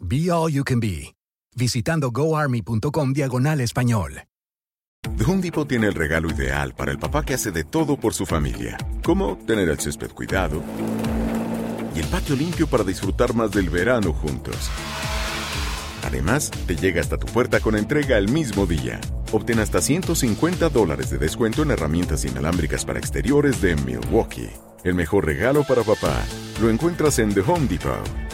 Be 0.00 0.30
All 0.30 0.52
You 0.52 0.64
Can 0.64 0.80
Be, 0.80 1.14
visitando 1.56 2.10
goarmy.com 2.10 3.12
diagonal 3.12 3.60
español. 3.60 4.22
The 5.16 5.24
Home 5.24 5.42
Depot 5.42 5.66
tiene 5.66 5.88
el 5.88 5.94
regalo 5.94 6.30
ideal 6.30 6.74
para 6.74 6.92
el 6.92 6.98
papá 6.98 7.24
que 7.24 7.34
hace 7.34 7.50
de 7.50 7.64
todo 7.64 7.98
por 7.98 8.14
su 8.14 8.26
familia, 8.26 8.76
como 9.02 9.36
tener 9.46 9.68
el 9.68 9.78
césped 9.78 10.10
cuidado 10.10 10.62
y 11.94 12.00
el 12.00 12.06
patio 12.06 12.36
limpio 12.36 12.66
para 12.66 12.84
disfrutar 12.84 13.34
más 13.34 13.50
del 13.50 13.70
verano 13.70 14.12
juntos. 14.12 14.70
Además, 16.04 16.50
te 16.66 16.76
llega 16.76 17.00
hasta 17.00 17.18
tu 17.18 17.26
puerta 17.26 17.60
con 17.60 17.76
entrega 17.76 18.18
el 18.18 18.30
mismo 18.30 18.66
día. 18.66 19.00
Obtén 19.32 19.58
hasta 19.58 19.80
150 19.80 20.68
dólares 20.68 21.10
de 21.10 21.18
descuento 21.18 21.62
en 21.62 21.70
herramientas 21.70 22.24
inalámbricas 22.24 22.84
para 22.84 22.98
exteriores 22.98 23.60
de 23.60 23.76
Milwaukee. 23.76 24.50
El 24.84 24.94
mejor 24.94 25.26
regalo 25.26 25.64
para 25.64 25.82
papá 25.82 26.24
lo 26.62 26.70
encuentras 26.70 27.18
en 27.18 27.34
The 27.34 27.40
Home 27.40 27.66
Depot. 27.66 28.27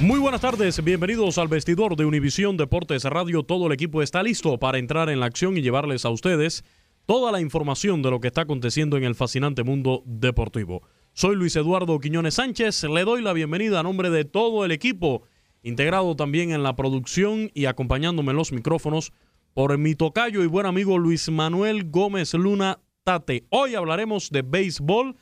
Muy 0.00 0.20
buenas 0.20 0.42
tardes, 0.42 0.84
bienvenidos 0.84 1.38
al 1.38 1.48
vestidor 1.48 1.96
de 1.96 2.04
Univisión 2.04 2.56
Deportes 2.56 3.02
Radio. 3.02 3.42
Todo 3.42 3.66
el 3.66 3.72
equipo 3.72 4.00
está 4.00 4.22
listo 4.22 4.56
para 4.56 4.78
entrar 4.78 5.10
en 5.10 5.18
la 5.18 5.26
acción 5.26 5.56
y 5.56 5.60
llevarles 5.60 6.04
a 6.04 6.10
ustedes 6.10 6.64
toda 7.04 7.32
la 7.32 7.40
información 7.40 8.00
de 8.00 8.12
lo 8.12 8.20
que 8.20 8.28
está 8.28 8.42
aconteciendo 8.42 8.96
en 8.96 9.02
el 9.02 9.16
fascinante 9.16 9.64
mundo 9.64 10.04
deportivo. 10.06 10.82
Soy 11.14 11.34
Luis 11.34 11.56
Eduardo 11.56 11.98
Quiñones 11.98 12.34
Sánchez, 12.34 12.84
le 12.84 13.02
doy 13.02 13.22
la 13.22 13.32
bienvenida 13.32 13.80
a 13.80 13.82
nombre 13.82 14.08
de 14.10 14.24
todo 14.24 14.64
el 14.64 14.70
equipo, 14.70 15.24
integrado 15.64 16.14
también 16.14 16.52
en 16.52 16.62
la 16.62 16.76
producción 16.76 17.50
y 17.52 17.64
acompañándome 17.64 18.30
en 18.30 18.36
los 18.36 18.52
micrófonos 18.52 19.12
por 19.52 19.76
mi 19.78 19.96
tocayo 19.96 20.44
y 20.44 20.46
buen 20.46 20.66
amigo 20.66 20.96
Luis 20.98 21.28
Manuel 21.28 21.90
Gómez 21.90 22.34
Luna 22.34 22.78
Tate. 23.02 23.46
Hoy 23.50 23.74
hablaremos 23.74 24.30
de 24.30 24.42
béisbol. 24.42 25.16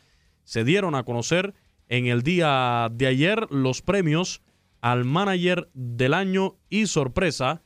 Se 0.44 0.64
dieron 0.64 0.94
a 0.94 1.04
conocer 1.04 1.54
en 1.88 2.08
el 2.08 2.20
día 2.22 2.90
de 2.92 3.06
ayer 3.06 3.46
los 3.50 3.80
premios 3.80 4.42
al 4.86 5.04
manager 5.04 5.68
del 5.74 6.14
año 6.14 6.58
y 6.70 6.86
sorpresa, 6.86 7.64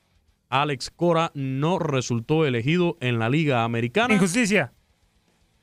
Alex 0.49 0.89
Cora 0.89 1.33
no 1.35 1.79
resultó 1.79 2.47
elegido 2.47 2.97
en 3.03 3.19
la 3.19 3.29
Liga 3.29 3.63
Americana. 3.63 4.15
Injusticia. 4.15 4.73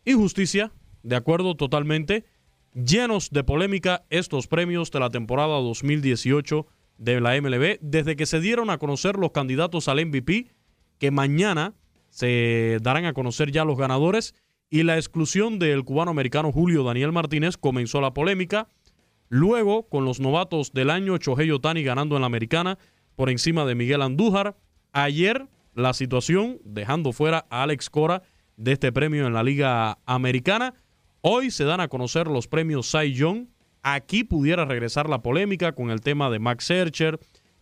Injusticia, 0.06 0.72
de 1.02 1.16
acuerdo 1.16 1.56
totalmente. 1.56 2.26
Llenos 2.76 3.32
de 3.32 3.44
polémica 3.44 4.06
estos 4.12 4.46
premios 4.46 4.92
de 4.92 5.00
la 5.00 5.10
temporada 5.10 5.56
2018 5.56 6.68
de 7.00 7.22
la 7.22 7.42
MLB, 7.42 7.80
desde 7.82 8.16
que 8.16 8.28
se 8.28 8.40
dieron 8.40 8.70
a 8.70 8.78
conocer 8.78 9.16
los 9.16 9.32
candidatos 9.32 9.88
al 9.88 10.06
MVP, 10.06 10.52
que 11.00 11.10
mañana 11.10 11.74
se 12.12 12.78
darán 12.84 13.06
a 13.06 13.14
conocer 13.14 13.52
ya 13.52 13.66
los 13.66 13.80
ganadores, 13.80 14.36
y 14.70 14.84
la 14.84 14.98
exclusión 14.98 15.58
del 15.58 15.86
cubano 15.86 16.12
americano 16.12 16.52
Julio 16.52 16.84
Daniel 16.84 17.14
Martínez 17.14 17.58
comenzó 17.58 18.00
la 18.00 18.14
polémica. 18.14 18.68
Luego, 19.30 19.90
con 19.90 20.06
los 20.06 20.20
novatos 20.20 20.72
del 20.74 20.90
año, 20.90 21.18
Chohei 21.18 21.52
Otani 21.52 21.84
ganando 21.84 22.16
en 22.16 22.22
la 22.22 22.28
americana 22.28 22.78
por 23.16 23.30
encima 23.30 23.66
de 23.66 23.76
Miguel 23.76 24.02
Andújar. 24.02 24.56
Ayer, 24.94 25.48
la 25.74 25.94
situación 25.94 26.60
dejando 26.64 27.12
fuera 27.12 27.46
a 27.50 27.64
Alex 27.64 27.90
Cora 27.90 28.24
de 28.56 28.74
este 28.74 28.92
premio 28.92 29.28
en 29.28 29.34
la 29.34 29.44
Liga 29.44 30.00
Americana. 30.06 30.74
Hoy 31.22 31.52
se 31.52 31.66
dan 31.66 31.82
a 31.82 31.88
conocer 31.88 32.28
los 32.28 32.48
premios 32.48 32.90
Cy 32.90 33.14
Young. 33.14 33.48
Aquí 33.84 34.24
pudiera 34.24 34.66
regresar 34.66 35.10
la 35.10 35.22
polémica 35.22 35.74
con 35.74 35.92
el 35.92 36.02
tema 36.02 36.30
de 36.30 36.40
Max 36.40 36.66
Scherzer, 36.66 37.20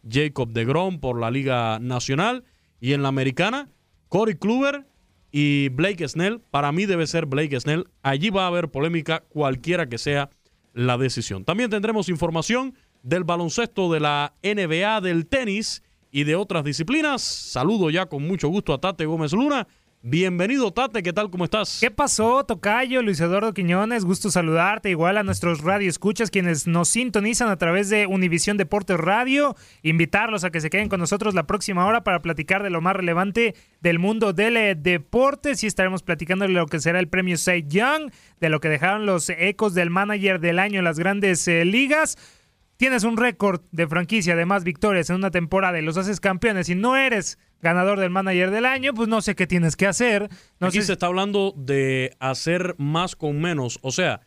Jacob 0.07 0.51
de 0.51 0.65
Grom 0.65 0.99
por 0.99 1.19
la 1.19 1.31
Liga 1.31 1.79
Nacional. 1.79 2.43
Y 2.79 2.93
en 2.93 3.01
la 3.01 3.09
americana, 3.09 3.69
Corey 4.09 4.35
Kluber 4.35 4.85
y 5.31 5.69
Blake 5.69 6.07
Snell. 6.07 6.41
Para 6.51 6.71
mí 6.71 6.85
debe 6.85 7.07
ser 7.07 7.25
Blake 7.25 7.59
Snell. 7.59 7.87
Allí 8.03 8.29
va 8.29 8.43
a 8.43 8.47
haber 8.47 8.69
polémica 8.69 9.23
cualquiera 9.29 9.89
que 9.89 9.97
sea 9.97 10.29
la 10.75 10.97
decisión. 10.97 11.43
También 11.45 11.71
tendremos 11.71 12.09
información 12.09 12.75
del 13.01 13.23
baloncesto 13.23 13.91
de 13.91 14.01
la 14.01 14.33
NBA, 14.43 15.01
del 15.01 15.25
tenis 15.25 15.81
y 16.11 16.25
de 16.25 16.35
otras 16.35 16.63
disciplinas. 16.63 17.21
Saludo 17.21 17.89
ya 17.89 18.05
con 18.05 18.27
mucho 18.27 18.49
gusto 18.49 18.73
a 18.73 18.79
Tate 18.79 19.05
Gómez 19.05 19.31
Luna. 19.33 19.67
Bienvenido, 20.07 20.71
Tate, 20.71 21.01
¿qué 21.01 21.13
tal? 21.13 21.31
¿Cómo 21.31 21.45
estás? 21.45 21.79
¿Qué 21.81 21.89
pasó, 21.89 22.45
Tocayo? 22.45 23.01
Luis 23.01 23.19
Eduardo 23.19 23.55
Quiñones, 23.55 24.05
gusto 24.05 24.29
saludarte. 24.29 24.91
Igual 24.91 25.17
a 25.17 25.23
nuestros 25.23 25.61
radioescuchas, 25.63 26.29
quienes 26.29 26.67
nos 26.67 26.89
sintonizan 26.89 27.49
a 27.49 27.57
través 27.57 27.89
de 27.89 28.05
Univisión 28.05 28.55
Deportes 28.55 28.99
Radio. 28.99 29.55
Invitarlos 29.81 30.43
a 30.43 30.51
que 30.51 30.61
se 30.61 30.69
queden 30.69 30.89
con 30.89 30.99
nosotros 30.99 31.33
la 31.33 31.47
próxima 31.47 31.87
hora 31.87 32.03
para 32.03 32.21
platicar 32.21 32.61
de 32.61 32.69
lo 32.69 32.81
más 32.81 32.95
relevante 32.95 33.55
del 33.81 33.97
mundo 33.97 34.31
del 34.31 34.57
eh, 34.57 34.75
deporte. 34.75 35.55
Sí 35.55 35.65
estaremos 35.65 36.03
platicando 36.03 36.45
de 36.45 36.53
lo 36.53 36.67
que 36.67 36.79
será 36.79 36.99
el 36.99 37.07
premio 37.07 37.35
Cy 37.35 37.65
Young, 37.67 38.11
de 38.39 38.49
lo 38.49 38.59
que 38.59 38.69
dejaron 38.69 39.07
los 39.07 39.31
ecos 39.31 39.73
del 39.73 39.89
manager 39.89 40.39
del 40.39 40.59
año 40.59 40.77
en 40.77 40.85
las 40.85 40.99
grandes 40.99 41.47
eh, 41.47 41.65
ligas. 41.65 42.15
Tienes 42.77 43.05
un 43.05 43.17
récord 43.17 43.61
de 43.71 43.87
franquicia 43.87 44.35
de 44.35 44.45
más 44.45 44.63
victorias 44.63 45.09
en 45.09 45.15
una 45.15 45.31
temporada 45.31 45.79
y 45.79 45.81
los 45.81 45.97
haces 45.97 46.19
campeones 46.19 46.69
y 46.69 46.75
no 46.75 46.95
eres 46.95 47.39
ganador 47.65 47.99
del 47.99 48.09
manager 48.11 48.51
del 48.51 48.65
año, 48.65 48.93
pues 48.93 49.09
no 49.09 49.19
sé 49.21 49.35
qué 49.35 49.45
tienes 49.47 49.75
que 49.75 49.87
hacer. 49.87 50.29
No 50.61 50.67
Aquí 50.67 50.79
sé 50.79 50.85
se 50.87 50.93
está 50.93 51.07
hablando 51.07 51.53
de 51.57 52.15
hacer 52.19 52.75
más 52.77 53.15
con 53.17 53.41
menos. 53.41 53.79
O 53.81 53.91
sea, 53.91 54.21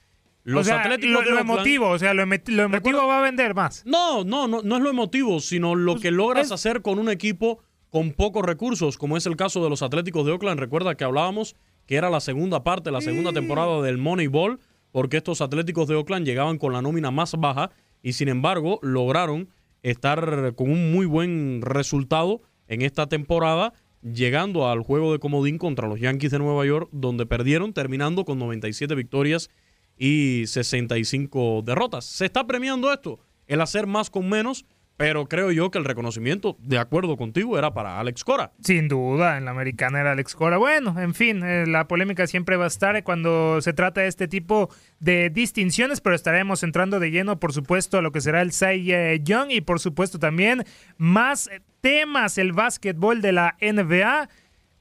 los 0.44 0.62
o 0.62 0.64
sea, 0.64 0.80
Atléticos 0.80 1.24
lo, 1.24 1.38
emotivo, 1.38 1.88
o 1.88 1.98
sea, 1.98 2.12
lo, 2.14 2.26
lo 2.26 2.62
emotivo 2.64 3.06
va 3.06 3.18
a 3.20 3.22
vender 3.22 3.54
más. 3.54 3.82
No, 3.86 4.24
no, 4.24 4.46
no, 4.48 4.60
no 4.62 4.76
es 4.76 4.82
lo 4.82 4.90
emotivo, 4.90 5.40
sino 5.40 5.74
lo 5.74 5.92
Pues, 5.92 6.02
que 6.02 6.10
logras 6.10 6.46
es- 6.46 6.52
hacer 6.52 6.82
con 6.82 6.98
un 6.98 7.08
equipo 7.08 7.60
con 7.90 8.12
pocos 8.12 8.44
recursos, 8.44 8.98
como 8.98 9.16
es 9.16 9.24
el 9.26 9.36
caso 9.36 9.62
de 9.64 9.70
los 9.70 9.80
Atléticos 9.82 10.26
de 10.26 10.32
Oakland. 10.32 10.60
Recuerda 10.60 10.94
que 10.96 11.04
hablábamos 11.04 11.56
que 11.86 11.96
era 11.96 12.10
la 12.10 12.20
segunda 12.20 12.62
parte, 12.64 12.90
la 12.90 13.00
segunda 13.00 13.32
temporada 13.32 13.80
del 13.80 13.96
Moneyball, 13.96 14.58
porque 14.92 15.16
estos 15.18 15.40
Atléticos 15.40 15.88
de 15.88 15.94
Oakland 15.94 16.26
llegaban 16.26 16.58
con 16.58 16.72
la 16.74 16.82
nómina 16.82 17.10
más 17.10 17.34
baja 17.38 17.70
y 18.02 18.12
sin 18.12 18.28
embargo 18.28 18.78
lograron 18.82 19.48
estar 19.82 20.54
con 20.54 20.70
un 20.70 20.92
muy 20.92 21.06
buen 21.06 21.62
resultado 21.62 22.42
en 22.68 22.82
esta 22.82 23.08
temporada, 23.08 23.72
llegando 24.02 24.68
al 24.68 24.82
juego 24.82 25.12
de 25.12 25.18
comodín 25.18 25.58
contra 25.58 25.88
los 25.88 26.00
Yankees 26.00 26.30
de 26.30 26.38
Nueva 26.38 26.64
York, 26.64 26.88
donde 26.92 27.26
perdieron, 27.26 27.72
terminando 27.72 28.24
con 28.24 28.38
97 28.38 28.94
victorias 28.94 29.50
y 29.98 30.44
65 30.46 31.62
derrotas. 31.64 32.04
¿Se 32.04 32.26
está 32.26 32.46
premiando 32.46 32.92
esto? 32.92 33.18
El 33.46 33.60
hacer 33.60 33.86
más 33.86 34.10
con 34.10 34.28
menos 34.28 34.66
pero 34.98 35.28
creo 35.28 35.52
yo 35.52 35.70
que 35.70 35.78
el 35.78 35.84
reconocimiento, 35.84 36.56
de 36.60 36.76
acuerdo 36.76 37.16
contigo, 37.16 37.56
era 37.56 37.72
para 37.72 38.00
Alex 38.00 38.24
Cora. 38.24 38.50
Sin 38.60 38.88
duda, 38.88 39.38
en 39.38 39.44
la 39.44 39.52
americana 39.52 40.00
era 40.00 40.10
Alex 40.10 40.34
Cora. 40.34 40.58
Bueno, 40.58 40.98
en 40.98 41.14
fin, 41.14 41.40
eh, 41.44 41.66
la 41.68 41.86
polémica 41.86 42.26
siempre 42.26 42.56
va 42.56 42.64
a 42.64 42.66
estar 42.66 43.04
cuando 43.04 43.62
se 43.62 43.72
trata 43.72 44.00
de 44.00 44.08
este 44.08 44.26
tipo 44.26 44.70
de 44.98 45.30
distinciones, 45.30 46.00
pero 46.00 46.16
estaremos 46.16 46.64
entrando 46.64 46.98
de 46.98 47.12
lleno, 47.12 47.38
por 47.38 47.52
supuesto, 47.52 47.98
a 47.98 48.02
lo 48.02 48.10
que 48.10 48.20
será 48.20 48.42
el 48.42 48.50
Cy 48.50 48.92
eh, 48.92 49.20
Young 49.22 49.52
y, 49.52 49.60
por 49.60 49.78
supuesto, 49.78 50.18
también 50.18 50.64
más 50.96 51.48
temas, 51.80 52.36
el 52.36 52.52
básquetbol 52.52 53.22
de 53.22 53.30
la 53.30 53.56
NBA. 53.60 54.28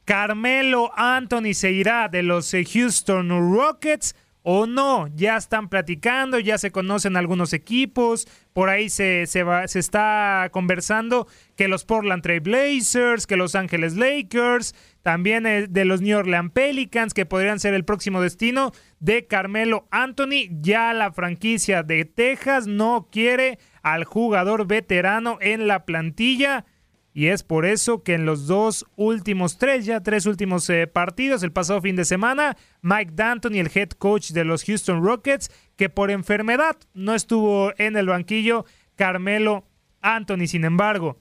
Carmelo 0.04 0.90
Anthony 0.96 1.54
se 1.54 1.72
irá 1.72 2.08
de 2.08 2.24
los 2.24 2.52
eh, 2.56 2.66
Houston 2.66 3.54
Rockets 3.56 4.16
o 4.50 4.66
no, 4.66 5.10
ya 5.14 5.36
están 5.36 5.68
platicando, 5.68 6.40
ya 6.40 6.58
se 6.58 6.72
conocen 6.72 7.18
algunos 7.18 7.52
equipos, 7.52 8.30
por 8.54 8.70
ahí 8.70 8.88
se, 8.90 9.26
se, 9.28 9.44
va, 9.44 9.68
se 9.68 9.80
está 9.80 10.48
conversando 10.54 11.28
que 11.58 11.68
los 11.68 11.84
Portland 11.84 12.24
Trail 12.24 12.40
Blazers, 12.40 13.28
que 13.28 13.36
los 13.36 13.56
Ángeles 13.56 13.98
Lakers, 13.98 14.74
también 15.02 15.46
eh, 15.46 15.68
de 15.68 15.84
los 15.84 16.00
New 16.00 16.18
Orleans 16.18 16.54
Pelicans, 16.54 17.14
que 17.14 17.26
podrían 17.26 17.60
ser 17.60 17.74
el 17.74 17.84
próximo 17.84 18.22
destino 18.22 18.72
de 19.02 19.28
Carmelo 19.28 19.86
Anthony. 19.92 20.48
Ya 20.62 20.94
la 20.94 21.12
franquicia 21.12 21.84
de 21.84 22.06
Texas 22.06 22.68
no 22.68 23.10
quiere 23.12 23.60
al 23.82 24.06
jugador 24.06 24.66
veterano 24.66 25.40
en 25.42 25.68
la 25.68 25.84
plantilla. 25.84 26.64
Y 27.18 27.30
es 27.30 27.42
por 27.42 27.66
eso 27.66 28.04
que 28.04 28.14
en 28.14 28.28
los 28.28 28.46
dos 28.46 28.86
últimos 28.96 29.58
tres, 29.58 29.88
ya 29.88 30.04
tres 30.04 30.28
últimos 30.28 30.70
eh, 30.70 30.86
partidos, 30.86 31.42
el 31.42 31.52
pasado 31.52 31.82
fin 31.82 31.96
de 31.96 32.06
semana, 32.06 32.56
Mike 32.84 33.14
Danton 33.16 33.56
y 33.56 33.60
el 33.60 33.72
head 33.74 33.90
coach 33.90 34.30
de 34.34 34.46
los 34.46 34.64
Houston 34.64 35.04
Rockets, 35.04 35.50
que 35.78 35.90
por 35.90 36.12
enfermedad 36.12 36.78
no 36.94 37.16
estuvo 37.16 37.74
en 37.80 37.98
el 37.98 38.06
banquillo, 38.06 38.66
Carmelo 38.96 39.66
Anthony. 40.00 40.46
Sin 40.46 40.64
embargo, 40.64 41.18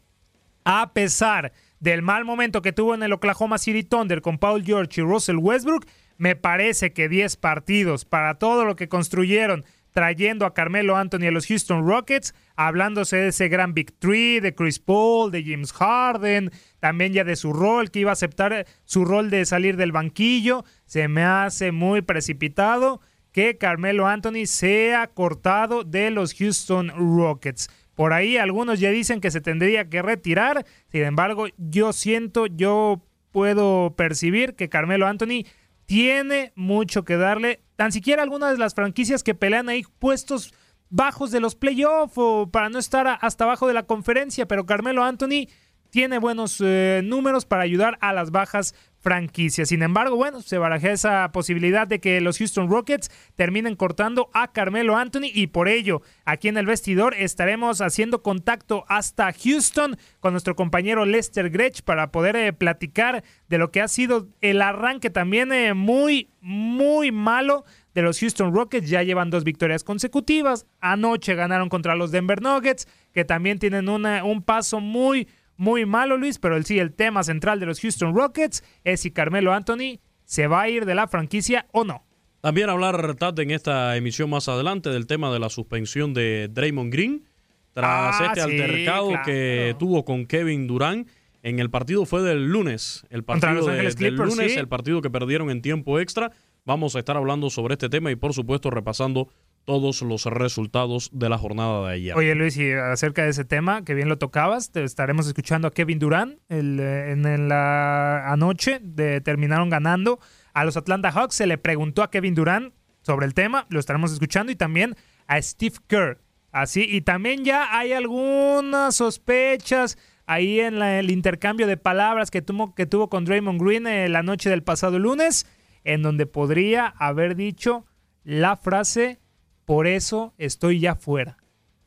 a 0.67 0.93
pesar 0.93 1.55
del 1.81 2.03
mal 2.03 2.27
momento 2.27 2.61
que 2.61 2.75
tuvo 2.75 2.95
en 2.95 3.03
el 3.03 3.15
Oklahoma 3.15 3.57
City 3.57 3.83
Thunder 3.83 4.21
con 4.21 4.37
Paul 4.37 4.67
George 4.67 5.01
y 5.01 5.03
Russell 5.03 5.39
Westbrook, 5.39 5.87
me 6.19 6.37
parece 6.37 6.93
que 6.93 7.09
10 7.09 7.39
partidos 7.39 8.05
para 8.05 8.35
todo 8.35 8.67
lo 8.67 8.77
que 8.77 8.91
construyeron 8.91 9.65
trayendo 9.97 10.45
a 10.45 10.53
Carmelo 10.53 10.95
Anthony 10.95 11.29
a 11.29 11.31
los 11.31 11.47
Houston 11.47 11.89
Rockets, 11.89 12.35
hablándose 12.55 13.17
de 13.17 13.29
ese 13.29 13.49
gran 13.49 13.73
Big 13.73 13.99
Three, 13.99 14.41
de 14.41 14.55
Chris 14.55 14.79
Paul, 14.79 15.31
de 15.31 15.43
James 15.43 15.73
Harden, 15.73 16.51
también 16.81 17.15
ya 17.15 17.25
de 17.25 17.35
su 17.35 17.55
rol, 17.55 17.91
que 17.91 18.01
iba 18.01 18.11
a 18.11 18.13
aceptar 18.13 18.67
su 18.85 19.07
rol 19.07 19.31
de 19.31 19.47
salir 19.47 19.79
del 19.79 19.93
banquillo. 19.93 20.67
Se 20.85 21.09
me 21.09 21.25
hace 21.25 21.73
muy 21.73 22.03
precipitado 22.03 23.01
que 23.33 23.57
Carmelo 23.57 24.07
Anthony 24.07 24.45
sea 24.45 25.07
cortado 25.07 25.83
de 25.83 26.11
los 26.11 26.35
Houston 26.35 26.93
Rockets. 26.95 27.71
Por 27.95 28.13
ahí 28.13 28.37
algunos 28.37 28.81
ya 28.81 28.91
dicen 28.91 29.23
que 29.23 29.31
se 29.31 29.41
tendría 29.41 29.89
que 29.89 30.03
retirar, 30.03 30.67
sin 30.93 31.05
embargo 31.05 31.47
yo 31.57 31.95
siento, 31.95 32.45
yo 32.45 33.03
puedo 33.33 33.95
percibir 33.97 34.57
que 34.57 34.69
Carmelo 34.69 35.07
Anthony 35.07 35.47
tiene 35.87 36.53
mucho 36.55 37.05
que 37.05 37.17
darle. 37.17 37.61
Tan 37.77 37.93
siquiera 37.93 38.23
algunas 38.23 38.53
de 38.53 38.59
las 38.59 38.75
franquicias 38.75 39.23
que 39.23 39.35
pelean 39.35 39.69
ahí 39.69 39.85
puestos 39.99 40.53
bajos 40.91 41.31
de 41.31 41.41
los 41.41 41.55
playoffs 41.55 42.15
o 42.17 42.49
para 42.51 42.69
no 42.69 42.79
estar 42.79 43.19
hasta 43.21 43.45
abajo 43.45 43.67
de 43.67 43.75
la 43.75 43.85
conferencia, 43.85 44.47
pero 44.47 44.67
Carmelo 44.67 45.03
Anthony 45.05 45.49
tiene 45.91 46.19
buenos 46.19 46.61
eh, 46.65 47.01
números 47.05 47.47
para 47.47 47.63
ayudar 47.63 47.99
a 48.01 48.13
las 48.13 48.31
bajas 48.31 48.75
franquicias. 49.07 49.69
Sin 49.69 49.85
embargo, 49.85 50.17
bueno, 50.17 50.43
se 50.43 50.59
baraja 50.59 50.91
esa 50.91 51.31
posibilidad 51.31 51.87
de 51.87 52.01
que 52.01 52.21
los 52.21 52.39
Houston 52.39 52.69
Rockets 52.69 53.09
terminen 53.37 53.77
cortando 53.77 54.31
a 54.33 54.51
Carmelo 54.51 54.97
Anthony 54.97 55.31
y 55.33 55.47
por 55.47 55.69
ello 55.69 56.03
aquí 56.25 56.49
en 56.49 56.57
el 56.57 56.67
vestidor 56.67 57.15
estaremos 57.15 57.81
haciendo 57.81 58.25
contacto 58.25 58.85
hasta 58.89 59.33
Houston 59.33 59.97
con 60.19 60.33
nuestro 60.33 60.57
compañero 60.57 61.05
Lester 61.05 61.51
Gretsch 61.51 61.83
para 61.83 62.11
poder 62.11 62.35
eh, 62.35 62.53
platicar 62.53 63.23
de 63.49 63.59
lo 63.59 63.71
que 63.71 63.81
ha 63.81 63.87
sido 63.87 64.27
el 64.41 64.61
arranque 64.61 65.09
también 65.09 65.53
eh, 65.53 65.73
muy, 65.73 66.31
muy 66.41 67.13
malo 67.13 67.65
de 67.95 68.03
los 68.03 68.19
Houston 68.19 68.53
Rockets. 68.53 68.91
Ya 68.91 69.05
llevan 69.05 69.31
dos 69.31 69.45
victorias 69.45 69.85
consecutivas. 69.85 70.67
Anoche 70.81 71.37
ganaron 71.37 71.69
contra 71.69 71.95
los 71.95 72.11
Denver 72.11 72.43
Nuggets, 72.43 72.89
que 73.15 73.25
también 73.25 73.61
tienen 73.61 73.89
una, 73.89 74.25
un 74.25 74.43
paso 74.43 74.81
muy, 74.81 75.29
muy 75.57 75.87
malo, 75.87 76.17
Luis, 76.17 76.39
pero 76.39 76.57
el, 76.57 76.65
sí, 76.65 76.79
el 76.79 76.93
tema 76.93 77.23
central 77.23 77.61
de 77.61 77.67
los 77.67 77.81
Houston 77.81 78.15
Rockets 78.15 78.63
es 78.85 79.01
si 79.01 79.11
Carmelo 79.11 79.53
Anthony 79.53 80.01
se 80.25 80.47
va 80.47 80.63
a 80.63 80.69
ir 80.69 80.85
de 80.87 80.95
la 80.95 81.09
franquicia 81.09 81.67
o 81.73 81.85
no. 81.85 82.05
También 82.41 82.69
hablar, 82.71 83.17
en 83.39 83.51
esta 83.51 83.97
emisión 83.97 84.31
más 84.31 84.49
adelante 84.49 84.91
del 84.91 85.07
tema 85.07 85.33
de 85.33 85.39
la 85.41 85.49
suspensión 85.49 86.15
de 86.15 86.49
Draymond 86.53 86.93
Green 86.93 87.25
tras 87.73 88.21
Ah, 88.21 88.27
este 88.27 88.41
sí, 88.41 88.61
altercado 88.61 89.09
claro. 89.09 89.23
que 89.25 89.77
tuvo 89.79 90.05
con 90.05 90.27
Kevin 90.27 90.67
Durant. 90.67 91.09
En 91.43 91.59
el 91.61 91.71
partido 91.71 92.07
fue 92.07 92.23
del 92.23 92.47
lunes, 92.47 93.05
el 93.11 93.23
partido 93.23 93.67
de- 93.67 93.77
del 93.83 93.95
Clippers, 93.95 94.31
lunes, 94.37 94.53
sí. 94.55 94.59
el 94.59 94.67
partido 94.69 95.01
que 95.03 95.11
perdieron 95.11 95.51
en 95.51 95.63
tiempo 95.63 96.01
extra. 96.01 96.33
Vamos 96.65 96.97
a 96.97 96.99
estar 96.99 97.17
hablando 97.17 97.51
sobre 97.51 97.75
este 97.75 97.89
tema 97.89 98.11
y 98.11 98.17
por 98.17 98.33
supuesto 98.35 98.71
repasando 98.71 99.29
todos 99.67 100.01
los 100.01 100.25
resultados 100.25 101.11
de 101.13 101.29
la 101.29 101.37
jornada 101.37 101.87
de 101.87 101.95
ayer. 101.95 102.17
Oye 102.17 102.35
Luis, 102.35 102.57
y 102.57 102.73
acerca 102.73 103.25
de 103.25 103.31
ese 103.31 103.45
tema, 103.45 103.85
que 103.85 103.95
bien 103.95 104.09
lo 104.09 104.17
tocabas, 104.17 104.71
te 104.71 104.83
estaremos 104.85 105.27
escuchando 105.27 105.69
a 105.69 105.73
Kevin 105.73 105.99
Durant 105.99 106.39
el, 106.49 106.81
eh, 106.81 107.11
en, 107.11 107.27
en 107.27 107.49
la 107.49 108.33
anoche, 108.33 108.81
terminaron 109.23 109.69
ganando 109.69 110.21
a 110.55 110.65
los 110.65 110.77
Atlanta 110.77 111.11
Hawks, 111.11 111.35
se 111.35 111.47
le 111.47 111.59
preguntó 111.59 112.03
a 112.03 112.11
Kevin 112.11 112.35
Durant 112.35 112.73
sobre 113.03 113.27
el 113.27 113.35
tema, 113.35 113.67
lo 113.69 113.79
estaremos 113.79 114.13
escuchando, 114.13 114.51
y 114.51 114.57
también 114.57 114.95
a 115.27 115.43
Steve 115.43 115.77
Kerr, 115.87 116.21
así, 116.53 116.87
y 116.89 117.03
también 117.03 117.45
ya 117.45 117.77
hay 117.77 117.93
algunas 117.93 118.95
sospechas 118.95 119.99
ahí 120.27 120.61
en 120.61 120.81
el 120.81 121.11
intercambio 121.11 121.67
de 121.67 121.77
palabras 121.77 122.31
que 122.31 122.41
tuvo, 122.41 122.75
que 122.75 122.87
tuvo 122.87 123.09
con 123.09 123.25
Draymond 123.25 123.61
Green 123.61 123.87
eh, 123.87 124.09
la 124.09 124.23
noche 124.23 124.49
del 124.49 124.63
pasado 124.63 124.99
lunes, 124.99 125.47
en 125.85 126.03
donde 126.03 126.27
podría 126.27 126.87
haber 126.87 127.37
dicho 127.37 127.87
la 128.25 128.57
frase, 128.57 129.21
por 129.67 129.87
eso 129.87 130.33
estoy 130.39 130.81
ya 130.81 130.95
fuera 130.95 131.37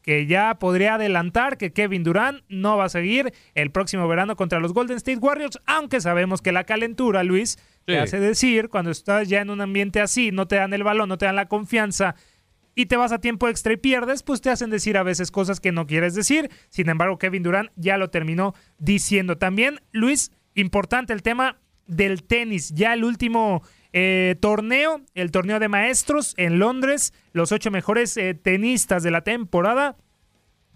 que 0.01 0.25
ya 0.25 0.55
podría 0.59 0.95
adelantar 0.95 1.57
que 1.57 1.71
Kevin 1.71 2.03
Durant 2.03 2.41
no 2.47 2.77
va 2.77 2.85
a 2.85 2.89
seguir 2.89 3.33
el 3.53 3.69
próximo 3.69 4.07
verano 4.07 4.35
contra 4.35 4.59
los 4.59 4.73
Golden 4.73 4.97
State 4.97 5.19
Warriors, 5.19 5.59
aunque 5.65 6.01
sabemos 6.01 6.41
que 6.41 6.51
la 6.51 6.63
calentura, 6.63 7.23
Luis, 7.23 7.59
te 7.85 7.99
hace 7.99 8.19
decir, 8.19 8.69
cuando 8.69 8.91
estás 8.91 9.27
ya 9.27 9.41
en 9.41 9.49
un 9.49 9.61
ambiente 9.61 9.99
así, 9.99 10.31
no 10.31 10.47
te 10.47 10.55
dan 10.55 10.73
el 10.73 10.83
balón, 10.83 11.09
no 11.09 11.17
te 11.17 11.25
dan 11.25 11.35
la 11.35 11.47
confianza 11.47 12.15
y 12.75 12.85
te 12.85 12.97
vas 12.97 13.11
a 13.11 13.19
tiempo 13.19 13.49
extra 13.49 13.73
y 13.73 13.77
pierdes, 13.77 14.23
pues 14.23 14.41
te 14.41 14.49
hacen 14.49 14.69
decir 14.69 14.97
a 14.97 15.03
veces 15.03 15.31
cosas 15.31 15.59
que 15.59 15.71
no 15.71 15.85
quieres 15.85 16.15
decir. 16.15 16.49
Sin 16.69 16.89
embargo, 16.89 17.17
Kevin 17.17 17.43
Durant 17.43 17.71
ya 17.75 17.97
lo 17.97 18.09
terminó 18.09 18.55
diciendo. 18.77 19.37
También, 19.37 19.81
Luis, 19.91 20.31
importante 20.55 21.13
el 21.13 21.23
tema 21.23 21.59
del 21.87 22.23
tenis. 22.23 22.69
Ya 22.73 22.93
el 22.93 23.03
último 23.03 23.63
eh, 23.91 24.37
torneo, 24.39 25.01
el 25.13 25.31
torneo 25.31 25.59
de 25.59 25.67
maestros 25.67 26.35
en 26.37 26.59
Londres, 26.59 27.13
los 27.33 27.51
ocho 27.51 27.71
mejores 27.71 28.15
eh, 28.17 28.33
tenistas 28.33 29.03
de 29.03 29.11
la 29.11 29.21
temporada 29.21 29.97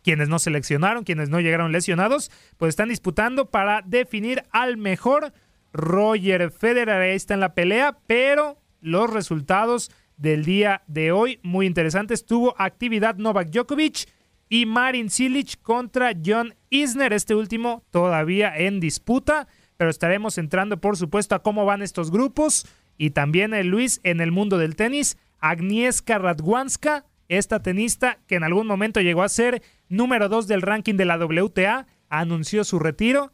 quienes 0.04 0.30
no 0.30 0.38
seleccionaron, 0.38 1.06
quienes 1.06 1.30
no 1.30 1.40
llegaron 1.40 1.72
lesionados, 1.72 2.30
pues 2.58 2.70
están 2.70 2.90
disputando 2.90 3.50
para 3.50 3.82
definir 3.86 4.44
al 4.52 4.78
mejor. 4.78 5.34
Roger 5.72 6.52
Federer 6.52 7.02
está 7.02 7.34
en 7.34 7.40
la 7.40 7.56
pelea, 7.56 7.98
pero 8.06 8.62
los 8.82 9.10
resultados 9.10 9.90
del 10.18 10.46
día 10.46 10.84
de 10.88 11.12
hoy 11.12 11.40
muy 11.42 11.66
interesantes. 11.66 12.26
Tuvo 12.26 12.54
actividad 12.60 13.16
Novak 13.16 13.50
Djokovic 13.50 14.08
y 14.50 14.68
Marin 14.68 15.10
Cilic 15.10 15.60
contra 15.62 16.12
John 16.24 16.54
Isner, 16.70 17.14
este 17.14 17.34
último 17.34 17.84
todavía 17.90 18.56
en 18.56 18.80
disputa, 18.80 19.48
pero 19.78 19.90
estaremos 19.90 20.38
entrando 20.38 20.80
por 20.80 20.96
supuesto 20.96 21.34
a 21.34 21.42
cómo 21.42 21.66
van 21.66 21.82
estos 21.82 22.12
grupos 22.12 22.68
y 22.98 23.12
también 23.12 23.54
eh, 23.56 23.64
Luis 23.64 24.00
en 24.04 24.22
el 24.22 24.32
mundo 24.32 24.60
del 24.60 24.76
tenis, 24.76 25.18
Agnieszka 25.44 26.20
Radwanska, 26.20 27.06
esta 27.28 27.62
tenista 27.62 28.20
que 28.28 28.36
en 28.36 28.44
algún 28.44 28.66
momento 28.66 29.02
llegó 29.02 29.24
a 29.24 29.30
ser 29.30 29.62
número 29.90 30.30
2 30.30 30.48
del 30.48 30.62
ranking 30.62 30.96
de 30.96 31.04
la 31.04 31.18
WTA, 31.18 31.86
anunció 32.08 32.64
su 32.64 32.80
retiro. 32.80 33.34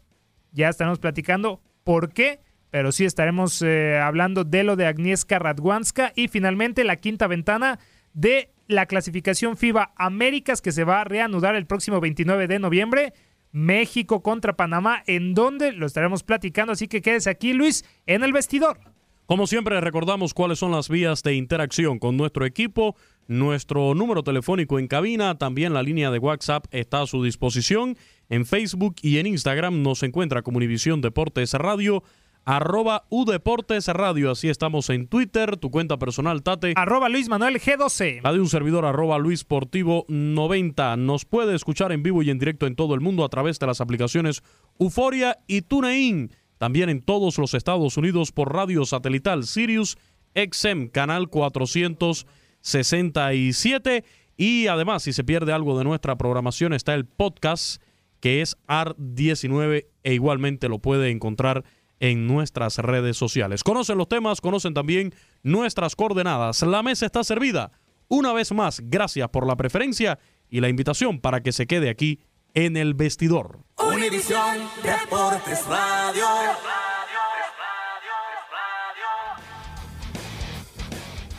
Ya 0.51 0.69
estaremos 0.69 0.97
platicando 0.97 1.61
por 1.83 2.11
qué, 2.11 2.39
pero 2.71 2.91
sí 2.91 3.05
estaremos 3.05 3.61
eh, 3.61 3.99
hablando 3.99 4.43
de 4.43 4.63
lo 4.63 4.75
de 4.75 4.87
Agnieszka 4.87 5.37
Radwanska 5.37 6.11
y 6.15 6.29
finalmente 6.29 6.83
la 6.83 6.95
quinta 6.95 7.27
ventana 7.27 7.77
de 8.13 8.49
la 8.65 8.87
clasificación 8.87 9.55
FIBA 9.55 9.93
Américas 9.95 10.63
que 10.63 10.71
se 10.71 10.85
va 10.85 11.01
a 11.01 11.03
reanudar 11.03 11.53
el 11.53 11.67
próximo 11.67 11.99
29 11.99 12.47
de 12.47 12.57
noviembre. 12.57 13.13
México 13.51 14.23
contra 14.23 14.55
Panamá, 14.55 15.03
en 15.05 15.35
donde 15.35 15.73
lo 15.73 15.85
estaremos 15.85 16.23
platicando. 16.23 16.73
Así 16.73 16.87
que 16.87 17.03
quédese 17.03 17.29
aquí, 17.29 17.53
Luis, 17.53 17.85
en 18.07 18.23
el 18.23 18.33
vestidor. 18.33 18.79
Como 19.29 19.45
siempre, 19.45 19.79
recordamos 19.79 20.33
cuáles 20.33 20.57
son 20.57 20.71
las 20.71 20.89
vías 20.89 21.21
de 21.21 21.35
interacción 21.35 21.99
con 21.99 22.17
nuestro 22.17 22.47
equipo. 22.47 22.95
Nuestro 23.27 23.93
número 23.93 24.23
telefónico 24.23 24.79
en 24.79 24.87
cabina, 24.87 25.37
también 25.37 25.71
la 25.71 25.83
línea 25.83 26.09
de 26.09 26.17
WhatsApp 26.17 26.65
está 26.71 27.03
a 27.03 27.05
su 27.05 27.23
disposición. 27.23 27.95
En 28.29 28.47
Facebook 28.47 28.95
y 29.03 29.19
en 29.19 29.27
Instagram 29.27 29.83
nos 29.83 30.01
encuentra 30.01 30.41
como 30.41 30.57
Univisión 30.57 31.01
Deportes 31.01 31.53
Radio, 31.53 32.01
arroba 32.43 33.05
Udeportes 33.09 33.85
Radio. 33.89 34.31
Así 34.31 34.49
estamos 34.49 34.89
en 34.89 35.05
Twitter, 35.05 35.57
tu 35.57 35.69
cuenta 35.69 35.99
personal, 35.99 36.41
Tate. 36.41 36.73
Arroba 36.75 37.07
Luis 37.07 37.29
Manuel 37.29 37.59
G12. 37.59 38.21
La 38.23 38.33
de 38.33 38.39
un 38.39 38.49
servidor, 38.49 38.83
arroba 38.83 39.19
Luis 39.19 39.43
Portivo 39.43 40.05
90. 40.07 40.97
Nos 40.97 41.25
puede 41.25 41.53
escuchar 41.53 41.91
en 41.91 42.01
vivo 42.01 42.23
y 42.23 42.31
en 42.31 42.39
directo 42.39 42.65
en 42.65 42.75
todo 42.75 42.95
el 42.95 42.99
mundo 42.99 43.23
a 43.23 43.29
través 43.29 43.59
de 43.59 43.67
las 43.67 43.79
aplicaciones 43.79 44.41
Euforia 44.79 45.37
y 45.45 45.61
TuneIn. 45.61 46.31
También 46.59 46.89
en 46.89 47.01
todos 47.01 47.37
los 47.37 47.55
Estados 47.55 47.97
Unidos 47.97 48.33
por 48.33 48.53
radio 48.53 48.85
satelital 48.85 49.45
Sirius 49.45 49.97
XM, 50.35 50.89
canal 50.89 51.29
467. 51.29 54.03
Y 54.35 54.67
además, 54.67 55.03
si 55.03 55.13
se 55.13 55.23
pierde 55.23 55.53
algo 55.53 55.77
de 55.77 55.85
nuestra 55.85 56.17
programación, 56.17 56.73
está 56.73 56.95
el 56.95 57.05
podcast 57.05 57.81
que 58.19 58.41
es 58.41 58.57
AR19 58.67 59.85
e 60.03 60.13
igualmente 60.13 60.67
lo 60.67 60.79
puede 60.79 61.11
encontrar 61.11 61.63
en 62.01 62.27
nuestras 62.27 62.77
redes 62.77 63.15
sociales. 63.15 63.63
Conocen 63.63 63.97
los 63.97 64.09
temas, 64.09 64.41
conocen 64.41 64.73
también 64.73 65.13
nuestras 65.43 65.95
coordenadas. 65.95 66.61
La 66.63 66.83
mesa 66.83 67.05
está 67.05 67.23
servida. 67.23 67.71
Una 68.09 68.33
vez 68.33 68.51
más, 68.51 68.81
gracias 68.83 69.29
por 69.29 69.47
la 69.47 69.55
preferencia 69.55 70.19
y 70.49 70.59
la 70.59 70.67
invitación 70.67 71.21
para 71.21 71.41
que 71.41 71.53
se 71.53 71.67
quede 71.67 71.89
aquí 71.89 72.19
en 72.53 72.77
el 72.77 72.93
vestidor. 72.93 73.59
Univisión 73.77 74.57
Deportes 74.83 75.65
Radio. 75.67 76.25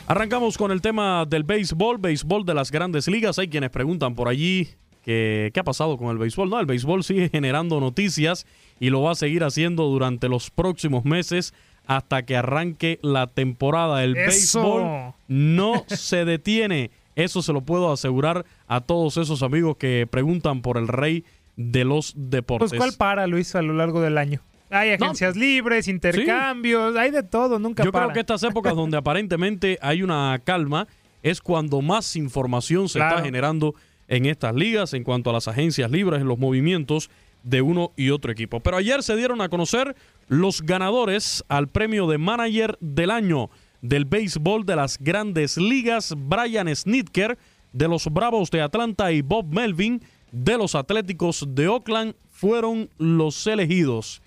Arrancamos 0.07 0.57
con 0.57 0.71
el 0.71 0.81
tema 0.81 1.25
del 1.25 1.43
béisbol, 1.43 1.97
béisbol 1.97 2.45
de 2.45 2.53
las 2.53 2.69
grandes 2.69 3.07
ligas. 3.07 3.39
Hay 3.39 3.47
quienes 3.47 3.69
preguntan 3.69 4.13
por 4.13 4.27
allí 4.27 4.67
que, 5.05 5.51
qué 5.53 5.59
ha 5.61 5.63
pasado 5.63 5.97
con 5.97 6.09
el 6.09 6.17
béisbol. 6.17 6.49
No, 6.49 6.59
el 6.59 6.65
béisbol 6.65 7.03
sigue 7.03 7.29
generando 7.29 7.79
noticias 7.79 8.45
y 8.79 8.89
lo 8.89 9.01
va 9.03 9.11
a 9.11 9.15
seguir 9.15 9.45
haciendo 9.45 9.85
durante 9.85 10.27
los 10.27 10.49
próximos 10.49 11.05
meses 11.05 11.53
hasta 11.85 12.25
que 12.25 12.35
arranque 12.35 12.99
la 13.01 13.27
temporada. 13.27 14.03
El 14.03 14.15
béisbol 14.15 15.13
no 15.27 15.85
se 15.87 16.25
detiene. 16.25 16.91
Eso 17.15 17.41
se 17.41 17.53
lo 17.53 17.61
puedo 17.61 17.91
asegurar 17.91 18.45
a 18.67 18.81
todos 18.81 19.17
esos 19.17 19.43
amigos 19.43 19.77
que 19.77 20.07
preguntan 20.09 20.61
por 20.61 20.77
el 20.77 20.87
rey 20.87 21.23
de 21.57 21.83
los 21.83 22.13
deportes. 22.15 22.69
Pues 22.69 22.79
¿cuál 22.79 22.93
para, 22.97 23.27
Luis, 23.27 23.53
a 23.55 23.61
lo 23.61 23.73
largo 23.73 24.01
del 24.01 24.17
año? 24.17 24.41
Hay 24.69 24.91
agencias 24.91 25.35
libres, 25.35 25.87
intercambios, 25.89 26.95
hay 26.95 27.11
de 27.11 27.23
todo, 27.23 27.59
nunca 27.59 27.83
Yo 27.83 27.91
para. 27.91 28.05
creo 28.05 28.13
que 28.13 28.19
estas 28.21 28.43
épocas 28.43 28.73
donde 28.75 28.97
aparentemente 28.97 29.77
hay 29.81 30.01
una 30.03 30.39
calma 30.43 30.87
es 31.23 31.41
cuando 31.41 31.81
más 31.81 32.15
información 32.15 32.87
se 32.89 32.99
Claro. 32.99 33.15
está 33.17 33.25
generando 33.25 33.75
en 34.07 34.25
estas 34.25 34.55
ligas 34.55 34.93
en 34.93 35.03
cuanto 35.03 35.29
a 35.29 35.33
las 35.33 35.47
agencias 35.47 35.91
libres, 35.91 36.21
en 36.21 36.27
los 36.27 36.39
movimientos 36.39 37.09
de 37.43 37.61
uno 37.61 37.91
y 37.97 38.11
otro 38.11 38.31
equipo. 38.31 38.59
Pero 38.59 38.77
ayer 38.77 39.03
se 39.03 39.15
dieron 39.15 39.41
a 39.41 39.49
conocer 39.49 39.95
los 40.27 40.61
ganadores 40.61 41.43
al 41.49 41.67
premio 41.67 42.07
de 42.07 42.17
manager 42.17 42.77
del 42.81 43.11
año 43.11 43.49
del 43.81 44.05
béisbol 44.05 44.65
de 44.65 44.75
las 44.75 44.97
grandes 44.99 45.57
ligas, 45.57 46.13
Brian 46.17 46.73
Snitker 46.73 47.37
de 47.73 47.87
los 47.87 48.05
Bravos 48.07 48.51
de 48.51 48.61
Atlanta 48.61 49.11
y 49.11 49.21
Bob 49.21 49.45
Melvin 49.47 50.01
de 50.31 50.57
los 50.57 50.75
Atléticos 50.75 51.45
de 51.49 51.67
Oakland 51.67 52.15
fueron 52.31 52.89
los 52.97 53.45
elegidos. 53.47 54.21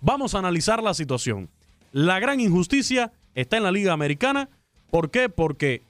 Vamos 0.00 0.34
a 0.34 0.38
analizar 0.38 0.82
la 0.82 0.94
situación. 0.94 1.48
La 1.92 2.20
gran 2.20 2.40
injusticia 2.40 3.12
está 3.34 3.56
en 3.56 3.62
la 3.64 3.72
Liga 3.72 3.92
Americana. 3.92 4.48
¿Por 4.90 5.10
qué? 5.10 5.28
Porque, 5.28 5.82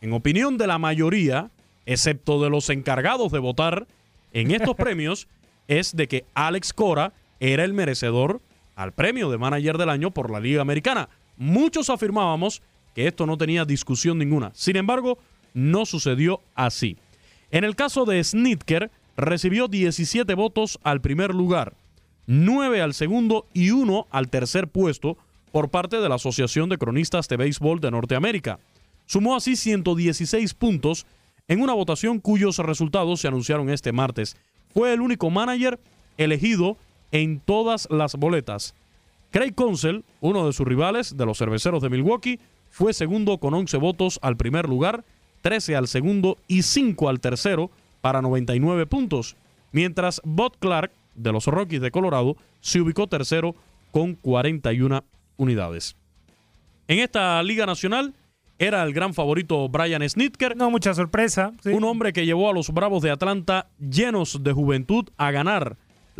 en 0.00 0.12
opinión 0.12 0.58
de 0.58 0.66
la 0.66 0.78
mayoría, 0.78 1.50
excepto 1.86 2.42
de 2.42 2.50
los 2.50 2.70
encargados 2.70 3.32
de 3.32 3.38
votar 3.38 3.86
en 4.32 4.50
estos 4.50 4.74
premios, 4.76 5.28
es 5.68 5.94
de 5.94 6.08
que 6.08 6.24
Alex 6.34 6.72
Cora 6.72 7.12
era 7.38 7.64
el 7.64 7.74
merecedor 7.74 8.40
al 8.74 8.92
premio 8.92 9.30
de 9.30 9.38
manager 9.38 9.76
del 9.76 9.90
año 9.90 10.10
por 10.10 10.30
la 10.30 10.40
Liga 10.40 10.62
Americana. 10.62 11.08
Muchos 11.40 11.88
afirmábamos 11.88 12.60
que 12.94 13.06
esto 13.06 13.24
no 13.24 13.38
tenía 13.38 13.64
discusión 13.64 14.18
ninguna. 14.18 14.52
Sin 14.54 14.76
embargo, 14.76 15.16
no 15.54 15.86
sucedió 15.86 16.42
así. 16.54 16.98
En 17.50 17.64
el 17.64 17.76
caso 17.76 18.04
de 18.04 18.22
Snitker, 18.22 18.90
recibió 19.16 19.66
17 19.66 20.34
votos 20.34 20.78
al 20.82 21.00
primer 21.00 21.34
lugar, 21.34 21.72
9 22.26 22.82
al 22.82 22.92
segundo 22.92 23.46
y 23.54 23.70
1 23.70 24.06
al 24.10 24.28
tercer 24.28 24.68
puesto 24.68 25.16
por 25.50 25.70
parte 25.70 25.96
de 25.96 26.10
la 26.10 26.16
Asociación 26.16 26.68
de 26.68 26.76
Cronistas 26.76 27.26
de 27.26 27.38
Béisbol 27.38 27.80
de 27.80 27.90
Norteamérica. 27.90 28.60
Sumó 29.06 29.34
así 29.34 29.56
116 29.56 30.52
puntos 30.52 31.06
en 31.48 31.62
una 31.62 31.72
votación 31.72 32.20
cuyos 32.20 32.58
resultados 32.58 33.18
se 33.18 33.28
anunciaron 33.28 33.70
este 33.70 33.92
martes. 33.92 34.36
Fue 34.74 34.92
el 34.92 35.00
único 35.00 35.30
manager 35.30 35.80
elegido 36.18 36.76
en 37.12 37.40
todas 37.40 37.88
las 37.90 38.16
boletas. 38.16 38.74
Craig 39.30 39.54
Counsell, 39.54 40.04
uno 40.20 40.46
de 40.46 40.52
sus 40.52 40.66
rivales 40.66 41.16
de 41.16 41.26
los 41.26 41.38
cerveceros 41.38 41.82
de 41.82 41.90
Milwaukee, 41.90 42.40
fue 42.70 42.92
segundo 42.92 43.38
con 43.38 43.54
11 43.54 43.76
votos 43.78 44.18
al 44.22 44.36
primer 44.36 44.68
lugar, 44.68 45.04
13 45.42 45.76
al 45.76 45.88
segundo 45.88 46.36
y 46.48 46.62
5 46.62 47.08
al 47.08 47.20
tercero 47.20 47.70
para 48.00 48.22
99 48.22 48.86
puntos, 48.86 49.36
mientras 49.72 50.20
Bob 50.24 50.56
Clark 50.58 50.92
de 51.14 51.32
los 51.32 51.46
Rockies 51.46 51.80
de 51.80 51.90
Colorado 51.90 52.36
se 52.60 52.80
ubicó 52.80 53.06
tercero 53.06 53.54
con 53.90 54.14
41 54.14 55.04
unidades. 55.36 55.96
En 56.88 56.98
esta 56.98 57.42
Liga 57.42 57.66
Nacional 57.66 58.14
era 58.58 58.82
el 58.82 58.92
gran 58.92 59.14
favorito 59.14 59.68
Brian 59.68 60.06
Snitker, 60.08 60.56
No 60.56 60.70
mucha 60.70 60.92
sorpresa. 60.94 61.52
sí. 61.62 61.70
un 61.70 61.84
hombre 61.84 62.12
que 62.12 62.26
llevó 62.26 62.50
a 62.50 62.52
los 62.52 62.70
Bravos 62.70 63.02
de 63.02 63.10
Atlanta 63.10 63.68
llenos 63.78 64.42
de 64.42 64.52
juventud 64.52 65.08
a 65.16 65.30
ganar 65.30 65.76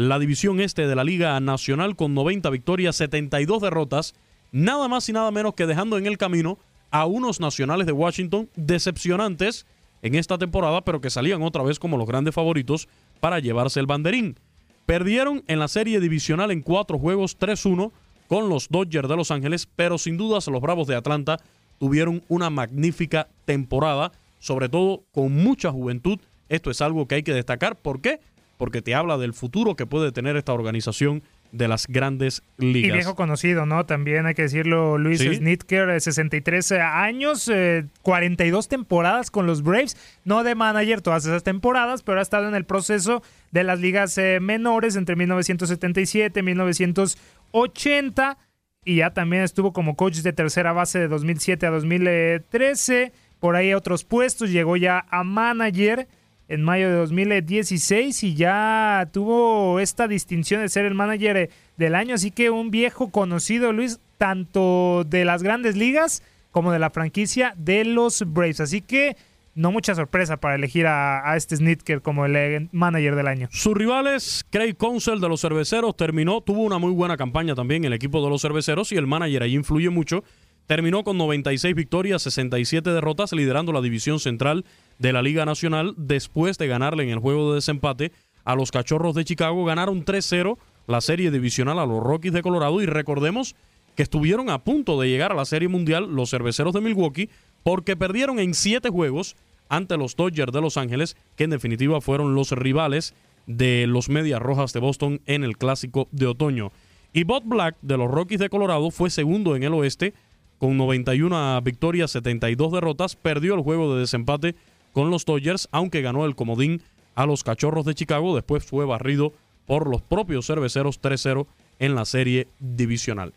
la 0.08 0.18
división 0.18 0.60
este 0.60 0.86
de 0.86 0.94
la 0.94 1.04
Liga 1.04 1.38
Nacional 1.40 1.94
con 1.94 2.14
90 2.14 2.48
victorias, 2.48 2.96
72 2.96 3.60
derrotas, 3.60 4.14
nada 4.50 4.88
más 4.88 5.06
y 5.10 5.12
nada 5.12 5.30
menos 5.30 5.54
que 5.54 5.66
dejando 5.66 5.98
en 5.98 6.06
el 6.06 6.16
camino 6.16 6.58
a 6.90 7.04
unos 7.04 7.38
nacionales 7.38 7.86
de 7.86 7.92
Washington 7.92 8.48
decepcionantes 8.56 9.66
en 10.00 10.14
esta 10.14 10.38
temporada, 10.38 10.80
pero 10.84 11.02
que 11.02 11.10
salían 11.10 11.42
otra 11.42 11.62
vez 11.62 11.78
como 11.78 11.98
los 11.98 12.06
grandes 12.06 12.34
favoritos 12.34 12.88
para 13.20 13.40
llevarse 13.40 13.78
el 13.78 13.86
banderín. 13.86 14.38
Perdieron 14.86 15.44
en 15.48 15.58
la 15.58 15.68
serie 15.68 16.00
divisional 16.00 16.50
en 16.50 16.62
cuatro 16.62 16.98
juegos 16.98 17.38
3-1 17.38 17.92
con 18.26 18.48
los 18.48 18.68
Dodgers 18.70 19.08
de 19.08 19.16
Los 19.16 19.30
Ángeles, 19.30 19.68
pero 19.76 19.98
sin 19.98 20.16
dudas 20.16 20.46
los 20.46 20.62
Bravos 20.62 20.88
de 20.88 20.96
Atlanta 20.96 21.36
tuvieron 21.78 22.24
una 22.28 22.48
magnífica 22.48 23.28
temporada, 23.44 24.12
sobre 24.38 24.70
todo 24.70 25.04
con 25.12 25.34
mucha 25.34 25.70
juventud. 25.70 26.18
Esto 26.48 26.70
es 26.70 26.80
algo 26.80 27.06
que 27.06 27.16
hay 27.16 27.22
que 27.22 27.34
destacar. 27.34 27.76
¿Por 27.76 28.00
qué? 28.00 28.20
Porque 28.60 28.82
te 28.82 28.94
habla 28.94 29.16
del 29.16 29.32
futuro 29.32 29.74
que 29.74 29.86
puede 29.86 30.12
tener 30.12 30.36
esta 30.36 30.52
organización 30.52 31.22
de 31.50 31.66
las 31.66 31.86
grandes 31.88 32.42
Y 32.58 32.66
ligas. 32.74 32.92
viejo 32.92 33.14
conocido, 33.16 33.64
¿no? 33.64 33.86
También 33.86 34.26
hay 34.26 34.34
que 34.34 34.42
decirlo, 34.42 34.98
Luis 34.98 35.18
Sí. 35.18 35.34
Snitker, 35.34 35.88
eh, 35.88 35.98
63 35.98 36.70
años, 36.72 37.48
eh, 37.52 37.86
42 38.02 38.68
temporadas 38.68 39.30
con 39.30 39.46
los 39.46 39.62
Braves, 39.62 39.96
no 40.26 40.44
de 40.44 40.54
manager 40.54 41.00
todas 41.00 41.24
esas 41.24 41.42
temporadas, 41.42 42.02
pero 42.02 42.18
ha 42.18 42.22
estado 42.22 42.46
en 42.48 42.54
el 42.54 42.64
proceso 42.66 43.22
de 43.50 43.64
las 43.64 43.80
ligas 43.80 44.16
eh, 44.18 44.40
menores 44.40 44.94
entre 44.94 45.16
1977 45.16 46.38
y 46.38 46.42
1980 46.42 48.36
y 48.84 48.96
ya 48.96 49.10
también 49.14 49.42
estuvo 49.42 49.72
como 49.72 49.96
coach 49.96 50.18
de 50.18 50.32
tercera 50.34 50.72
base 50.72 50.98
de 50.98 51.08
2007 51.08 51.66
a 51.66 51.70
2013, 51.70 53.12
por 53.40 53.56
ahí 53.56 53.74
otros 53.74 54.04
puestos, 54.04 54.50
llegó 54.50 54.76
ya 54.76 55.04
a 55.10 55.24
manager 55.24 56.06
en 56.50 56.62
mayo 56.62 56.88
de 56.88 56.96
2016 56.96 58.24
y 58.24 58.34
ya 58.34 59.08
tuvo 59.12 59.78
esta 59.78 60.08
distinción 60.08 60.60
de 60.60 60.68
ser 60.68 60.84
el 60.84 60.94
manager 60.94 61.36
eh, 61.36 61.50
del 61.76 61.94
año, 61.94 62.16
así 62.16 62.32
que 62.32 62.50
un 62.50 62.72
viejo 62.72 63.10
conocido, 63.10 63.72
Luis, 63.72 64.00
tanto 64.18 65.04
de 65.06 65.24
las 65.24 65.44
grandes 65.44 65.76
ligas 65.76 66.24
como 66.50 66.72
de 66.72 66.80
la 66.80 66.90
franquicia 66.90 67.54
de 67.56 67.84
los 67.84 68.24
Braves, 68.26 68.58
así 68.60 68.80
que 68.80 69.16
no 69.54 69.70
mucha 69.70 69.94
sorpresa 69.94 70.38
para 70.38 70.56
elegir 70.56 70.88
a, 70.88 71.36
este 71.36 71.56
Snitker 71.56 72.02
como 72.02 72.26
el 72.26 72.34
eh, 72.34 72.68
manager 72.72 73.14
del 73.14 73.28
año. 73.28 73.48
Sus 73.52 73.74
rivales, 73.74 74.44
Craig 74.50 74.74
Counsell 74.74 75.20
de 75.20 75.28
los 75.28 75.40
cerveceros, 75.40 75.96
terminó, 75.96 76.40
tuvo 76.40 76.62
una 76.62 76.78
muy 76.78 76.90
buena 76.90 77.16
campaña 77.16 77.54
también 77.54 77.84
el 77.84 77.92
equipo 77.92 78.22
de 78.24 78.28
los 78.28 78.42
cerveceros 78.42 78.90
y 78.90 78.96
el 78.96 79.06
manager 79.06 79.44
ahí 79.44 79.54
influye 79.54 79.88
mucho. 79.88 80.24
Terminó 80.66 81.04
con 81.04 81.16
96 81.18 81.74
victorias, 81.74 82.22
67 82.22 82.90
derrotas, 82.90 83.32
liderando 83.32 83.72
la 83.72 83.80
división 83.80 84.18
central 84.20 84.64
de 85.00 85.12
la 85.12 85.22
Liga 85.22 85.44
Nacional 85.44 85.94
después 85.96 86.58
de 86.58 86.68
ganarle 86.68 87.02
en 87.02 87.08
el 87.08 87.18
juego 87.18 87.50
de 87.50 87.56
desempate 87.56 88.12
a 88.44 88.54
los 88.54 88.70
Cachorros 88.70 89.14
de 89.14 89.24
Chicago. 89.24 89.64
Ganaron 89.64 90.04
3-0 90.04 90.58
la 90.86 91.00
serie 91.00 91.30
divisional 91.30 91.78
a 91.78 91.86
los 91.86 92.02
Rockies 92.02 92.34
de 92.34 92.42
Colorado 92.42 92.80
y 92.82 92.86
recordemos 92.86 93.56
que 93.96 94.02
estuvieron 94.02 94.50
a 94.50 94.62
punto 94.62 95.00
de 95.00 95.08
llegar 95.08 95.32
a 95.32 95.34
la 95.34 95.46
Serie 95.46 95.68
Mundial 95.68 96.14
los 96.14 96.30
cerveceros 96.30 96.74
de 96.74 96.82
Milwaukee 96.82 97.30
porque 97.62 97.96
perdieron 97.96 98.38
en 98.38 98.54
siete 98.54 98.90
juegos 98.90 99.36
ante 99.68 99.96
los 99.96 100.16
Dodgers 100.16 100.52
de 100.52 100.60
Los 100.60 100.76
Ángeles, 100.76 101.16
que 101.36 101.44
en 101.44 101.50
definitiva 101.50 102.00
fueron 102.00 102.34
los 102.34 102.52
rivales 102.52 103.14
de 103.46 103.86
los 103.86 104.08
Medias 104.08 104.40
Rojas 104.40 104.72
de 104.72 104.80
Boston 104.80 105.22
en 105.26 105.44
el 105.44 105.56
Clásico 105.56 106.08
de 106.12 106.26
Otoño. 106.26 106.72
Y 107.12 107.24
Bob 107.24 107.44
Black 107.46 107.76
de 107.80 107.96
los 107.96 108.10
Rockies 108.10 108.40
de 108.40 108.50
Colorado 108.50 108.90
fue 108.90 109.10
segundo 109.10 109.56
en 109.56 109.62
el 109.62 109.72
oeste 109.72 110.12
con 110.58 110.76
91 110.76 111.60
victorias, 111.62 112.10
72 112.10 112.72
derrotas, 112.72 113.16
perdió 113.16 113.54
el 113.54 113.62
juego 113.62 113.94
de 113.94 114.00
desempate 114.00 114.56
con 114.92 115.10
los 115.10 115.24
Dodgers, 115.24 115.68
aunque 115.72 116.02
ganó 116.02 116.24
el 116.26 116.34
comodín 116.34 116.82
a 117.14 117.26
los 117.26 117.44
Cachorros 117.44 117.84
de 117.84 117.94
Chicago, 117.94 118.34
después 118.34 118.64
fue 118.64 118.84
barrido 118.84 119.32
por 119.66 119.88
los 119.88 120.02
propios 120.02 120.46
cerveceros 120.46 121.00
3-0 121.00 121.46
en 121.78 121.94
la 121.94 122.04
serie 122.04 122.48
divisional. 122.58 123.32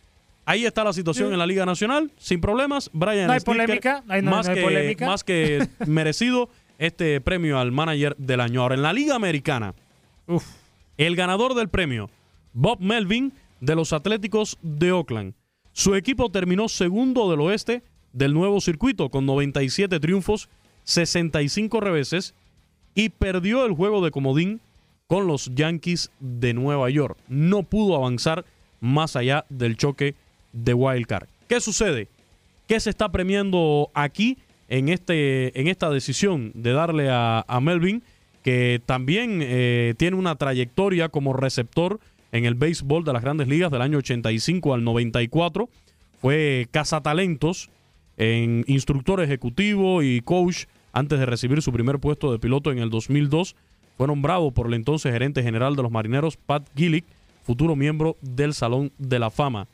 Ahí 0.46 0.66
está 0.66 0.84
la 0.84 0.92
situación 0.92 1.32
en 1.32 1.38
la 1.38 1.46
Liga 1.46 1.64
Nacional, 1.64 2.10
sin 2.18 2.40
problemas. 2.40 2.90
Brian 2.92 3.26
No 3.28 3.32
hay 3.32 3.40
polémica, 3.40 4.02
no- 4.06 4.30
más, 4.30 4.46
no 4.46 4.52
hay 4.52 4.58
que, 4.58 4.62
polémica. 4.62 5.06
más 5.06 5.24
que 5.24 5.68
merecido 5.86 6.50
este 6.78 7.20
premio 7.20 7.58
al 7.58 7.72
manager 7.72 8.14
del 8.16 8.40
año. 8.40 8.60
Ahora, 8.62 8.74
en 8.74 8.82
la 8.82 8.92
Liga 8.92 9.14
Americana, 9.14 9.74
el 10.96 11.16
ganador 11.16 11.54
del 11.54 11.68
premio, 11.68 12.10
Bob 12.52 12.80
Melvin, 12.80 13.32
de 13.60 13.74
los 13.74 13.92
Atléticos 13.92 14.58
de 14.62 14.92
Oakland. 14.92 15.34
Su 15.72 15.94
equipo 15.94 16.30
terminó 16.30 16.68
segundo 16.68 17.30
del 17.30 17.40
oeste 17.40 17.82
del 18.12 18.34
nuevo 18.34 18.60
circuito 18.60 19.08
con 19.10 19.24
97 19.26 19.98
triunfos, 20.00 20.48
65 20.84 21.80
reveses 21.80 22.34
y 22.94 23.08
perdió 23.08 23.66
el 23.66 23.72
juego 23.72 24.04
de 24.04 24.10
comodín 24.10 24.60
con 25.06 25.26
los 25.26 25.50
Yankees 25.54 26.10
de 26.20 26.54
Nueva 26.54 26.88
York. 26.90 27.18
No 27.28 27.62
pudo 27.62 27.96
avanzar 27.96 28.44
más 28.80 29.16
allá 29.16 29.44
del 29.48 29.76
choque 29.76 30.14
de 30.52 30.74
Wild 30.74 31.06
Card. 31.06 31.28
¿Qué 31.48 31.60
sucede? 31.60 32.08
¿Qué 32.66 32.80
se 32.80 32.90
está 32.90 33.10
premiando 33.10 33.90
aquí 33.94 34.38
en, 34.68 34.88
este, 34.88 35.58
en 35.60 35.68
esta 35.68 35.90
decisión 35.90 36.52
de 36.54 36.72
darle 36.72 37.08
a, 37.10 37.44
Melvin, 37.60 38.02
que 38.42 38.80
también 38.86 39.40
eh, 39.42 39.94
tiene 39.96 40.16
una 40.16 40.36
trayectoria 40.36 41.08
como 41.08 41.32
receptor 41.32 42.00
en 42.32 42.44
el 42.44 42.54
béisbol 42.54 43.04
de 43.04 43.12
las 43.12 43.22
grandes 43.22 43.48
ligas 43.48 43.70
del 43.70 43.82
año 43.82 43.98
85 43.98 44.74
al 44.74 44.84
94? 44.84 45.68
Fue 46.20 46.68
cazatalentos 46.70 47.68
en 48.16 48.64
instructor 48.66 49.20
ejecutivo 49.20 50.02
y 50.02 50.20
coach 50.22 50.64
antes 50.94 51.18
de 51.18 51.26
recibir 51.26 51.60
su 51.60 51.72
primer 51.72 51.98
puesto 51.98 52.32
de 52.32 52.38
piloto 52.38 52.72
en 52.72 52.78
el 52.78 52.88
2002. 52.88 53.54
Fue 53.98 54.06
nombrado 54.06 54.50
por 54.52 54.68
el 54.68 54.74
entonces 54.74 55.12
gerente 55.12 55.42
general 55.42 55.76
de 55.76 55.82
los 55.82 55.92
marineros, 55.92 56.36
Pat 56.36 56.66
Gillick, 56.74 57.04
futuro 57.42 57.76
miembro 57.76 58.16
del 58.22 58.54
Salón 58.54 58.90
de 58.98 59.18
la 59.18 59.30
Fama. 59.30 59.66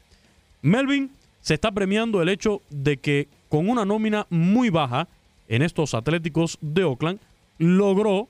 Melvin 0.62 1.10
se 1.40 1.54
está 1.54 1.70
premiando 1.70 2.20
el 2.20 2.28
hecho 2.28 2.60
de 2.70 2.96
que 2.96 3.28
con 3.48 3.68
una 3.68 3.84
nómina 3.84 4.26
muy 4.30 4.70
baja 4.70 5.08
en 5.48 5.62
estos 5.62 5.94
Atléticos 5.94 6.58
de 6.60 6.84
Oakland 6.84 7.18
logró 7.58 8.28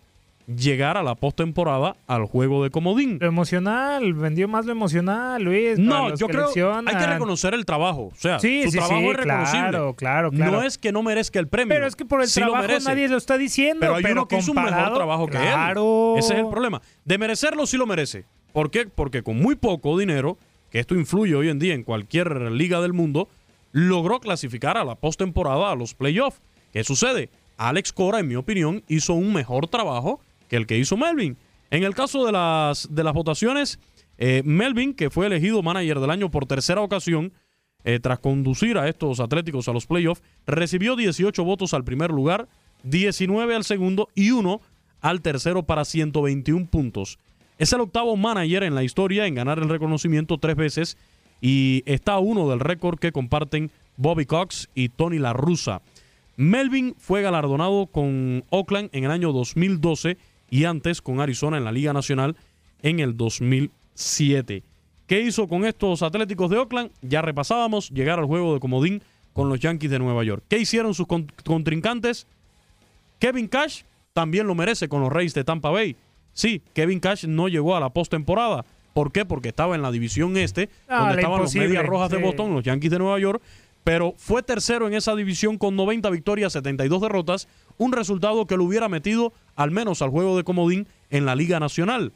llegar 0.57 0.97
a 0.97 1.03
la 1.03 1.15
postemporada 1.15 1.97
al 2.07 2.25
juego 2.25 2.63
de 2.63 2.71
comodín. 2.71 3.19
Lo 3.21 3.29
emocional, 3.29 4.15
vendió 4.15 4.49
más 4.49 4.67
lo 4.67 4.73
emocional, 4.73 5.43
Luis. 5.43 5.79
No, 5.79 6.15
yo 6.15 6.27
que 6.27 6.33
creo 6.35 6.49
hay 6.87 6.97
que 6.97 7.07
reconocer 7.07 7.55
el 7.55 7.65
trabajo. 7.65 8.11
O 8.13 8.17
sea, 8.17 8.39
Sí, 8.39 8.65
su 8.65 8.73
sí, 8.73 8.79
trabajo 8.79 9.01
sí, 9.01 9.07
es 9.09 9.17
reconocible. 9.17 9.61
claro, 9.71 9.95
claro, 9.95 10.31
claro. 10.31 10.53
No 10.53 10.63
es 10.63 10.79
que 10.79 10.93
no 10.93 11.03
merezca 11.03 11.39
el 11.39 11.49
premio. 11.49 11.75
Pero 11.75 11.87
es 11.87 11.97
que 11.97 12.05
por 12.05 12.21
el 12.23 12.29
lo 12.29 12.33
trabajo 12.33 12.85
nadie 12.85 13.09
lo 13.09 13.17
está 13.17 13.39
diciendo. 13.39 13.81
Pero 13.81 13.97
hay 13.97 14.05
uno 14.13 14.27
que 14.29 14.39
hizo 14.39 14.53
un 14.53 14.63
mejor 14.63 14.95
trabajo 14.95 15.27
que 15.27 15.39
claro. 15.39 16.15
él. 16.15 16.21
Ese 16.21 16.35
es 16.35 16.41
el 16.41 16.49
problema. 16.49 16.81
De 17.05 17.19
merecerlo 17.19 17.67
sí 17.67 17.77
lo 17.77 17.87
merece. 17.87 18.25
¿Por 18.53 18.71
qué? 18.71 18.87
Porque 18.87 19.23
con 19.23 19.39
muy 19.39 19.55
poco 19.55 19.99
dinero, 19.99 20.37
que 20.71 20.81
esto 20.81 20.95
influye 20.95 21.35
hoy 21.35 21.49
en 21.49 21.59
día 21.59 21.75
en 21.75 21.85
cualquier 21.85 22.51
liga 22.53 22.81
del 22.81 22.93
mundo, 22.93 23.29
logró 23.73 24.19
clasificar 24.21 24.77
a 24.77 24.85
la 24.85 24.97
postemporada, 24.97 25.71
a 25.71 25.75
los 25.77 25.95
playoffs. 25.95 26.41
¿Qué 26.73 26.83
sucede? 26.85 27.31
Alex 27.57 27.93
Cora, 27.93 28.21
en 28.21 28.29
mi 28.29 28.37
opinión, 28.37 28.83
hizo 28.89 29.15
un 29.15 29.33
mejor 29.33 29.69
trabajo 29.69 30.21
que 30.51 30.57
el 30.57 30.67
que 30.67 30.77
hizo 30.77 30.99
Melvin. 30.99 31.39
En 31.71 31.85
el 31.85 31.95
caso 31.95 32.27
de 32.27 32.33
las, 32.33 32.89
de 32.91 33.05
las 33.05 33.15
votaciones, 33.15 33.79
eh, 34.19 34.43
Melvin, 34.45 34.93
que 34.93 35.09
fue 35.09 35.27
elegido 35.27 35.63
manager 35.63 36.01
del 36.01 36.11
año 36.11 36.31
por 36.31 36.45
tercera 36.45 36.83
ocasión, 36.83 37.33
eh, 37.85 38.01
tras 38.01 38.19
conducir 38.19 38.77
a 38.77 38.89
estos 38.89 39.21
Atléticos 39.21 39.69
a 39.69 39.73
los 39.73 39.87
playoffs, 39.87 40.23
recibió 40.47 40.97
18 40.97 41.45
votos 41.45 41.73
al 41.73 41.85
primer 41.85 42.11
lugar, 42.11 42.49
19 42.83 43.55
al 43.55 43.65
segundo 43.65 44.09
y 44.15 44.33
1 44.33 44.61
al 45.01 45.23
tercero 45.23 45.63
para 45.63 45.85
121 45.85 46.67
puntos. 46.67 47.19
Es 47.59 47.73
el 47.73 47.81
octavo 47.81 48.17
manager 48.17 48.65
en 48.65 48.75
la 48.75 48.83
historia 48.83 49.27
en 49.27 49.37
ganar 49.37 49.59
el 49.59 49.69
reconocimiento 49.69 50.39
tres 50.39 50.57
veces 50.57 50.99
y 51.41 51.85
está 51.87 52.19
uno 52.19 52.51
del 52.51 52.61
récord 52.61 52.99
que 52.99 53.13
comparten 53.13 53.71
Bobby 53.97 54.27
Cox 54.27 54.69
y 54.75 54.89
Tony 54.89 55.19
La 55.19 55.33
Russa. 55.33 55.81
Melvin 56.37 56.95
fue 56.99 57.23
galardonado 57.23 57.87
con 57.87 58.45
Oakland 58.51 58.89
en 58.93 59.05
el 59.05 59.11
año 59.11 59.33
2012 59.33 60.17
y 60.51 60.65
antes 60.65 61.01
con 61.01 61.21
Arizona 61.21 61.57
en 61.57 61.65
la 61.65 61.73
Liga 61.73 61.93
Nacional 61.93 62.37
en 62.83 63.01
el 63.01 63.17
2007. 63.17 64.63
¿Qué 65.07 65.21
hizo 65.21 65.49
con 65.49 65.65
estos 65.65 66.03
Atléticos 66.03 66.51
de 66.51 66.59
Oakland? 66.59 66.91
Ya 67.03 67.23
repasábamos, 67.23 67.91
llegar 67.91 68.19
al 68.19 68.27
juego 68.27 68.55
de 68.55 68.61
comodín 68.61 69.03
con 69.33 69.49
los 69.49 69.59
Yankees 69.61 69.91
de 69.91 69.99
Nueva 69.99 70.23
York. 70.25 70.43
¿Qué 70.49 70.59
hicieron 70.59 70.95
sus 70.95 71.07
con- 71.07 71.31
contrincantes? 71.45 72.27
Kevin 73.19 73.49
Cash 73.49 73.83
también 74.13 74.47
lo 74.47 74.55
merece 74.55 74.89
con 74.89 75.01
los 75.01 75.13
Reyes 75.13 75.35
de 75.35 75.45
Tampa 75.45 75.71
Bay. 75.71 75.97
Sí, 76.33 76.63
Kevin 76.75 77.01
Cash 77.01 77.27
no 77.27 77.49
llegó 77.49 77.77
a 77.77 77.81
la 77.81 77.91
postemporada. 77.91 78.65
¿Por 78.95 79.13
qué? 79.13 79.25
Porque 79.25 79.49
estaba 79.51 79.75
en 79.75 79.83
la 79.83 79.91
división 79.91 80.37
este, 80.37 80.69
Ah, 80.89 81.01
donde 81.01 81.17
estaban 81.17 81.41
los 81.41 81.55
Medias 81.55 81.85
Rojas 81.87 82.11
de. 82.11 82.19
Boston, 82.19 82.55
los 82.55 82.65
Yankees 82.65 82.91
de 82.91 82.99
Nueva 82.99 83.19
York, 83.21 83.43
pero 83.91 84.15
fue 84.17 84.45
tercero 84.45 84.87
en 84.87 84.95
esa 84.95 85.17
división 85.17 85.59
con 85.59 85.75
90 85.75 86.11
victorias, 86.11 86.53
72 86.53 87.01
derrotas, 87.03 87.49
un 87.77 87.91
resultado 87.91 88.47
que 88.47 88.57
lo 88.57 88.63
hubiera 88.63 88.89
metido 88.89 89.33
al 89.57 89.73
menos 89.73 90.01
al 90.01 90.11
juego 90.11 90.37
de 90.37 90.45
comodín 90.45 90.87
en 91.11 91.27
la 91.27 91.35
Liga 91.35 91.59
Nacional. 91.59 92.13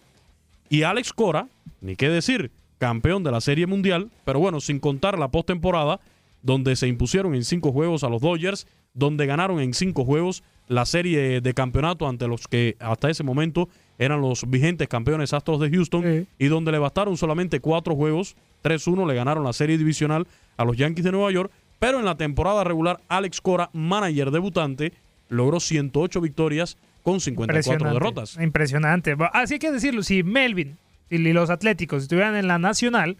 Y 0.68 0.84
Alex 0.84 1.12
Cora, 1.12 1.48
ni 1.80 1.96
qué 1.96 2.08
decir, 2.08 2.52
campeón 2.78 3.24
de 3.24 3.32
la 3.32 3.40
Serie 3.40 3.66
Mundial, 3.66 4.12
pero 4.24 4.38
bueno, 4.38 4.60
sin 4.60 4.78
contar 4.78 5.18
la 5.18 5.32
postemporada, 5.32 5.98
donde 6.42 6.76
se 6.76 6.86
impusieron 6.86 7.34
en 7.34 7.42
cinco 7.42 7.72
juegos 7.72 8.04
a 8.04 8.08
los 8.08 8.22
Dodgers, 8.22 8.68
donde 8.92 9.26
ganaron 9.26 9.58
en 9.58 9.74
cinco 9.74 10.04
juegos 10.04 10.44
la 10.68 10.86
serie 10.86 11.40
de 11.40 11.54
campeonato 11.54 12.06
ante 12.06 12.28
los 12.28 12.46
que 12.46 12.76
hasta 12.78 13.10
ese 13.10 13.24
momento 13.24 13.68
eran 13.98 14.20
los 14.20 14.48
vigentes 14.48 14.86
campeones 14.86 15.32
Astros 15.32 15.58
de 15.58 15.70
Houston, 15.70 16.28
y 16.38 16.46
donde 16.46 16.70
le 16.70 16.78
bastaron 16.78 17.16
solamente 17.16 17.58
cuatro 17.58 17.96
juegos, 17.96 18.36
3-1 18.62 19.08
le 19.08 19.14
ganaron 19.14 19.42
la 19.42 19.52
serie 19.52 19.76
divisional 19.76 20.28
a 20.56 20.64
los 20.64 20.76
Yankees 20.76 21.04
de 21.04 21.10
Nueva 21.10 21.32
York, 21.32 21.50
pero 21.84 21.98
en 21.98 22.06
la 22.06 22.14
temporada 22.14 22.64
regular 22.64 23.02
Alex 23.10 23.42
Cora, 23.42 23.68
manager 23.74 24.30
debutante, 24.30 24.94
logró 25.28 25.60
108 25.60 26.18
victorias 26.22 26.78
con 27.02 27.20
54 27.20 27.74
Impresionante, 27.74 27.92
derrotas. 27.92 28.38
Impresionante. 28.40 29.16
Así 29.34 29.54
hay 29.54 29.58
que 29.58 29.70
decirlo, 29.70 30.02
si 30.02 30.22
Melvin 30.22 30.78
y 31.10 31.18
los 31.18 31.50
Atléticos 31.50 32.04
estuvieran 32.04 32.36
en 32.36 32.48
la 32.48 32.58
Nacional, 32.58 33.18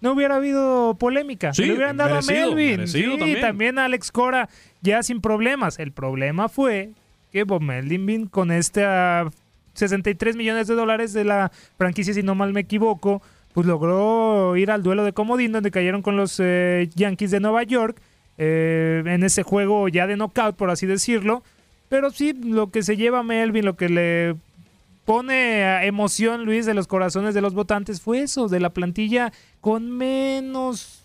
no 0.00 0.10
hubiera 0.10 0.34
habido 0.34 0.96
polémica. 0.98 1.54
Sí, 1.54 1.66
Le 1.66 1.74
hubieran 1.74 1.98
dado 1.98 2.16
merecido, 2.16 2.50
a 2.50 2.54
Melvin. 2.56 2.88
Sí, 2.88 3.04
también. 3.16 3.40
también 3.40 3.78
a 3.78 3.84
Alex 3.84 4.10
Cora 4.10 4.48
ya 4.80 5.04
sin 5.04 5.20
problemas. 5.20 5.78
El 5.78 5.92
problema 5.92 6.48
fue 6.48 6.90
que 7.30 7.44
Bob 7.44 7.62
Melvin 7.62 8.26
con 8.26 8.50
este 8.50 8.84
ah, 8.84 9.30
63 9.74 10.34
millones 10.34 10.66
de 10.66 10.74
dólares 10.74 11.12
de 11.12 11.22
la 11.22 11.52
franquicia, 11.78 12.12
si 12.12 12.24
no 12.24 12.34
mal 12.34 12.52
me 12.52 12.62
equivoco, 12.62 13.22
pues 13.52 13.66
logró 13.66 14.56
ir 14.56 14.70
al 14.70 14.82
duelo 14.82 15.04
de 15.04 15.12
comodín 15.12 15.52
donde 15.52 15.70
cayeron 15.70 16.02
con 16.02 16.16
los 16.16 16.38
eh, 16.38 16.88
Yankees 16.94 17.30
de 17.30 17.40
Nueva 17.40 17.62
York 17.64 18.00
eh, 18.38 19.02
en 19.04 19.22
ese 19.22 19.42
juego 19.42 19.88
ya 19.88 20.06
de 20.06 20.16
knockout, 20.16 20.56
por 20.56 20.70
así 20.70 20.86
decirlo. 20.86 21.42
Pero 21.88 22.10
sí, 22.10 22.32
lo 22.32 22.70
que 22.70 22.82
se 22.82 22.96
lleva 22.96 23.22
Melvin, 23.22 23.64
lo 23.64 23.76
que 23.76 23.88
le 23.88 24.36
pone 25.04 25.64
a 25.64 25.84
emoción, 25.84 26.44
Luis, 26.44 26.64
de 26.66 26.74
los 26.74 26.86
corazones 26.86 27.34
de 27.34 27.40
los 27.40 27.52
votantes 27.52 28.00
fue 28.00 28.22
eso, 28.22 28.48
de 28.48 28.60
la 28.60 28.70
plantilla 28.70 29.32
con 29.60 29.90
menos 29.90 31.02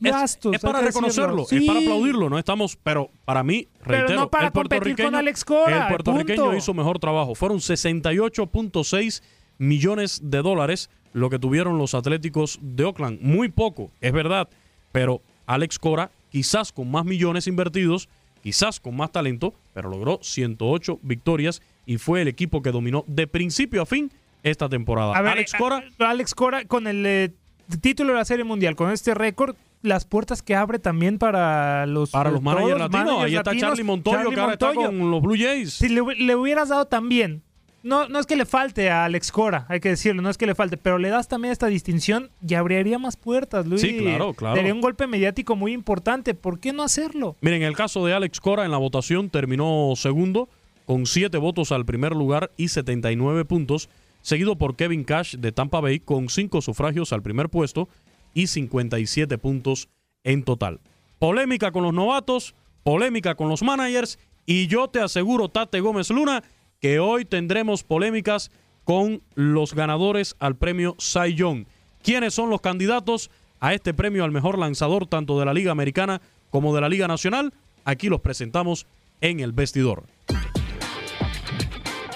gastos. 0.00 0.54
Es, 0.54 0.60
para 0.60 0.80
reconocerlo, 0.80 1.46
es 1.48 1.64
para 1.64 1.78
aplaudirlo, 1.78 2.28
no 2.28 2.38
estamos, 2.38 2.76
pero 2.76 3.10
para 3.24 3.44
mí, 3.44 3.68
Pero 3.84 3.98
reitero, 3.98 4.20
no 4.20 4.28
para 4.28 4.46
el 4.48 4.52
competir 4.52 4.78
con 4.78 4.78
puertorriqueño, 4.86 5.18
Alex 5.18 5.44
Cora, 5.44 5.82
el 5.82 5.88
puertorriqueño 5.88 6.42
punto. 6.42 6.56
hizo 6.56 6.74
mejor 6.74 6.98
trabajo. 6.98 7.34
Fueron 7.36 7.58
68.6 7.58 9.22
millones 9.58 10.20
de 10.22 10.42
dólares 10.42 10.90
lo 11.12 11.30
que 11.30 11.38
tuvieron 11.38 11.78
los 11.78 11.94
Atléticos 11.94 12.58
de 12.62 12.84
Oakland. 12.84 13.20
Muy 13.20 13.48
poco, 13.48 13.90
es 14.00 14.12
verdad, 14.12 14.48
pero 14.92 15.22
Alex 15.46 15.78
Cora, 15.78 16.10
quizás 16.30 16.72
con 16.72 16.90
más 16.90 17.04
millones 17.04 17.46
invertidos, 17.46 18.08
quizás 18.42 18.80
con 18.80 18.96
más 18.96 19.12
talento, 19.12 19.54
pero 19.74 19.90
logró 19.90 20.20
108 20.22 21.00
victorias 21.02 21.62
y 21.86 21.98
fue 21.98 22.22
el 22.22 22.28
equipo 22.28 22.62
que 22.62 22.70
dominó 22.70 23.04
de 23.06 23.26
principio 23.26 23.82
a 23.82 23.86
fin 23.86 24.10
esta 24.42 24.68
temporada. 24.68 25.16
A 25.16 25.22
ver, 25.22 25.32
Alex 25.32 25.54
eh, 25.54 25.58
Cora 25.58 25.84
Alex 25.98 26.34
Cora 26.34 26.64
con 26.64 26.86
el 26.86 27.04
eh, 27.06 27.32
título 27.80 28.12
de 28.12 28.18
la 28.18 28.24
Serie 28.24 28.44
Mundial, 28.44 28.76
con 28.76 28.90
este 28.90 29.14
récord, 29.14 29.56
las 29.82 30.04
puertas 30.04 30.42
que 30.42 30.54
abre 30.54 30.78
también 30.78 31.18
para 31.18 31.86
los 31.86 32.10
para 32.10 32.30
los 32.30 32.42
managers 32.42 32.78
latinos, 32.78 33.04
managers 33.04 33.24
ahí 33.24 33.36
está 33.36 33.50
latinos. 33.50 33.68
Charlie 33.70 33.84
Montoyo, 33.84 34.16
Charlie 34.16 34.34
que 34.34 34.40
ahora 34.40 34.52
está 34.54 34.74
con 34.74 35.10
los 35.10 35.22
Blue 35.22 35.36
Jays. 35.38 35.74
Si 35.74 35.88
le, 35.88 36.02
le 36.02 36.36
hubieras 36.36 36.68
dado 36.68 36.86
también, 36.86 37.42
no, 37.82 38.08
no 38.08 38.18
es 38.18 38.26
que 38.26 38.36
le 38.36 38.44
falte 38.44 38.90
a 38.90 39.04
Alex 39.04 39.30
Cora, 39.30 39.66
hay 39.68 39.80
que 39.80 39.90
decirlo, 39.90 40.20
no 40.22 40.30
es 40.30 40.36
que 40.36 40.46
le 40.46 40.54
falte, 40.54 40.76
pero 40.76 40.98
le 40.98 41.08
das 41.08 41.28
también 41.28 41.52
esta 41.52 41.68
distinción 41.68 42.30
y 42.46 42.54
abriría 42.54 42.98
más 42.98 43.16
puertas, 43.16 43.66
Luis. 43.66 43.80
Sí, 43.80 43.98
claro, 43.98 44.34
claro. 44.34 44.56
Sería 44.56 44.74
un 44.74 44.80
golpe 44.80 45.06
mediático 45.06 45.56
muy 45.56 45.72
importante. 45.72 46.34
¿Por 46.34 46.58
qué 46.58 46.72
no 46.72 46.82
hacerlo? 46.82 47.36
Miren, 47.40 47.62
el 47.62 47.76
caso 47.76 48.04
de 48.04 48.14
Alex 48.14 48.40
Cora 48.40 48.64
en 48.64 48.70
la 48.70 48.78
votación 48.78 49.30
terminó 49.30 49.92
segundo 49.96 50.48
con 50.86 51.06
siete 51.06 51.38
votos 51.38 51.70
al 51.70 51.84
primer 51.84 52.12
lugar 52.12 52.50
y 52.56 52.68
79 52.68 53.44
puntos, 53.44 53.88
seguido 54.22 54.56
por 54.56 54.74
Kevin 54.74 55.04
Cash 55.04 55.36
de 55.36 55.52
Tampa 55.52 55.80
Bay 55.80 56.00
con 56.00 56.28
cinco 56.30 56.62
sufragios 56.62 57.12
al 57.12 57.22
primer 57.22 57.48
puesto 57.48 57.88
y 58.34 58.46
57 58.46 59.38
puntos 59.38 59.88
en 60.24 60.42
total. 60.44 60.80
polémica 61.18 61.72
con 61.72 61.82
los 61.82 61.92
novatos, 61.92 62.54
polémica 62.84 63.34
con 63.34 63.48
los 63.48 63.62
managers 63.62 64.18
y 64.46 64.66
yo 64.66 64.88
te 64.88 65.00
aseguro, 65.00 65.50
Tate 65.50 65.80
Gómez 65.80 66.08
Luna, 66.08 66.42
que 66.80 67.00
hoy 67.00 67.24
tendremos 67.24 67.82
polémicas 67.82 68.50
con 68.84 69.22
los 69.34 69.74
ganadores 69.74 70.36
al 70.38 70.56
premio 70.56 70.96
Cy 70.98 71.34
Young. 71.34 71.66
¿Quiénes 72.02 72.34
son 72.34 72.50
los 72.50 72.60
candidatos 72.60 73.30
a 73.60 73.74
este 73.74 73.92
premio 73.92 74.24
al 74.24 74.30
mejor 74.30 74.58
lanzador 74.58 75.06
tanto 75.06 75.38
de 75.38 75.44
la 75.44 75.54
Liga 75.54 75.72
Americana 75.72 76.20
como 76.50 76.74
de 76.74 76.80
la 76.80 76.88
Liga 76.88 77.08
Nacional? 77.08 77.52
Aquí 77.84 78.08
los 78.08 78.20
presentamos 78.20 78.86
en 79.20 79.40
el 79.40 79.52
vestidor. 79.52 80.04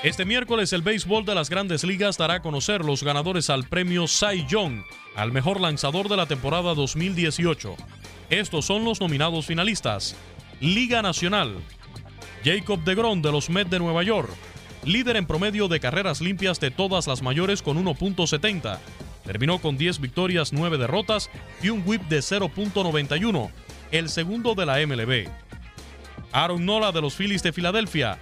Este 0.03 0.25
miércoles 0.25 0.73
el 0.73 0.83
béisbol 0.83 1.25
de 1.25 1.35
las 1.35 1.49
grandes 1.49 1.85
ligas 1.85 2.19
dará 2.19 2.35
a 2.35 2.43
conocer 2.43 2.85
los 2.85 3.05
ganadores 3.05 3.51
al 3.51 3.69
premio 3.69 4.07
Cy 4.09 4.47
Young, 4.49 4.83
al 5.15 5.31
mejor 5.31 5.61
lanzador 5.61 6.09
de 6.09 6.17
la 6.17 6.27
temporada 6.27 6.75
2018. 6.75 7.77
Estos 8.31 8.65
son 8.65 8.85
los 8.85 9.01
nominados 9.01 9.47
finalistas. 9.47 10.17
Liga 10.61 11.03
Nacional. 11.03 11.57
Jacob 12.45 12.83
DeGrom 12.83 13.23
de 13.23 13.31
los 13.31 13.51
Mets 13.51 13.71
de 13.71 13.79
Nueva 13.79 14.03
York, 14.03 14.31
líder 14.85 15.17
en 15.17 15.27
promedio 15.27 15.69
de 15.69 15.81
carreras 15.81 16.21
limpias 16.21 16.61
de 16.61 16.71
todas 16.71 17.07
las 17.07 17.23
mayores 17.23 17.63
con 17.63 17.83
1.70. 17.83 18.79
Terminó 19.25 19.61
con 19.61 19.77
10 19.77 20.01
victorias, 20.01 20.53
9 20.53 20.79
derrotas 20.79 21.31
y 21.63 21.69
un 21.69 21.83
whip 21.87 22.03
de 22.09 22.19
0.91, 22.19 23.51
el 23.93 24.09
segundo 24.09 24.55
de 24.55 24.67
la 24.67 24.85
MLB. 24.85 25.29
Aaron 26.33 26.65
Nola 26.65 26.93
de 26.93 27.01
los 27.01 27.15
Phillies 27.15 27.43
de 27.43 27.53
Filadelfia, 27.53 28.19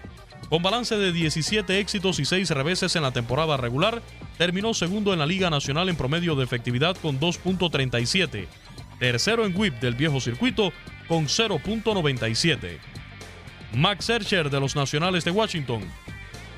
con 0.48 0.62
balance 0.62 0.96
de 0.96 1.12
17 1.12 1.78
éxitos 1.78 2.18
y 2.18 2.24
6 2.24 2.50
reveses 2.50 2.96
en 2.96 3.02
la 3.02 3.12
temporada 3.12 3.56
regular, 3.56 4.02
terminó 4.36 4.74
segundo 4.74 5.12
en 5.12 5.20
la 5.20 5.26
Liga 5.26 5.48
Nacional 5.48 5.88
en 5.88 5.96
promedio 5.96 6.34
de 6.34 6.44
efectividad 6.44 6.96
con 6.96 7.20
2.37, 7.20 8.46
tercero 8.98 9.46
en 9.46 9.56
whip 9.56 9.74
del 9.80 9.94
viejo 9.94 10.20
circuito 10.20 10.72
con 11.06 11.26
0.97. 11.26 12.78
Max 13.74 14.06
Scherzer 14.06 14.50
de 14.50 14.58
los 14.58 14.74
Nacionales 14.74 15.24
de 15.24 15.30
Washington, 15.30 15.84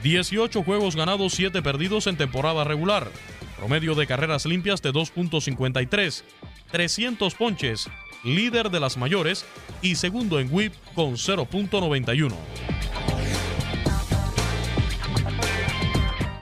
18 0.02 0.64
juegos 0.64 0.96
ganados, 0.96 1.32
7 1.34 1.62
perdidos 1.62 2.06
en 2.06 2.16
temporada 2.16 2.64
regular, 2.64 3.10
promedio 3.56 3.94
de 3.94 4.06
carreras 4.06 4.46
limpias 4.46 4.82
de 4.82 4.92
2.53, 4.92 6.24
300 6.70 7.34
ponches, 7.34 7.88
líder 8.24 8.70
de 8.70 8.80
las 8.80 8.96
mayores 8.96 9.44
y 9.80 9.94
segundo 9.94 10.40
en 10.40 10.52
whip 10.52 10.72
con 10.94 11.12
0.91. 11.12 12.32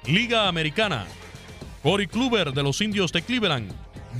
Liga 0.07 0.49
Americana. 0.49 1.07
Cory 1.83 2.07
Kluber 2.07 2.53
de 2.53 2.62
los 2.62 2.81
Indios 2.81 3.12
de 3.12 3.23
Cleveland. 3.23 3.70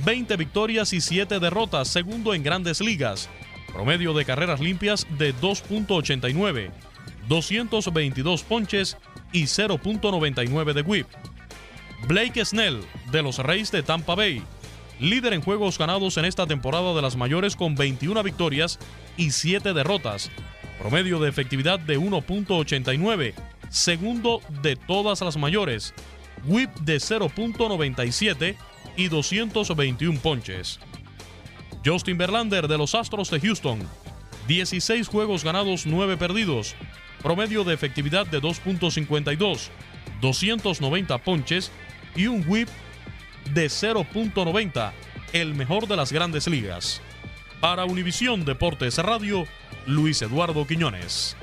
20 0.05 0.37
victorias 0.37 0.93
y 0.93 1.01
7 1.01 1.39
derrotas, 1.39 1.87
segundo 1.87 2.33
en 2.33 2.43
grandes 2.43 2.79
ligas. 2.79 3.29
Promedio 3.73 4.13
de 4.13 4.23
carreras 4.23 4.59
limpias 4.61 5.05
de 5.17 5.35
2.89, 5.35 6.71
222 7.27 8.43
ponches 8.43 8.97
y 9.31 9.43
0.99 9.43 10.73
de 10.73 10.81
whip. 10.81 11.07
Blake 12.07 12.43
Snell 12.43 12.81
de 13.11 13.21
los 13.21 13.37
Reyes 13.39 13.71
de 13.71 13.83
Tampa 13.83 14.15
Bay. 14.15 14.43
Líder 14.99 15.33
en 15.33 15.41
juegos 15.41 15.77
ganados 15.77 16.17
en 16.17 16.25
esta 16.25 16.45
temporada 16.45 16.93
de 16.93 17.01
las 17.01 17.15
mayores 17.15 17.55
con 17.55 17.75
21 17.75 18.21
victorias 18.23 18.79
y 19.17 19.31
7 19.31 19.73
derrotas. 19.73 20.29
Promedio 20.79 21.19
de 21.19 21.29
efectividad 21.29 21.79
de 21.79 21.99
1.89 21.99 23.33
segundo 23.71 24.41
de 24.61 24.75
todas 24.75 25.21
las 25.21 25.37
mayores, 25.37 25.93
whip 26.45 26.69
de 26.81 26.97
0.97 26.97 28.55
y 28.97 29.07
221 29.07 30.19
ponches. 30.19 30.79
Justin 31.83 32.17
Verlander 32.17 32.67
de 32.67 32.77
los 32.77 32.93
Astros 32.93 33.31
de 33.31 33.39
Houston, 33.39 33.79
16 34.47 35.07
juegos 35.07 35.43
ganados, 35.43 35.85
9 35.85 36.17
perdidos, 36.17 36.75
promedio 37.21 37.63
de 37.63 37.73
efectividad 37.73 38.25
de 38.27 38.41
2.52, 38.41 39.69
290 40.19 41.17
ponches 41.19 41.71
y 42.15 42.27
un 42.27 42.43
whip 42.47 42.67
de 43.53 43.67
0.90, 43.67 44.91
el 45.33 45.55
mejor 45.55 45.87
de 45.87 45.95
las 45.95 46.11
grandes 46.11 46.47
ligas. 46.47 47.01
Para 47.59 47.85
Univisión 47.85 48.43
Deportes 48.45 48.97
Radio, 48.97 49.45
Luis 49.85 50.21
Eduardo 50.21 50.65
Quiñones. 50.65 51.35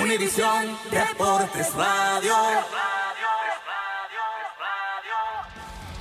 Univisión 0.00 0.76
Deportes 0.90 1.74
Radio. 1.74 2.34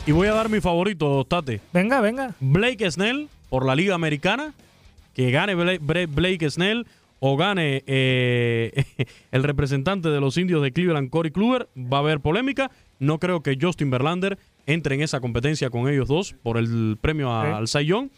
Y 0.06 0.12
voy 0.12 0.28
a 0.28 0.34
dar 0.34 0.50
mi 0.50 0.60
favorito, 0.60 1.24
Tate. 1.24 1.62
Venga, 1.72 2.02
venga. 2.02 2.36
Blake 2.42 2.89
Snell 2.92 3.30
por 3.50 3.66
la 3.66 3.76
Liga 3.76 3.96
Americana. 3.96 4.54
Que 5.16 5.32
gane 5.32 5.56
Blake 5.56 6.50
Snell 6.50 6.86
o 7.26 7.38
gane 7.38 7.84
eh, 7.88 8.84
el 9.32 9.44
representante 9.44 10.10
de 10.10 10.20
los 10.20 10.36
indios 10.38 10.62
de 10.62 10.74
Cleveland, 10.74 11.10
Corey 11.10 11.32
Kluber. 11.32 11.70
Va 11.78 11.98
a 11.98 12.00
haber 12.02 12.20
polémica. 12.20 12.70
No 13.00 13.18
creo 13.18 13.42
que 13.42 13.58
Justin 13.60 13.90
Verlander 13.90 14.38
entre 14.66 14.96
en 14.96 15.02
esa 15.02 15.22
competencia 15.22 15.70
con 15.70 15.88
ellos 15.88 16.10
dos 16.10 16.36
por 16.44 16.58
el 16.58 16.98
premio 17.00 17.34
al 17.34 17.70
Cy 17.70 17.86
Young. 17.86 18.10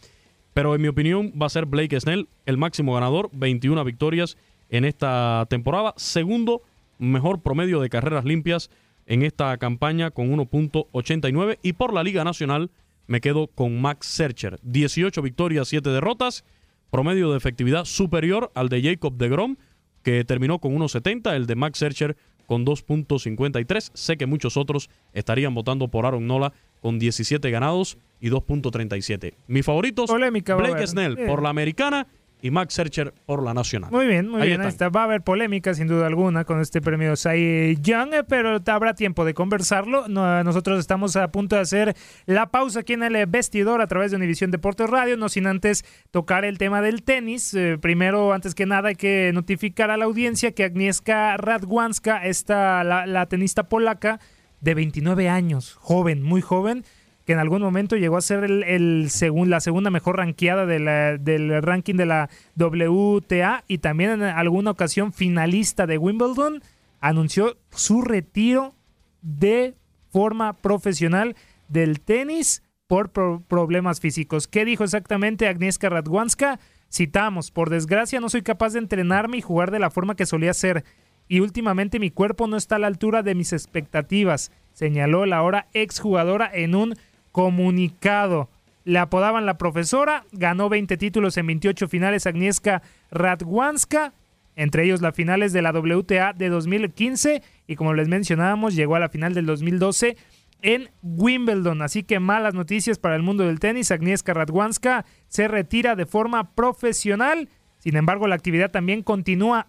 Pero 0.56 0.74
en 0.74 0.82
mi 0.82 0.88
opinión 0.88 1.32
va 1.39 1.46
a 1.46 1.50
ser 1.50 1.68
Blake 1.68 2.00
Snell 2.00 2.28
el 2.48 2.58
máximo 2.58 2.96
ganador. 2.96 3.30
21 3.34 3.84
victorias 3.84 4.38
en 4.72 4.86
esta 4.86 5.46
temporada. 5.52 5.94
Segundo 5.98 6.63
mejor 6.98 7.44
promedio 7.44 7.80
de 7.82 7.89
carreras 7.89 8.26
limpias 8.26 8.72
en 9.06 9.22
esta 9.22 9.56
campaña 9.58 10.10
con 10.10 10.36
1.89. 10.36 11.60
Y 11.62 11.74
por 11.74 11.94
la 11.94 12.02
Liga 12.02 12.24
Nacional 12.24 12.72
me 13.06 13.22
quedo 13.22 13.46
con 13.46 13.80
Max 13.80 14.08
Searcher. 14.08 14.58
18 14.63 15.22
victorias, 15.22 15.68
7 15.68 15.91
derrotas. 15.91 16.44
Promedio 16.89 17.32
de 17.32 17.38
efectividad 17.38 17.86
superior 17.86 18.52
al 18.56 18.69
de 18.69 18.82
Jacob 18.82 19.15
de 19.17 19.30
Grom, 19.30 19.56
que 20.04 20.24
terminó 20.24 20.60
con 20.60 20.76
1.70. 20.76 21.36
El 21.36 21.45
de 21.45 21.56
Max 21.56 21.80
Searcher 21.80 22.15
con 22.45 22.65
2.53. 22.65 23.91
Sé 23.93 24.17
que 24.17 24.26
muchos 24.26 24.58
otros 24.58 24.89
estarían 25.13 25.54
votando 25.54 25.88
por 25.88 26.06
Aaron 26.06 26.28
Nola 26.28 26.54
con 26.82 27.00
17 27.00 27.50
ganados 27.50 27.98
y 28.21 28.30
2.37. 28.30 29.34
Mis 29.48 29.65
favoritos, 29.65 30.10
Polémica, 30.10 30.56
Blake 30.56 30.86
Snell 30.88 31.26
por 31.26 31.41
la 31.41 31.50
americana 31.50 32.08
y 32.45 32.51
Max 32.51 32.75
Searcher 32.75 33.12
por 33.25 33.41
la 33.41 33.55
Nacional. 33.55 33.89
Muy 33.89 34.05
bien, 34.05 34.29
muy 34.29 34.43
bien. 34.43 34.62
Va 34.62 35.01
a 35.01 35.03
haber 35.03 35.23
polémica 35.23 35.73
sin 35.73 35.88
duda 35.88 36.05
alguna 36.05 36.45
con 36.45 36.62
este 36.62 36.79
premio 36.79 37.15
Cy 37.15 37.75
Young, 37.81 38.13
eh, 38.13 38.23
pero 38.23 38.60
habrá 38.67 38.93
tiempo 38.93 39.25
de 39.25 39.34
conversarlo. 39.34 40.08
nosotros 40.08 40.79
estamos 40.79 41.15
a 41.15 41.31
punto 41.31 41.55
de 41.55 41.63
hacer 41.63 41.95
la 42.27 42.51
pausa 42.51 42.81
aquí 42.81 42.93
en 42.93 43.01
el 43.01 43.25
vestidor 43.25 43.81
a 43.81 43.88
través 43.88 44.12
de 44.12 44.17
Univisión 44.17 44.51
Deportes 44.51 44.88
Radio, 44.88 45.17
no 45.17 45.27
sin 45.27 45.47
antes 45.47 45.86
tocar 46.12 46.45
el 46.45 46.60
tema 46.60 46.84
del 46.84 47.01
tenis. 47.01 47.51
Eh, 47.55 47.79
primero, 47.81 48.31
antes 48.31 48.53
que 48.53 48.67
nada, 48.67 48.89
hay 48.89 48.95
que 48.95 49.31
notificar 49.34 49.89
a 49.89 49.97
la 49.97 50.05
audiencia 50.05 50.51
que 50.51 50.65
Agnieszka 50.65 51.38
Radwanska, 51.38 52.27
esta, 52.27 52.84
la, 52.84 53.08
la 53.08 53.25
tenista 53.25 53.69
polaca 53.69 54.19
de 54.62 54.75
29 54.75 55.29
años, 55.29 55.73
joven, 55.79 56.21
muy 56.21 56.41
joven, 56.41 56.86
que 57.26 57.34
en 57.34 57.40
algún 57.40 57.62
momento 57.62 57.96
llegó 57.96 58.18
a 58.18 58.22
ser 58.22 58.44
el, 58.44 59.10
la 59.48 59.60
segunda 59.60 59.90
mejor 59.90 60.18
ranqueada 60.18 60.66
del 60.66 61.62
ranking 61.64 61.96
de 61.96 62.06
la 62.06 62.30
WTA 62.56 63.64
y 63.68 63.80
también 63.80 64.12
en 64.12 64.24
alguna 64.24 64.72
ocasión 64.72 65.12
finalista 65.12 65.88
de 65.88 65.98
Wimbledon, 65.98 66.62
anunció 67.02 67.58
su 67.72 68.02
retiro 68.02 68.76
de 69.22 69.76
forma 70.10 70.54
profesional 70.54 71.36
del 71.68 72.00
tenis 72.00 72.64
por 72.88 73.12
problemas 73.12 74.00
físicos. 74.00 74.48
¿Qué 74.48 74.64
dijo 74.64 74.84
exactamente 74.84 75.48
Agnieszka 75.48 75.90
Radwanska? 75.90 76.60
Citamos, 76.92 77.50
por 77.50 77.72
desgracia 77.72 78.20
no 78.20 78.30
soy 78.30 78.44
capaz 78.44 78.74
de 78.74 78.80
entrenarme 78.80 79.38
y 79.38 79.42
jugar 79.42 79.72
de 79.72 79.80
la 79.80 79.90
forma 79.90 80.16
que 80.16 80.28
solía 80.28 80.54
ser 80.54 80.86
y 81.28 81.40
últimamente 81.40 82.00
mi 82.00 82.12
cuerpo 82.12 82.48
no 82.48 82.58
está 82.58 82.76
a 82.76 82.80
la 82.80 82.88
altura 82.88 83.24
de 83.24 83.36
mis 83.36 83.54
expectativas, 83.54 84.52
señaló 84.74 85.26
la 85.26 85.38
ahora 85.38 85.68
exjugadora 85.74 86.50
en 86.54 86.76
un 86.76 86.96
comunicado. 87.36 88.50
Le 88.86 88.98
apodaban 88.98 89.45
la 89.45 89.58
profesora, 89.58 90.24
ganó 90.32 90.69
20 90.69 90.95
títulos 90.95 91.36
en 91.36 91.48
28 91.48 91.89
finales 91.89 92.26
Agnieszka 92.28 92.82
Radwanska, 93.12 94.13
entre 94.56 94.86
ellos 94.86 95.02
las 95.02 95.13
finales 95.13 95.52
de 95.52 95.62
la 95.62 95.74
WTA 95.74 96.32
de 96.32 96.48
2015 96.48 97.43
y 97.67 97.76
como 97.76 97.93
les 97.93 98.08
mencionábamos, 98.08 98.74
llegó 98.74 98.95
a 98.95 99.02
la 99.02 99.10
final 99.10 99.34
del 99.34 99.48
2012 99.48 100.15
en 100.62 100.91
Wimbledon. 101.02 101.82
Así 101.82 102.04
que 102.04 102.21
malas 102.21 102.54
noticias 102.54 103.00
para 103.00 103.17
el 103.17 103.21
mundo 103.21 103.43
del 103.43 103.60
tenis. 103.60 103.91
Agnieszka 103.91 104.34
Radwanska 104.34 105.06
se 105.28 105.50
retira 105.50 105.98
de 105.98 106.06
forma 106.06 106.56
profesional. 106.56 107.50
Sin 107.80 107.98
embargo, 107.98 108.28
la 108.28 108.36
actividad 108.36 108.71
también 108.71 109.04
continúa 109.04 109.67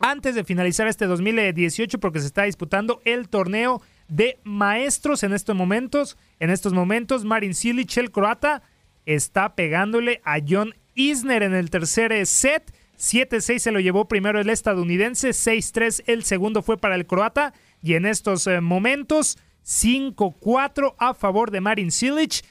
antes 0.00 0.34
de 0.34 0.42
finalizar 0.42 0.88
este 0.88 1.06
2018 1.06 2.00
porque 2.00 2.18
se 2.18 2.26
está 2.26 2.42
disputando 2.42 3.00
el 3.04 3.28
torneo 3.28 3.80
de 4.08 4.38
maestros 4.44 5.22
en 5.22 5.32
estos 5.32 5.54
momentos. 5.54 6.16
En 6.40 6.50
estos 6.50 6.72
momentos, 6.72 7.24
Marin 7.24 7.54
Cilic, 7.54 7.96
el 7.98 8.10
croata, 8.10 8.62
está 9.06 9.54
pegándole 9.54 10.20
a 10.24 10.38
John 10.46 10.74
Isner 10.94 11.42
en 11.42 11.54
el 11.54 11.70
tercer 11.70 12.26
set. 12.26 12.74
7-6 12.98 13.58
se 13.58 13.70
lo 13.70 13.78
llevó 13.78 14.08
primero 14.08 14.40
el 14.40 14.50
estadounidense, 14.50 15.28
6-3 15.30 16.02
el 16.06 16.24
segundo 16.24 16.62
fue 16.62 16.78
para 16.78 16.96
el 16.96 17.06
croata. 17.06 17.54
Y 17.80 17.94
en 17.94 18.06
estos 18.06 18.46
eh, 18.48 18.60
momentos, 18.60 19.38
5-4 19.64 20.94
a 20.98 21.14
favor 21.14 21.50
de 21.50 21.60
Marin 21.60 21.92
Cilic. 21.92 22.44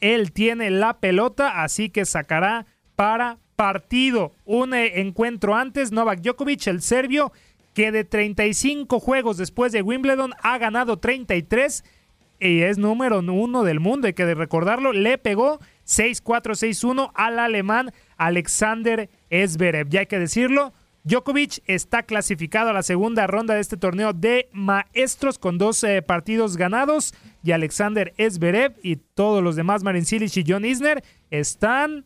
él 0.00 0.32
tiene 0.32 0.70
la 0.70 0.98
pelota, 0.98 1.62
así 1.62 1.90
que 1.90 2.04
sacará 2.06 2.66
para 2.96 3.38
partido. 3.56 4.32
Un 4.44 4.74
eh, 4.74 5.00
encuentro 5.00 5.54
antes, 5.54 5.92
Novak 5.92 6.20
Djokovic, 6.20 6.66
el 6.66 6.80
serbio, 6.80 7.32
que 7.74 7.92
de 7.92 8.04
35 8.04 9.00
juegos 9.00 9.36
después 9.36 9.72
de 9.72 9.82
Wimbledon 9.82 10.32
ha 10.42 10.58
ganado 10.58 10.98
33 10.98 11.84
y 12.40 12.62
es 12.62 12.78
número 12.78 13.20
uno 13.20 13.62
del 13.62 13.80
mundo, 13.80 14.06
hay 14.06 14.12
que 14.12 14.34
recordarlo, 14.34 14.92
le 14.92 15.18
pegó 15.18 15.60
6-4-6-1 15.86 17.10
al 17.14 17.38
alemán 17.38 17.92
Alexander 18.16 19.08
Zverev. 19.30 19.88
Ya 19.88 20.00
hay 20.00 20.06
que 20.06 20.18
decirlo, 20.18 20.72
Djokovic 21.04 21.62
está 21.66 22.02
clasificado 22.02 22.70
a 22.70 22.72
la 22.72 22.82
segunda 22.82 23.26
ronda 23.26 23.54
de 23.54 23.60
este 23.60 23.76
torneo 23.76 24.12
de 24.12 24.48
maestros 24.52 25.38
con 25.38 25.58
dos 25.58 25.84
eh, 25.84 26.02
partidos 26.02 26.56
ganados 26.56 27.14
y 27.42 27.52
Alexander 27.52 28.14
Zverev 28.18 28.74
y 28.82 28.96
todos 28.96 29.42
los 29.42 29.56
demás, 29.56 29.82
Marin 29.82 30.06
Cilic 30.06 30.36
y 30.36 30.44
John 30.46 30.64
Isner, 30.64 31.04
están 31.30 32.04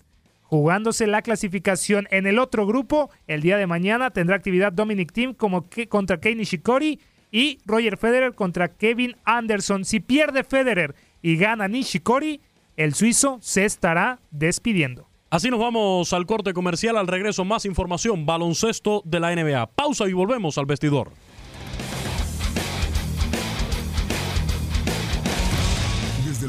jugándose 0.49 1.07
la 1.07 1.23
clasificación. 1.23 2.09
En 2.11 2.27
el 2.27 2.39
otro 2.39 2.67
grupo, 2.67 3.11
el 3.27 3.43
día 3.43 3.59
de 3.59 3.67
mañana 3.67 4.11
tendrá 4.11 4.35
actividad 4.35 4.73
Dominic 4.73 5.13
Thiem 5.13 5.35
como 5.35 5.69
que 5.69 5.89
contra 5.89 6.21
Kei 6.21 6.35
Nishikori 6.35 6.99
y 7.31 7.59
Roger 7.67 7.99
Federer 7.99 8.35
contra 8.35 8.69
Kevin 8.69 9.15
Anderson. 9.25 9.85
Si 9.85 10.01
pierde 10.01 10.45
Federer 10.45 10.95
y 11.21 11.37
gana 11.37 11.69
Nishikori, 11.69 12.41
el 12.77 12.95
suizo 12.95 13.39
se 13.43 13.67
estará 13.67 14.21
despidiendo. 14.31 15.07
Así 15.31 15.51
nos 15.51 15.61
vamos 15.61 16.15
al 16.15 16.25
corte 16.25 16.55
comercial. 16.55 16.97
Al 16.97 17.07
regreso, 17.07 17.45
más 17.45 17.67
información. 17.67 18.25
Baloncesto 18.25 19.03
de 19.05 19.21
la 19.21 19.35
NBA. 19.37 19.67
Pausa 19.67 20.09
y 20.09 20.15
volvemos 20.15 20.57
al 20.57 20.65
vestidor. 20.65 21.13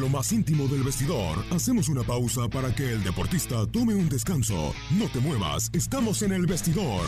Más 0.10 0.32
íntimo 0.32 0.68
del 0.68 0.84
vestidor, 0.84 1.46
hacemos 1.52 1.88
una 1.88 2.04
pausa 2.04 2.48
para 2.50 2.74
que 2.74 2.94
el 2.94 3.04
deportista 3.04 3.66
tome 3.68 3.94
un 3.94 4.10
descanso. 4.10 4.74
No 4.92 5.08
te 5.08 5.20
muevas, 5.20 5.70
estamos 5.74 6.22
en 6.24 6.34
el 6.34 6.46
vestidor. 6.46 7.06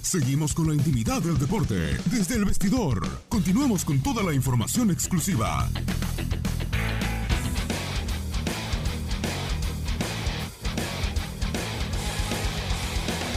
Seguimos 0.00 0.54
con 0.54 0.68
la 0.68 0.74
intimidad 0.74 1.22
del 1.22 1.38
deporte 1.38 1.96
desde 2.06 2.34
el 2.34 2.44
vestidor. 2.44 3.06
Continuamos 3.28 3.84
con 3.84 4.02
toda 4.02 4.22
la 4.24 4.34
información 4.34 4.90
exclusiva. 4.90 5.68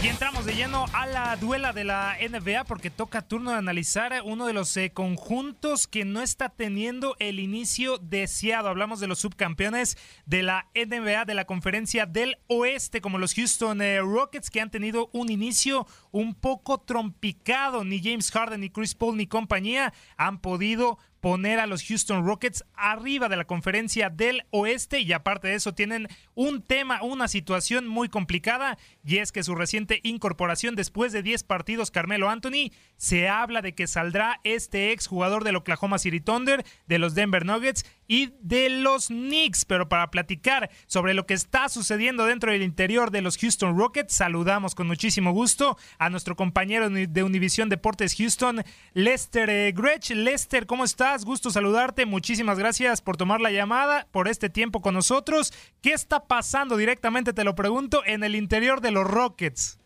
Y 0.01 0.07
entramos 0.07 0.32
de 0.45 0.55
lleno 0.55 0.85
a 0.91 1.05
la 1.05 1.37
duela 1.37 1.71
de 1.71 1.85
la 1.85 2.17
NBA 2.19 2.65
porque 2.65 2.89
toca 2.89 3.21
turno 3.21 3.51
de 3.51 3.57
analizar 3.57 4.13
uno 4.25 4.45
de 4.45 4.51
los 4.51 4.75
eh, 4.75 4.91
conjuntos 4.91 5.87
que 5.87 6.03
no 6.03 6.21
está 6.21 6.49
teniendo 6.49 7.15
el 7.19 7.39
inicio 7.39 7.97
deseado. 7.97 8.67
Hablamos 8.67 8.99
de 8.99 9.07
los 9.07 9.19
subcampeones 9.19 9.97
de 10.25 10.43
la 10.43 10.67
NBA 10.75 11.23
de 11.23 11.33
la 11.33 11.45
conferencia 11.45 12.05
del 12.05 12.39
oeste 12.47 12.99
como 12.99 13.19
los 13.19 13.35
Houston 13.35 13.81
eh, 13.81 14.01
Rockets 14.01 14.49
que 14.49 14.59
han 14.59 14.69
tenido 14.69 15.09
un 15.13 15.29
inicio 15.29 15.87
un 16.11 16.35
poco 16.35 16.77
trompicado. 16.77 17.85
Ni 17.85 18.01
James 18.03 18.29
Harden, 18.29 18.59
ni 18.59 18.69
Chris 18.69 18.95
Paul, 18.95 19.15
ni 19.15 19.27
compañía 19.27 19.93
han 20.17 20.39
podido 20.39 20.97
poner 21.23 21.61
a 21.61 21.67
los 21.67 21.85
Houston 21.85 22.25
Rockets 22.25 22.65
arriba 22.73 23.29
de 23.29 23.37
la 23.37 23.45
conferencia 23.45 24.09
del 24.09 24.43
oeste 24.49 24.99
y 24.99 25.13
aparte 25.13 25.47
de 25.47 25.55
eso 25.55 25.73
tienen 25.73 26.09
un 26.35 26.61
tema, 26.61 27.01
una 27.01 27.29
situación 27.29 27.87
muy 27.87 28.09
complicada 28.09 28.77
y 29.05 29.19
es 29.19 29.31
que 29.31 29.41
su 29.41 29.55
reciente 29.55 30.01
incorporación 30.03 30.32
después 30.75 31.11
de 31.11 31.23
10 31.23 31.43
partidos, 31.43 31.91
Carmelo 31.91 32.29
Anthony, 32.29 32.71
se 32.97 33.27
habla 33.27 33.61
de 33.61 33.73
que 33.73 33.87
saldrá 33.87 34.39
este 34.43 34.91
ex 34.91 35.07
jugador 35.07 35.43
del 35.43 35.55
Oklahoma 35.55 35.97
City 35.97 36.21
Thunder, 36.21 36.65
de 36.87 36.99
los 36.99 37.15
Denver 37.15 37.45
Nuggets 37.45 37.85
y 38.07 38.33
de 38.41 38.69
los 38.69 39.07
Knicks. 39.07 39.65
Pero 39.65 39.89
para 39.89 40.11
platicar 40.11 40.69
sobre 40.87 41.13
lo 41.13 41.25
que 41.25 41.33
está 41.33 41.69
sucediendo 41.69 42.25
dentro 42.25 42.51
del 42.51 42.61
interior 42.61 43.11
de 43.11 43.21
los 43.21 43.37
Houston 43.37 43.77
Rockets, 43.77 44.13
saludamos 44.13 44.75
con 44.75 44.87
muchísimo 44.87 45.31
gusto 45.31 45.77
a 45.97 46.09
nuestro 46.09 46.35
compañero 46.35 46.89
de 46.89 47.23
Univisión 47.23 47.69
Deportes 47.69 48.15
Houston, 48.15 48.63
Lester 48.93 49.49
eh, 49.49 49.71
Gretsch. 49.75 50.11
Lester, 50.11 50.65
¿cómo 50.65 50.83
estás? 50.83 51.25
Gusto 51.25 51.49
saludarte. 51.49 52.05
Muchísimas 52.05 52.57
gracias 52.57 53.01
por 53.01 53.17
tomar 53.17 53.41
la 53.41 53.51
llamada, 53.51 54.07
por 54.11 54.27
este 54.27 54.49
tiempo 54.49 54.81
con 54.81 54.93
nosotros. 54.93 55.53
¿Qué 55.81 55.93
está 55.93 56.25
pasando 56.27 56.77
directamente, 56.77 57.33
te 57.33 57.43
lo 57.43 57.55
pregunto, 57.55 58.03
en 58.05 58.23
el 58.23 58.35
interior 58.35 58.81
de 58.81 58.91
los 58.91 59.05
Rockets? 59.05 59.79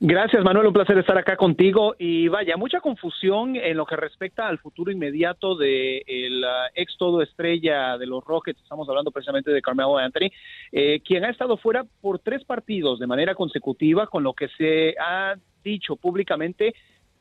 Gracias, 0.00 0.42
Manuel. 0.42 0.66
Un 0.66 0.72
placer 0.72 0.98
estar 0.98 1.16
acá 1.16 1.36
contigo. 1.36 1.94
Y 1.98 2.28
vaya, 2.28 2.56
mucha 2.56 2.80
confusión 2.80 3.56
en 3.56 3.76
lo 3.76 3.86
que 3.86 3.96
respecta 3.96 4.48
al 4.48 4.58
futuro 4.58 4.90
inmediato 4.90 5.56
del 5.56 6.02
de 6.06 6.40
uh, 6.42 6.70
ex 6.74 6.96
todo 6.98 7.22
estrella 7.22 7.96
de 7.96 8.06
los 8.06 8.24
Rockets. 8.24 8.60
Estamos 8.60 8.88
hablando 8.88 9.12
precisamente 9.12 9.52
de 9.52 9.62
Carmelo 9.62 9.96
Anthony, 9.96 10.30
eh, 10.72 11.00
quien 11.00 11.24
ha 11.24 11.30
estado 11.30 11.56
fuera 11.56 11.84
por 12.00 12.18
tres 12.18 12.44
partidos 12.44 12.98
de 12.98 13.06
manera 13.06 13.34
consecutiva, 13.34 14.08
con 14.08 14.24
lo 14.24 14.34
que 14.34 14.48
se 14.58 14.96
ha 15.00 15.36
dicho 15.62 15.96
públicamente 15.96 16.74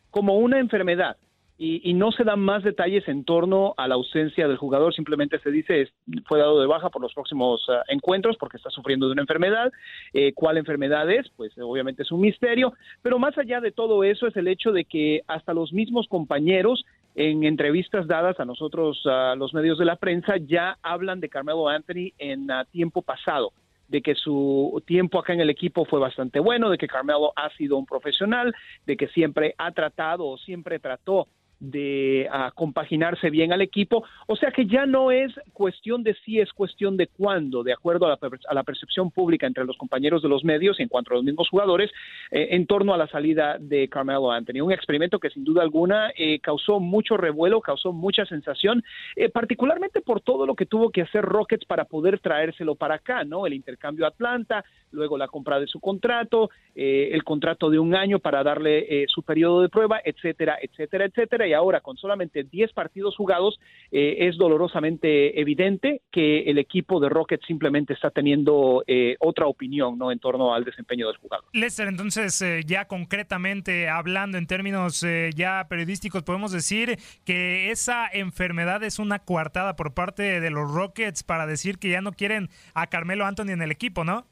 como 0.10 0.38
una 0.38 0.60
enfermedad 0.60 1.18
y, 1.58 1.94
no 1.94 2.12
se 2.12 2.24
dan 2.24 2.40
más 2.40 2.64
detalles 2.64 3.08
en 3.08 3.24
torno 3.24 3.74
a 3.78 3.88
la 3.88 3.96
ausencia 3.96 4.48
del 4.48 4.58
jugador, 4.58 4.94
simplemente 4.94 5.40
se 5.40 5.52
dice 5.52 5.90
fue 6.26 6.40
dado 6.40 6.60
de 6.60 6.68
baja 6.68 6.90
por 6.90 7.02
los 7.02 7.14
próximos 7.14 7.64
ah, 7.70 7.84
encuentros 7.88 8.38
porque 8.38 8.58
está 8.58 8.70
sufriendo 8.70 9.06
de 9.06 9.14
una 9.14 9.22
enfermedad. 9.22 9.72
Eh, 10.14 10.34
¿Cuál 10.34 10.58
enfermedad 10.58 11.10
es? 11.12 11.30
Pues 11.36 11.54
obviamente 11.60 12.04
es 12.04 12.12
un 12.12 12.22
misterio, 12.22 12.74
pero 13.02 13.20
más 13.20 13.38
allá 13.38 13.62
de 13.62 13.72
todo 13.72 14.04
eso 14.04 14.28
es 14.28 14.36
el 14.36 14.48
hecho 14.48 14.72
de 14.72 14.86
que 14.86 15.22
hasta 15.28 15.54
los 15.54 15.72
mismos 15.72 16.08
compañeros 16.08 16.86
en 17.16 17.44
entrevistas 17.44 18.08
dadas 18.08 18.40
a 18.40 18.46
nosotros, 18.46 19.02
a 19.06 19.36
los 19.36 19.54
medios 19.54 19.78
de 19.78 19.86
la 19.86 19.98
prensa, 19.98 20.38
ya 20.38 20.78
hablan 20.82 21.20
de 21.20 21.30
Carmelo 21.30 21.70
Anthony 21.70 22.14
en 22.18 22.50
ah, 22.50 22.66
tiempo 22.66 23.04
pasado 23.04 23.54
de 23.88 24.02
que 24.02 24.16
su 24.16 24.82
tiempo 24.88 25.20
acá 25.20 25.34
en 25.34 25.42
el 25.42 25.52
equipo 25.52 25.86
fue 25.86 26.00
bastante 26.00 26.40
bueno, 26.40 26.70
de 26.72 26.80
que 26.80 26.88
Carmelo 26.88 27.32
ha 27.36 27.52
sido 27.52 27.78
un 27.78 27.86
profesional, 27.86 28.56
de 28.88 28.98
que 28.98 29.08
siempre 29.10 29.54
ha 29.60 29.72
tratado 29.72 30.26
o 30.26 30.38
siempre 30.38 30.80
trató 30.80 31.28
de 31.64 32.30
compaginarse 32.56 33.30
bien 33.30 33.54
al 33.54 33.62
equipo. 33.62 34.04
O 34.28 34.36
sea 34.36 34.52
que 34.52 34.66
ya 34.66 34.86
no 34.86 35.12
es 35.12 35.32
cuestión 35.54 36.04
de 36.04 36.14
si, 36.26 36.40
es 36.40 36.52
cuestión 36.52 36.98
de 36.98 37.08
cuándo, 37.08 37.64
de 37.64 37.72
acuerdo 37.72 38.06
a 38.06 38.20
la, 38.54 38.64
percepción 38.64 39.12
pública 39.12 39.48
entre 39.48 39.64
los 39.64 39.78
compañeros 39.78 40.22
de 40.22 40.30
los 40.30 40.44
medios 40.44 40.80
y 40.80 40.84
en 40.84 40.90
cuanto 40.90 41.12
a 41.12 41.16
los 41.16 41.24
mismos 41.24 41.48
jugadores, 41.50 41.90
eh, 42.32 42.50
en 42.52 42.68
torno 42.68 42.94
a 42.94 42.98
la 42.98 43.08
salida 43.08 43.58
de 43.60 43.88
Carmelo 43.88 44.32
Anthony. 44.32 44.62
Un 44.62 44.74
experimento 44.74 45.20
que 45.20 45.30
sin 45.30 45.46
duda 45.46 45.62
alguna 45.62 46.12
eh, 46.18 46.40
causó 46.40 46.82
mucho 46.82 47.16
revuelo, 47.16 47.62
causó 47.62 47.94
mucha 47.94 48.26
sensación, 48.26 48.84
eh, 49.16 49.30
particularmente 49.30 50.02
por 50.02 50.20
todo 50.20 50.46
lo 50.46 50.56
que 50.56 50.66
tuvo 50.66 50.90
que 50.90 51.04
hacer 51.04 51.24
Rockets 51.24 51.66
para 51.66 51.86
poder 51.86 52.20
traérselo 52.20 52.76
para 52.76 52.96
acá, 52.96 53.24
¿no? 53.24 53.48
El 53.48 53.54
intercambio 53.54 54.06
a 54.06 54.10
Atlanta, 54.10 54.66
luego 54.92 55.18
la 55.18 55.28
compra 55.28 55.62
de 55.62 55.68
su 55.68 55.80
contrato, 55.80 56.50
el 56.76 57.24
contrato 57.24 57.70
de 57.70 57.80
un 57.80 57.96
año 57.96 58.20
para 58.20 58.44
darle 58.44 59.06
su 59.08 59.24
periodo 59.24 59.62
de 59.62 59.70
prueba, 59.70 60.02
etcétera, 60.04 60.58
etcétera, 60.62 61.06
etcétera 61.06 61.53
ahora 61.54 61.82
con 61.82 61.98
solamente 61.98 62.44
10 62.44 62.74
partidos 62.74 63.16
jugados, 63.16 63.60
eh, 63.92 64.28
es 64.28 64.38
dolorosamente 64.38 65.40
evidente 65.40 66.02
que 66.12 66.42
el 66.44 66.58
equipo 66.58 67.00
de 67.00 67.10
Rockets 67.10 67.46
simplemente 67.46 67.94
está 67.94 68.10
teniendo 68.10 68.84
eh, 68.88 69.16
otra 69.20 69.48
opinión 69.48 69.98
¿no? 69.98 70.12
en 70.12 70.20
torno 70.20 70.54
al 70.54 70.64
desempeño 70.64 71.08
del 71.08 71.18
jugador. 71.18 71.46
Lester, 71.54 71.88
entonces 71.88 72.42
eh, 72.42 72.62
ya 72.66 72.86
concretamente 72.86 73.90
hablando 73.90 74.38
en 74.38 74.48
términos 74.48 75.06
ya 75.36 75.68
periodísticos, 75.70 76.24
podemos 76.24 76.52
decir 76.52 76.98
que 77.26 77.72
esa 77.72 78.08
enfermedad 78.12 78.84
es 78.84 79.00
una 79.00 79.20
coartada 79.20 79.76
por 79.76 79.94
parte 79.94 80.40
de 80.40 80.50
los 80.50 80.72
Rockets 80.72 81.24
para 81.24 81.46
decir 81.46 81.78
que 81.78 81.90
ya 81.90 82.02
no 82.02 82.12
quieren 82.12 82.50
a 82.74 82.88
Carmelo 82.88 83.26
Anthony 83.26 83.50
en 83.50 83.62
el 83.62 83.72
equipo, 83.72 84.04
¿no? 84.04 84.26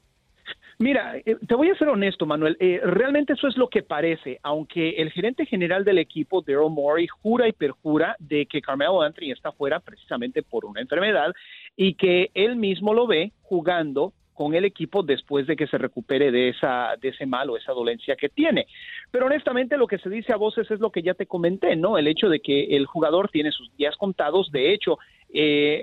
Mira, 0.82 1.16
eh, 1.16 1.36
te 1.46 1.54
voy 1.54 1.70
a 1.70 1.76
ser 1.76 1.86
honesto, 1.86 2.26
Manuel. 2.26 2.56
Eh, 2.58 2.80
realmente 2.82 3.34
eso 3.34 3.46
es 3.46 3.56
lo 3.56 3.68
que 3.68 3.84
parece, 3.84 4.40
aunque 4.42 4.96
el 5.00 5.12
gerente 5.12 5.46
general 5.46 5.84
del 5.84 5.98
equipo, 5.98 6.42
Daryl 6.42 6.72
Morey, 6.72 7.06
jura 7.06 7.46
y 7.46 7.52
perjura 7.52 8.16
de 8.18 8.46
que 8.46 8.60
Carmelo 8.60 9.00
Anthony 9.00 9.30
está 9.30 9.52
fuera 9.52 9.78
precisamente 9.78 10.42
por 10.42 10.64
una 10.64 10.80
enfermedad 10.80 11.32
y 11.76 11.94
que 11.94 12.32
él 12.34 12.56
mismo 12.56 12.94
lo 12.94 13.06
ve 13.06 13.30
jugando 13.42 14.12
con 14.34 14.56
el 14.56 14.64
equipo 14.64 15.04
después 15.04 15.46
de 15.46 15.54
que 15.54 15.68
se 15.68 15.78
recupere 15.78 16.32
de 16.32 16.48
esa 16.48 16.96
de 17.00 17.10
ese 17.10 17.26
mal 17.26 17.48
o 17.50 17.56
esa 17.56 17.70
dolencia 17.72 18.16
que 18.16 18.28
tiene. 18.28 18.66
Pero 19.12 19.26
honestamente 19.26 19.76
lo 19.76 19.86
que 19.86 19.98
se 19.98 20.10
dice 20.10 20.32
a 20.32 20.36
voces 20.36 20.68
es 20.68 20.80
lo 20.80 20.90
que 20.90 21.02
ya 21.02 21.14
te 21.14 21.26
comenté, 21.26 21.76
¿no? 21.76 21.96
El 21.96 22.08
hecho 22.08 22.28
de 22.28 22.40
que 22.40 22.76
el 22.76 22.86
jugador 22.86 23.28
tiene 23.28 23.52
sus 23.52 23.72
días 23.76 23.96
contados, 23.96 24.50
de 24.50 24.72
hecho, 24.72 24.98
eh, 25.34 25.82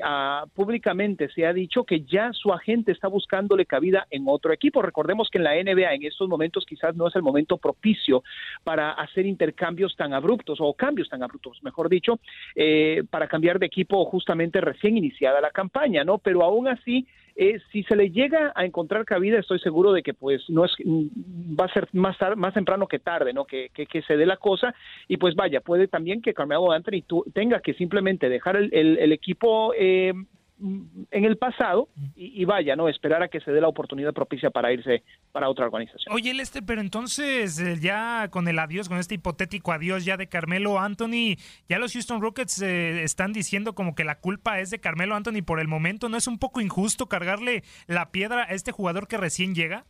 públicamente 0.53 1.29
se 1.29 1.45
ha 1.45 1.53
dicho 1.53 1.83
que 1.83 2.01
ya 2.01 2.31
su 2.33 2.53
agente 2.53 2.91
está 2.91 3.07
buscándole 3.07 3.65
cabida 3.65 4.07
en 4.11 4.25
otro 4.27 4.53
equipo. 4.53 4.81
Recordemos 4.81 5.29
que 5.29 5.39
en 5.39 5.43
la 5.43 5.55
NBA 5.55 5.93
en 5.93 6.03
estos 6.03 6.29
momentos 6.29 6.65
quizás 6.65 6.95
no 6.95 7.07
es 7.07 7.15
el 7.15 7.23
momento 7.23 7.57
propicio 7.57 8.23
para 8.63 8.91
hacer 8.91 9.25
intercambios 9.25 9.95
tan 9.95 10.13
abruptos 10.13 10.59
o 10.61 10.73
cambios 10.73 11.09
tan 11.09 11.23
abruptos, 11.23 11.59
mejor 11.63 11.89
dicho, 11.89 12.19
eh, 12.55 13.03
para 13.09 13.27
cambiar 13.27 13.59
de 13.59 13.65
equipo 13.65 14.05
justamente 14.05 14.61
recién 14.61 14.97
iniciada 14.97 15.41
la 15.41 15.51
campaña, 15.51 16.03
¿no? 16.03 16.19
Pero 16.19 16.43
aún 16.43 16.67
así 16.67 17.07
Eh, 17.41 17.57
si 17.71 17.83
se 17.83 17.95
le 17.95 18.11
llega 18.11 18.51
a 18.53 18.65
encontrar 18.65 19.05
cabida, 19.05 19.39
estoy 19.39 19.59
seguro 19.59 19.93
de 19.93 20.03
que 20.03 20.13
pues 20.13 20.43
no 20.49 20.65
es 20.65 20.73
va 20.85 21.63
a 21.63 21.73
ser 21.73 21.87
más 21.93 22.17
más 22.35 22.53
temprano 22.53 22.85
que 22.85 22.99
tarde, 22.99 23.31
¿no? 23.31 23.45
Que, 23.45 23.69
que, 23.69 24.01
se 24.01 24.17
dé 24.17 24.25
la 24.25 24.35
cosa 24.35 24.75
y 25.07 25.15
pues 25.15 25.35
vaya, 25.35 25.61
puede 25.61 25.87
también 25.87 26.21
que 26.21 26.33
Carmelo 26.33 26.73
Anthony 26.73 27.01
tenga 27.33 27.61
que 27.61 27.75
simplemente 27.75 28.27
dejar 28.27 28.57
el, 28.57 28.73
el, 28.73 29.11
equipo 29.13 29.73
eh, 29.73 30.11
en 30.59 31.25
el 31.25 31.37
pasado 31.37 31.89
y, 32.15 32.43
vaya, 32.45 32.75
¿no? 32.75 32.89
Esperar 32.89 33.23
a 33.23 33.27
que 33.27 33.39
se 33.39 33.51
dé 33.51 33.61
la 33.61 33.67
oportunidad 33.67 34.13
propicia 34.13 34.49
para 34.49 34.73
irse 34.73 35.03
para 35.31 35.49
otra 35.49 35.65
organización. 35.65 36.13
Oye, 36.13 36.33
Lester, 36.33 36.63
pero 36.65 36.81
entonces 36.81 37.59
eh, 37.59 37.77
ya 37.81 38.27
con 38.29 38.47
el 38.47 38.59
adiós, 38.59 38.89
con 38.89 38.97
este 38.97 39.15
hipotético 39.15 39.71
adiós 39.71 40.05
ya 40.05 40.17
de 40.17 40.27
Carmelo 40.27 40.79
Anthony, 40.79 41.37
ya 41.67 41.79
los 41.79 41.93
Houston 41.93 42.21
Rockets 42.21 42.61
están 42.61 43.33
diciendo 43.33 43.73
como 43.73 43.95
que 43.95 44.03
la 44.03 44.19
culpa 44.19 44.59
es 44.59 44.69
de 44.69 44.79
Carmelo 44.79 45.15
Anthony 45.15 45.43
por 45.45 45.59
el 45.59 45.67
momento. 45.67 46.09
¿No 46.09 46.17
es 46.17 46.27
un 46.27 46.39
poco 46.39 46.61
injusto 46.61 47.07
cargarle 47.07 47.63
la 47.87 48.11
piedra 48.11 48.43
a 48.43 48.53
este 48.53 48.71
jugador 48.71 49.07
que 49.07 49.17
recién 49.17 49.55
llega? 49.55 49.85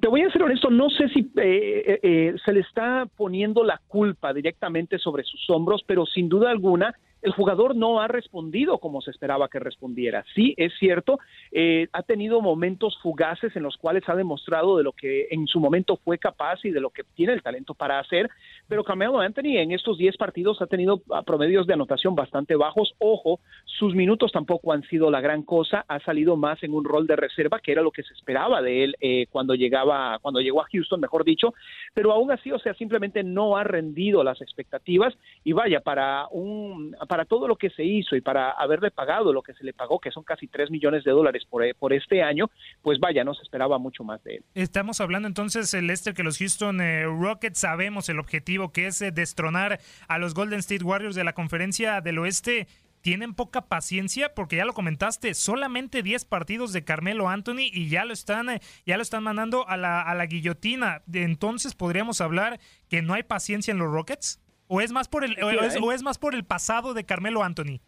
Te 0.00 0.08
voy 0.08 0.20
a 0.20 0.30
ser 0.30 0.42
honesto, 0.42 0.68
no 0.68 0.90
sé 0.90 1.08
si 1.08 1.20
eh, 1.20 1.82
eh, 1.86 2.00
eh, 2.02 2.34
se 2.44 2.52
le 2.52 2.60
está 2.60 3.06
poniendo 3.16 3.64
la 3.64 3.80
culpa 3.88 4.34
directamente 4.34 4.98
sobre 4.98 5.24
sus 5.24 5.48
hombros, 5.48 5.82
pero 5.86 6.04
sin 6.04 6.28
duda 6.28 6.50
alguna 6.50 6.94
el 7.22 7.32
jugador 7.32 7.74
no 7.74 8.00
ha 8.00 8.08
respondido 8.08 8.78
como 8.78 9.00
se 9.00 9.10
esperaba 9.10 9.48
que 9.48 9.58
respondiera. 9.58 10.24
Sí, 10.34 10.54
es 10.56 10.72
cierto, 10.78 11.18
eh, 11.52 11.88
ha 11.92 12.02
tenido 12.02 12.40
momentos 12.40 12.98
fugaces 13.02 13.54
en 13.56 13.62
los 13.62 13.76
cuales 13.76 14.08
ha 14.08 14.14
demostrado 14.14 14.76
de 14.76 14.84
lo 14.84 14.92
que 14.92 15.28
en 15.30 15.46
su 15.46 15.60
momento 15.60 15.96
fue 16.04 16.18
capaz 16.18 16.64
y 16.64 16.70
de 16.70 16.80
lo 16.80 16.90
que 16.90 17.04
tiene 17.14 17.32
el 17.32 17.42
talento 17.42 17.74
para 17.74 17.98
hacer, 17.98 18.28
pero 18.68 18.84
Carmelo 18.84 19.18
Anthony 19.18 19.56
en 19.58 19.72
estos 19.72 19.98
10 19.98 20.16
partidos 20.16 20.60
ha 20.62 20.66
tenido 20.66 21.02
ah, 21.10 21.22
promedios 21.22 21.66
de 21.66 21.74
anotación 21.74 22.14
bastante 22.14 22.54
bajos. 22.54 22.94
Ojo, 22.98 23.40
sus 23.64 23.94
minutos 23.94 24.32
tampoco 24.32 24.72
han 24.72 24.82
sido 24.84 25.10
la 25.10 25.20
gran 25.20 25.42
cosa, 25.42 25.84
ha 25.88 26.00
salido 26.00 26.36
más 26.36 26.62
en 26.62 26.74
un 26.74 26.84
rol 26.84 27.06
de 27.06 27.16
reserva, 27.16 27.60
que 27.60 27.72
era 27.72 27.82
lo 27.82 27.90
que 27.90 28.02
se 28.02 28.14
esperaba 28.14 28.62
de 28.62 28.84
él 28.84 28.96
eh, 29.00 29.26
cuando 29.30 29.54
llegaba, 29.54 30.18
cuando 30.20 30.40
llegó 30.40 30.60
a 30.60 30.68
Houston, 30.72 31.00
mejor 31.00 31.24
dicho, 31.24 31.54
pero 31.94 32.12
aún 32.12 32.30
así, 32.30 32.52
o 32.52 32.58
sea, 32.58 32.74
simplemente 32.74 33.22
no 33.24 33.56
ha 33.56 33.64
rendido 33.64 34.22
las 34.22 34.40
expectativas 34.40 35.14
y 35.44 35.52
vaya, 35.52 35.80
para 35.80 36.26
un 36.30 36.94
para 37.08 37.24
todo 37.24 37.48
lo 37.48 37.56
que 37.56 37.70
se 37.70 37.84
hizo 37.84 38.14
y 38.14 38.20
para 38.20 38.50
haberle 38.50 38.90
pagado 38.92 39.32
lo 39.32 39.42
que 39.42 39.54
se 39.54 39.64
le 39.64 39.72
pagó, 39.72 39.98
que 39.98 40.12
son 40.12 40.22
casi 40.22 40.46
3 40.46 40.70
millones 40.70 41.02
de 41.02 41.10
dólares 41.10 41.44
por, 41.48 41.64
eh, 41.64 41.74
por 41.74 41.92
este 41.92 42.22
año, 42.22 42.50
pues 42.82 43.00
vaya, 43.00 43.24
no 43.24 43.34
se 43.34 43.42
esperaba 43.42 43.78
mucho 43.78 44.04
más 44.04 44.22
de 44.22 44.36
él. 44.36 44.44
Estamos 44.54 45.00
hablando 45.00 45.26
entonces, 45.26 45.72
Lester, 45.74 46.14
que 46.14 46.22
los 46.22 46.38
Houston 46.38 46.80
eh, 46.80 47.04
Rockets 47.04 47.58
sabemos 47.58 48.08
el 48.08 48.20
objetivo 48.20 48.72
que 48.72 48.86
es 48.86 49.02
eh, 49.02 49.10
destronar 49.10 49.80
a 50.06 50.18
los 50.18 50.34
Golden 50.34 50.60
State 50.60 50.84
Warriors 50.84 51.16
de 51.16 51.24
la 51.24 51.32
conferencia 51.32 52.00
del 52.00 52.18
oeste 52.18 52.68
tienen 53.00 53.34
poca 53.34 53.62
paciencia 53.62 54.34
porque 54.34 54.56
ya 54.56 54.64
lo 54.64 54.72
comentaste, 54.72 55.34
solamente 55.34 56.02
10 56.02 56.24
partidos 56.24 56.72
de 56.72 56.84
Carmelo 56.84 57.28
Anthony 57.28 57.70
y 57.72 57.88
ya 57.88 58.04
lo 58.04 58.12
están 58.12 58.60
ya 58.86 58.96
lo 58.96 59.02
están 59.02 59.22
mandando 59.22 59.68
a 59.68 59.76
la, 59.76 60.02
a 60.02 60.14
la 60.14 60.26
guillotina. 60.26 61.02
Entonces 61.12 61.74
podríamos 61.74 62.20
hablar 62.20 62.58
que 62.88 63.00
no 63.00 63.14
hay 63.14 63.22
paciencia 63.22 63.70
en 63.72 63.78
los 63.78 63.90
Rockets. 63.90 64.40
¿O 64.68 64.80
es 64.80 64.92
más 64.92 65.08
por 65.08 65.24
el, 65.24 65.36
o 65.42 65.92
es, 65.92 66.02
más 66.02 66.18
por 66.18 66.34
el 66.34 66.44
pasado 66.44 66.94
de 66.94 67.04
Carmelo 67.04 67.42
Anthony? 67.42 67.80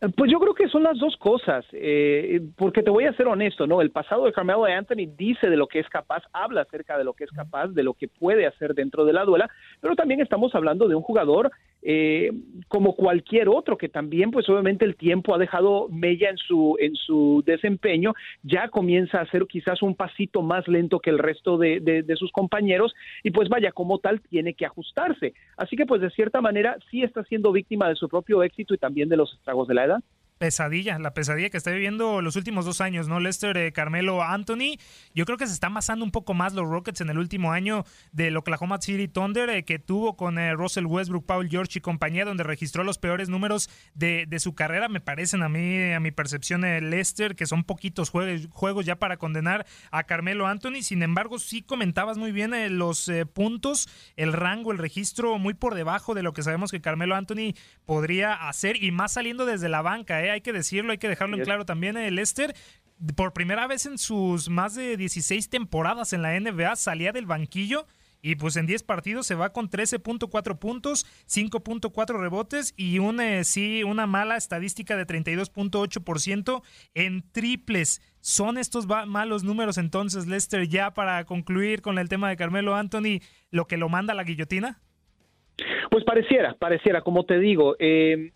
Eh, 0.00 0.08
pues 0.16 0.30
yo 0.30 0.38
creo 0.38 0.54
que 0.54 0.68
son 0.68 0.84
las 0.84 0.98
dos 0.98 1.16
cosas, 1.16 1.64
eh, 1.72 2.40
porque 2.56 2.82
te 2.82 2.90
voy 2.90 3.04
a 3.04 3.12
ser 3.14 3.26
honesto, 3.26 3.66
¿no? 3.66 3.80
El 3.80 3.90
pasado 3.90 4.24
de 4.26 4.32
Carmelo 4.32 4.64
Anthony 4.64 5.08
dice 5.16 5.50
de 5.50 5.56
lo 5.56 5.66
que 5.66 5.80
es 5.80 5.88
capaz, 5.88 6.22
habla 6.32 6.62
acerca 6.62 6.96
de 6.96 7.04
lo 7.04 7.14
que 7.14 7.24
es 7.24 7.30
capaz, 7.30 7.68
de 7.68 7.82
lo 7.82 7.94
que 7.94 8.06
puede 8.06 8.46
hacer 8.46 8.74
dentro 8.74 9.04
de 9.04 9.14
la 9.14 9.24
duela, 9.24 9.50
pero 9.80 9.96
también 9.96 10.20
estamos 10.20 10.54
hablando 10.54 10.86
de 10.86 10.94
un 10.94 11.02
jugador 11.02 11.50
eh, 11.88 12.32
como 12.66 12.96
cualquier 12.96 13.48
otro 13.48 13.78
que 13.78 13.88
también 13.88 14.32
pues 14.32 14.48
obviamente 14.48 14.84
el 14.84 14.96
tiempo 14.96 15.32
ha 15.32 15.38
dejado 15.38 15.88
mella 15.88 16.30
en 16.30 16.36
su 16.36 16.76
en 16.80 16.96
su 16.96 17.44
desempeño 17.46 18.12
ya 18.42 18.66
comienza 18.66 19.20
a 19.20 19.30
ser 19.30 19.46
quizás 19.46 19.82
un 19.82 19.94
pasito 19.94 20.42
más 20.42 20.66
lento 20.66 20.98
que 20.98 21.10
el 21.10 21.20
resto 21.20 21.58
de, 21.58 21.78
de, 21.78 22.16
sus 22.16 22.32
compañeros 22.32 22.92
y 23.22 23.30
pues 23.30 23.48
vaya 23.48 23.70
como 23.70 24.00
tal 24.00 24.20
tiene 24.20 24.54
que 24.54 24.66
ajustarse. 24.66 25.34
Así 25.56 25.76
que 25.76 25.86
pues 25.86 26.00
de 26.00 26.10
cierta 26.10 26.40
manera 26.40 26.76
sí 26.90 27.04
está 27.04 27.22
siendo 27.22 27.52
víctima 27.52 27.88
de 27.88 27.94
su 27.94 28.08
propio 28.08 28.42
éxito 28.42 28.74
y 28.74 28.78
también 28.78 29.08
de 29.08 29.18
los 29.18 29.32
estragos 29.34 29.68
de 29.68 29.74
la 29.74 29.84
edad 29.84 30.00
pesadilla, 30.38 30.98
la 30.98 31.14
pesadilla 31.14 31.50
que 31.50 31.56
está 31.56 31.70
viviendo 31.70 32.20
los 32.20 32.36
últimos 32.36 32.64
dos 32.64 32.80
años, 32.80 33.08
¿no? 33.08 33.20
Lester, 33.20 33.56
eh, 33.56 33.72
Carmelo, 33.72 34.22
Anthony. 34.22 34.78
Yo 35.14 35.24
creo 35.24 35.38
que 35.38 35.46
se 35.46 35.54
están 35.54 35.72
basando 35.72 36.04
un 36.04 36.10
poco 36.10 36.34
más 36.34 36.52
los 36.52 36.68
Rockets 36.68 37.00
en 37.00 37.10
el 37.10 37.18
último 37.18 37.52
año 37.52 37.84
del 38.12 38.36
Oklahoma 38.36 38.80
City 38.80 39.08
Thunder 39.08 39.48
eh, 39.50 39.64
que 39.64 39.78
tuvo 39.78 40.16
con 40.16 40.38
eh, 40.38 40.52
Russell 40.52 40.86
Westbrook, 40.86 41.24
Paul 41.24 41.48
George 41.48 41.78
y 41.78 41.80
compañía, 41.80 42.24
donde 42.24 42.44
registró 42.44 42.84
los 42.84 42.98
peores 42.98 43.28
números 43.28 43.70
de, 43.94 44.26
su 44.38 44.54
carrera. 44.54 44.88
Me 44.88 45.00
parecen 45.00 45.42
a 45.42 45.48
mí, 45.48 45.92
a 45.92 46.00
mi 46.00 46.10
percepción, 46.10 46.62
Lester, 46.62 47.34
que 47.34 47.46
son 47.46 47.64
poquitos 47.64 48.10
juegos, 48.10 48.48
juegos 48.50 48.84
ya 48.84 48.96
para 48.96 49.16
condenar 49.16 49.66
a 49.90 50.04
Carmelo 50.04 50.46
Anthony. 50.46 50.82
Sin 50.82 51.02
embargo, 51.02 51.38
sí 51.38 51.62
comentabas 51.62 52.18
muy 52.18 52.32
bien 52.32 52.52
los 52.76 53.10
puntos, 53.32 53.88
el 54.16 54.34
rango, 54.34 54.72
el 54.72 54.78
registro 54.78 55.38
muy 55.38 55.54
por 55.54 55.74
debajo 55.74 56.14
de 56.14 56.22
lo 56.22 56.34
que 56.34 56.42
sabemos 56.42 56.70
que 56.70 56.82
Carmelo 56.82 57.14
Anthony 57.14 57.54
podría 57.86 58.34
hacer 58.34 58.82
y 58.82 58.90
más 58.90 59.12
saliendo 59.12 59.46
desde 59.46 59.70
la 59.70 59.80
banca, 59.80 60.22
¿eh? 60.22 60.25
Hay 60.30 60.40
que 60.40 60.52
decirlo, 60.52 60.92
hay 60.92 60.98
que 60.98 61.08
dejarlo 61.08 61.36
en 61.36 61.44
claro 61.44 61.64
también. 61.64 61.96
El 61.96 62.16
Lester, 62.16 62.54
por 63.16 63.32
primera 63.32 63.66
vez 63.66 63.86
en 63.86 63.98
sus 63.98 64.48
más 64.48 64.74
de 64.74 64.96
16 64.96 65.48
temporadas 65.48 66.12
en 66.12 66.22
la 66.22 66.38
NBA, 66.38 66.76
salía 66.76 67.12
del 67.12 67.26
banquillo. 67.26 67.86
Y 68.22 68.34
pues 68.34 68.56
en 68.56 68.66
10 68.66 68.82
partidos 68.82 69.26
se 69.26 69.36
va 69.36 69.52
con 69.52 69.70
13.4 69.70 70.58
puntos, 70.58 71.06
5.4 71.28 72.18
rebotes 72.18 72.74
y 72.76 72.98
una, 72.98 73.44
sí, 73.44 73.84
una 73.84 74.06
mala 74.06 74.36
estadística 74.36 74.96
de 74.96 75.06
32.8% 75.06 76.62
en 76.94 77.30
triples. 77.30 78.00
¿Son 78.20 78.58
estos 78.58 78.88
malos 78.88 79.44
números 79.44 79.78
entonces, 79.78 80.26
Lester, 80.26 80.66
ya 80.66 80.92
para 80.92 81.24
concluir 81.24 81.82
con 81.82 81.98
el 81.98 82.08
tema 82.08 82.28
de 82.28 82.36
Carmelo 82.36 82.74
Anthony, 82.74 83.20
lo 83.52 83.66
que 83.68 83.76
lo 83.76 83.88
manda 83.88 84.12
a 84.12 84.16
la 84.16 84.24
guillotina? 84.24 84.80
Pues 85.90 86.04
pareciera, 86.04 86.54
pareciera, 86.54 87.02
como 87.02 87.24
te 87.24 87.38
digo, 87.38 87.76
eh, 87.78 88.32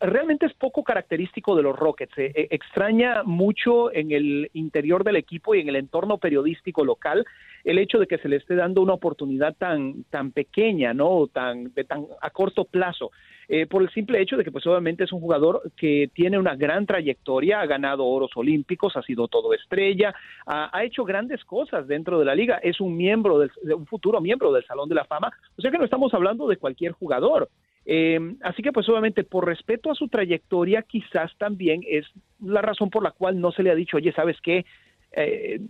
realmente 0.00 0.46
es 0.46 0.54
poco 0.54 0.82
característico 0.82 1.56
de 1.56 1.62
los 1.62 1.76
Rockets. 1.76 2.16
Eh, 2.18 2.32
eh, 2.34 2.48
extraña 2.50 3.22
mucho 3.24 3.92
en 3.92 4.12
el 4.12 4.50
interior 4.54 5.04
del 5.04 5.16
equipo 5.16 5.54
y 5.54 5.60
en 5.60 5.68
el 5.68 5.76
entorno 5.76 6.18
periodístico 6.18 6.84
local 6.84 7.24
el 7.64 7.78
hecho 7.78 7.98
de 7.98 8.06
que 8.06 8.18
se 8.18 8.28
le 8.28 8.36
esté 8.36 8.54
dando 8.54 8.82
una 8.82 8.92
oportunidad 8.92 9.54
tan, 9.56 10.04
tan 10.10 10.32
pequeña, 10.32 10.92
¿no? 10.92 11.26
Tan, 11.28 11.72
de 11.72 11.84
tan 11.84 12.06
a 12.20 12.30
corto 12.30 12.64
plazo. 12.64 13.10
Eh, 13.48 13.66
por 13.66 13.82
el 13.82 13.90
simple 13.90 14.20
hecho 14.20 14.36
de 14.36 14.44
que 14.44 14.50
pues 14.50 14.66
obviamente 14.66 15.04
es 15.04 15.12
un 15.12 15.20
jugador 15.20 15.70
que 15.76 16.10
tiene 16.14 16.38
una 16.38 16.56
gran 16.56 16.86
trayectoria, 16.86 17.60
ha 17.60 17.66
ganado 17.66 18.06
oros 18.06 18.30
olímpicos, 18.36 18.96
ha 18.96 19.02
sido 19.02 19.28
todo 19.28 19.52
estrella, 19.54 20.14
ha, 20.46 20.84
hecho 20.84 21.04
grandes 21.04 21.44
cosas 21.44 21.86
dentro 21.86 22.18
de 22.18 22.24
la 22.24 22.34
liga, 22.34 22.58
es 22.62 22.80
un 22.80 22.96
miembro, 22.96 23.38
del, 23.38 23.50
un 23.74 23.86
futuro 23.86 24.20
miembro 24.20 24.52
del 24.52 24.64
Salón 24.64 24.88
de 24.88 24.94
la 24.94 25.04
Fama, 25.04 25.30
o 25.56 25.62
sea 25.62 25.70
que 25.70 25.78
no 25.78 25.84
estamos 25.84 26.12
hablando 26.14 26.46
de 26.46 26.56
cualquier 26.56 26.92
jugador. 26.92 27.48
Eh, 27.86 28.18
así 28.42 28.62
que 28.62 28.72
pues 28.72 28.88
obviamente 28.88 29.24
por 29.24 29.46
respeto 29.46 29.90
a 29.90 29.94
su 29.94 30.08
trayectoria 30.08 30.82
quizás 30.82 31.30
también 31.36 31.82
es 31.86 32.06
la 32.40 32.62
razón 32.62 32.88
por 32.88 33.02
la 33.02 33.10
cual 33.10 33.40
no 33.40 33.52
se 33.52 33.62
le 33.62 33.70
ha 33.70 33.74
dicho, 33.74 33.98
oye, 33.98 34.12
¿sabes 34.12 34.36
qué? 34.42 34.64
Eh, 35.12 35.60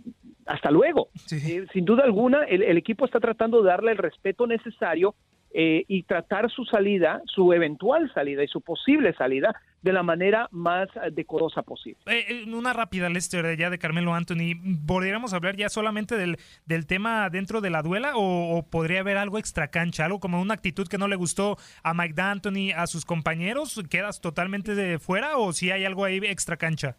hasta 0.45 0.71
luego. 0.71 1.09
sin 1.27 1.85
duda 1.85 2.03
alguna, 2.03 2.43
el, 2.43 2.77
equipo 2.77 3.05
está 3.05 3.19
tratando 3.19 3.61
de 3.61 3.69
darle 3.69 3.91
el 3.91 3.97
respeto 3.97 4.47
necesario 4.47 5.15
eh, 5.53 5.83
y 5.87 6.03
tratar 6.03 6.49
su 6.49 6.65
salida, 6.65 7.21
su 7.25 7.53
eventual 7.53 8.11
salida 8.13 8.43
y 8.43 8.47
su 8.47 8.61
posible 8.61 9.13
salida 9.13 9.55
de 9.85 9.93
la 9.93 10.01
manera 10.01 10.49
más 10.51 10.89
decorosa 11.11 11.61
posible. 11.61 11.99
Eh, 12.07 12.25
eh, 12.27 12.43
una 12.51 12.73
rápida, 12.73 13.07
Lester, 13.07 13.55
ya 13.55 13.69
de 13.69 13.77
Carmelo 13.77 14.15
Anthony. 14.15 14.55
¿Podríamos 14.87 15.31
hablar 15.33 15.55
ya 15.55 15.69
solamente 15.69 16.17
del, 16.17 16.39
del 16.65 16.87
tema 16.87 17.29
dentro 17.29 17.61
de 17.61 17.69
la 17.69 17.83
duela 17.83 18.13
o, 18.15 18.65
podría 18.67 19.01
haber 19.01 19.17
algo 19.17 19.37
extra 19.37 19.69
cancha, 19.69 20.05
algo 20.05 20.19
como 20.19 20.41
una 20.41 20.55
actitud 20.55 20.87
que 20.87 20.97
no 20.97 21.07
le 21.07 21.15
gustó 21.15 21.57
a 21.83 21.93
Mike 21.93 22.15
D'Antoni, 22.15 22.71
a 22.71 22.87
sus 22.87 23.05
compañeros? 23.05 23.79
¿Quedas 23.87 24.21
totalmente 24.21 24.73
de 24.73 24.97
fuera 24.97 25.37
o 25.37 25.53
si 25.53 25.69
hay 25.69 25.85
algo 25.85 26.03
ahí 26.03 26.17
extra 26.17 26.57
cancha? 26.57 26.97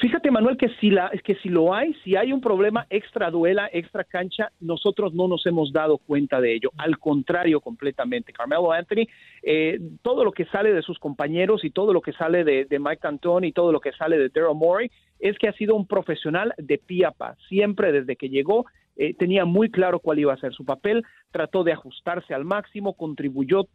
Fíjate, 0.00 0.30
Manuel, 0.30 0.56
que 0.56 0.68
si, 0.80 0.90
la, 0.90 1.10
que 1.22 1.36
si 1.36 1.48
lo 1.48 1.72
hay, 1.72 1.94
si 2.02 2.16
hay 2.16 2.32
un 2.32 2.40
problema 2.40 2.86
extra 2.90 3.30
duela, 3.30 3.68
extra 3.72 4.02
cancha, 4.02 4.50
nosotros 4.60 5.14
no 5.14 5.28
nos 5.28 5.46
hemos 5.46 5.72
dado 5.72 5.98
cuenta 5.98 6.40
de 6.40 6.54
ello. 6.54 6.70
Al 6.78 6.98
contrario, 6.98 7.60
completamente. 7.60 8.32
Carmelo 8.32 8.72
Anthony, 8.72 9.06
eh, 9.42 9.78
todo 10.02 10.24
lo 10.24 10.32
que 10.32 10.46
sale 10.46 10.72
de 10.72 10.82
sus 10.82 10.98
compañeros 10.98 11.64
y 11.64 11.70
todo 11.70 11.92
lo 11.92 12.00
que 12.00 12.12
sale 12.12 12.42
de, 12.42 12.66
Mike 12.78 13.00
Cantón 13.00 13.44
y 13.44 13.52
todo 13.52 13.70
lo 13.70 13.80
que 13.80 13.92
sale 13.92 14.18
de 14.18 14.30
Daryl 14.30 14.56
Morey 14.56 14.90
es 15.20 15.38
que 15.38 15.48
ha 15.48 15.52
sido 15.52 15.76
un 15.76 15.86
profesional 15.86 16.52
de 16.58 16.78
piapa. 16.78 17.36
Siempre 17.48 17.92
desde 17.92 18.16
que 18.16 18.28
llegó 18.28 18.66
eh, 18.96 19.14
tenía 19.14 19.44
muy 19.44 19.70
claro 19.70 20.00
cuál 20.00 20.18
iba 20.18 20.32
a 20.32 20.38
ser 20.38 20.52
su 20.54 20.64
papel, 20.64 21.04
trató 21.30 21.62
de 21.62 21.72
ajustarse 21.72 22.34
al 22.34 22.44
máximo, 22.44 22.94
contribuyó 22.94 23.66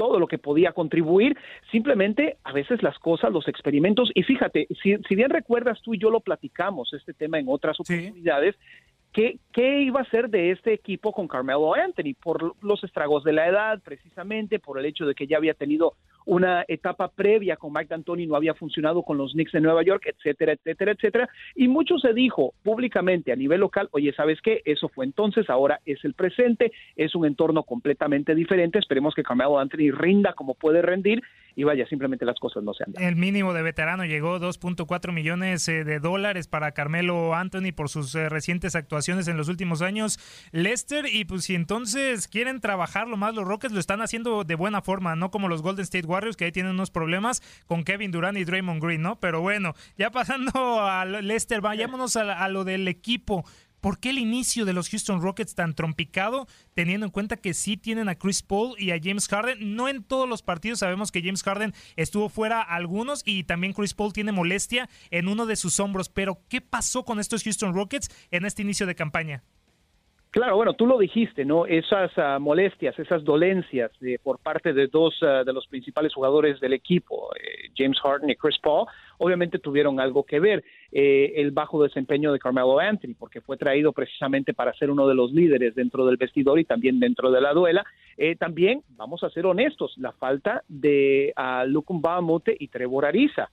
todo 0.00 0.18
lo 0.18 0.28
que 0.28 0.38
podía 0.38 0.72
contribuir, 0.72 1.36
simplemente 1.70 2.38
a 2.44 2.54
veces 2.54 2.82
las 2.82 2.98
cosas, 2.98 3.30
los 3.30 3.46
experimentos, 3.48 4.10
y 4.14 4.22
fíjate, 4.22 4.66
si, 4.82 4.96
bien 5.14 5.28
recuerdas 5.28 5.82
tú 5.82 5.92
y 5.92 5.98
yo 5.98 6.08
lo 6.08 6.20
platicamos, 6.20 6.94
este 6.94 7.12
tema 7.12 7.38
en 7.38 7.44
otras 7.48 7.78
oportunidades, 7.78 8.56
¿Qué, 9.12 9.38
¿Qué 9.52 9.82
iba 9.82 10.00
a 10.00 10.10
ser 10.10 10.30
de 10.30 10.52
este 10.52 10.72
equipo 10.72 11.12
con 11.12 11.26
Carmelo 11.26 11.74
Anthony? 11.74 12.14
Por 12.20 12.54
los 12.62 12.84
estragos 12.84 13.24
de 13.24 13.32
la 13.32 13.48
edad, 13.48 13.80
precisamente, 13.82 14.60
por 14.60 14.78
el 14.78 14.86
hecho 14.86 15.04
de 15.04 15.14
que 15.14 15.26
ya 15.26 15.36
había 15.36 15.54
tenido 15.54 15.94
una 16.26 16.64
etapa 16.68 17.08
previa 17.08 17.56
con 17.56 17.72
Mike 17.72 17.88
D'Antoni, 17.88 18.26
no 18.26 18.36
había 18.36 18.54
funcionado 18.54 19.02
con 19.02 19.18
los 19.18 19.32
Knicks 19.32 19.52
de 19.52 19.60
Nueva 19.60 19.82
York, 19.82 20.04
etcétera, 20.06 20.52
etcétera, 20.52 20.92
etcétera. 20.92 21.28
Y 21.56 21.66
mucho 21.66 21.98
se 21.98 22.12
dijo 22.12 22.54
públicamente 22.62 23.32
a 23.32 23.36
nivel 23.36 23.60
local, 23.60 23.88
oye, 23.90 24.12
¿sabes 24.12 24.40
qué? 24.40 24.62
Eso 24.64 24.88
fue 24.88 25.06
entonces, 25.06 25.50
ahora 25.50 25.80
es 25.84 26.04
el 26.04 26.14
presente, 26.14 26.70
es 26.94 27.14
un 27.16 27.26
entorno 27.26 27.64
completamente 27.64 28.34
diferente. 28.36 28.78
Esperemos 28.78 29.14
que 29.14 29.24
Carmelo 29.24 29.58
Anthony 29.58 29.90
rinda 29.90 30.34
como 30.34 30.54
puede 30.54 30.82
rendir 30.82 31.20
y 31.56 31.64
vaya, 31.64 31.86
simplemente 31.86 32.24
las 32.24 32.38
cosas 32.38 32.62
no 32.62 32.74
se 32.74 32.84
han 32.84 32.92
dado. 32.92 33.06
El 33.06 33.16
mínimo 33.16 33.52
de 33.52 33.62
veterano 33.62 34.04
llegó 34.04 34.38
2.4 34.38 35.12
millones 35.12 35.68
eh, 35.68 35.84
de 35.84 35.98
dólares 35.98 36.48
para 36.48 36.72
Carmelo 36.72 37.34
Anthony 37.34 37.72
por 37.74 37.88
sus 37.88 38.14
eh, 38.14 38.28
recientes 38.28 38.74
actuaciones 38.74 39.28
en 39.28 39.36
los 39.36 39.48
últimos 39.48 39.82
años. 39.82 40.18
Lester, 40.52 41.06
y 41.12 41.24
pues 41.24 41.44
si 41.44 41.54
entonces 41.54 42.28
quieren 42.28 42.60
trabajarlo 42.60 43.16
más, 43.16 43.34
los 43.34 43.46
Rockets 43.46 43.72
lo 43.72 43.80
están 43.80 44.00
haciendo 44.00 44.44
de 44.44 44.54
buena 44.54 44.82
forma, 44.82 45.16
no 45.16 45.30
como 45.30 45.48
los 45.48 45.62
Golden 45.62 45.82
State 45.82 46.06
Warriors, 46.06 46.36
que 46.36 46.44
ahí 46.46 46.52
tienen 46.52 46.72
unos 46.72 46.90
problemas 46.90 47.42
con 47.66 47.84
Kevin 47.84 48.10
Durant 48.10 48.38
y 48.38 48.44
Draymond 48.44 48.82
Green, 48.82 49.02
¿no? 49.02 49.18
Pero 49.20 49.40
bueno, 49.40 49.74
ya 49.96 50.10
pasando 50.10 50.80
a 50.80 51.04
Lester, 51.04 51.60
vayámonos 51.60 52.16
a 52.16 52.48
lo 52.48 52.64
del 52.64 52.88
equipo. 52.88 53.44
¿Por 53.80 53.98
qué 53.98 54.10
el 54.10 54.18
inicio 54.18 54.64
de 54.64 54.72
los 54.72 54.88
Houston 54.90 55.22
Rockets 55.22 55.54
tan 55.54 55.74
trompicado, 55.74 56.46
teniendo 56.74 57.06
en 57.06 57.12
cuenta 57.12 57.36
que 57.36 57.54
sí 57.54 57.76
tienen 57.76 58.08
a 58.08 58.14
Chris 58.14 58.42
Paul 58.42 58.74
y 58.78 58.90
a 58.90 59.00
James 59.02 59.26
Harden? 59.28 59.74
No 59.74 59.88
en 59.88 60.02
todos 60.02 60.28
los 60.28 60.42
partidos 60.42 60.80
sabemos 60.80 61.10
que 61.10 61.22
James 61.22 61.42
Harden 61.42 61.74
estuvo 61.96 62.28
fuera 62.28 62.60
algunos 62.60 63.22
y 63.24 63.44
también 63.44 63.72
Chris 63.72 63.94
Paul 63.94 64.12
tiene 64.12 64.32
molestia 64.32 64.88
en 65.10 65.28
uno 65.28 65.46
de 65.46 65.56
sus 65.56 65.80
hombros. 65.80 66.08
Pero, 66.08 66.42
¿qué 66.48 66.60
pasó 66.60 67.04
con 67.04 67.20
estos 67.20 67.42
Houston 67.42 67.74
Rockets 67.74 68.10
en 68.30 68.44
este 68.44 68.62
inicio 68.62 68.86
de 68.86 68.94
campaña? 68.94 69.42
Claro, 70.30 70.54
bueno, 70.54 70.74
tú 70.74 70.86
lo 70.86 70.96
dijiste, 70.96 71.44
¿no? 71.44 71.66
Esas 71.66 72.16
uh, 72.16 72.40
molestias, 72.40 72.96
esas 73.00 73.24
dolencias 73.24 73.90
de, 73.98 74.16
por 74.22 74.38
parte 74.38 74.72
de 74.72 74.86
dos 74.86 75.20
uh, 75.22 75.44
de 75.44 75.52
los 75.52 75.66
principales 75.66 76.14
jugadores 76.14 76.60
del 76.60 76.72
equipo, 76.72 77.30
eh, 77.34 77.70
James 77.76 77.98
Harden 77.98 78.30
y 78.30 78.36
Chris 78.36 78.56
Paul, 78.62 78.86
obviamente 79.18 79.58
tuvieron 79.58 79.98
algo 79.98 80.22
que 80.22 80.38
ver. 80.38 80.62
Eh, 80.92 81.32
el 81.36 81.50
bajo 81.50 81.82
desempeño 81.82 82.32
de 82.32 82.38
Carmelo 82.38 82.78
Anthony, 82.78 83.14
porque 83.18 83.40
fue 83.40 83.56
traído 83.56 83.92
precisamente 83.92 84.54
para 84.54 84.72
ser 84.74 84.90
uno 84.90 85.08
de 85.08 85.14
los 85.14 85.32
líderes 85.32 85.74
dentro 85.74 86.06
del 86.06 86.16
vestidor 86.16 86.60
y 86.60 86.64
también 86.64 87.00
dentro 87.00 87.32
de 87.32 87.40
la 87.40 87.52
duela. 87.52 87.84
Eh, 88.16 88.36
también, 88.36 88.84
vamos 88.90 89.24
a 89.24 89.30
ser 89.30 89.46
honestos, 89.46 89.94
la 89.98 90.12
falta 90.12 90.62
de 90.68 91.32
uh, 91.36 91.66
Lukum 91.66 92.00
y 92.58 92.68
Trevor 92.68 93.06
Ariza. 93.06 93.50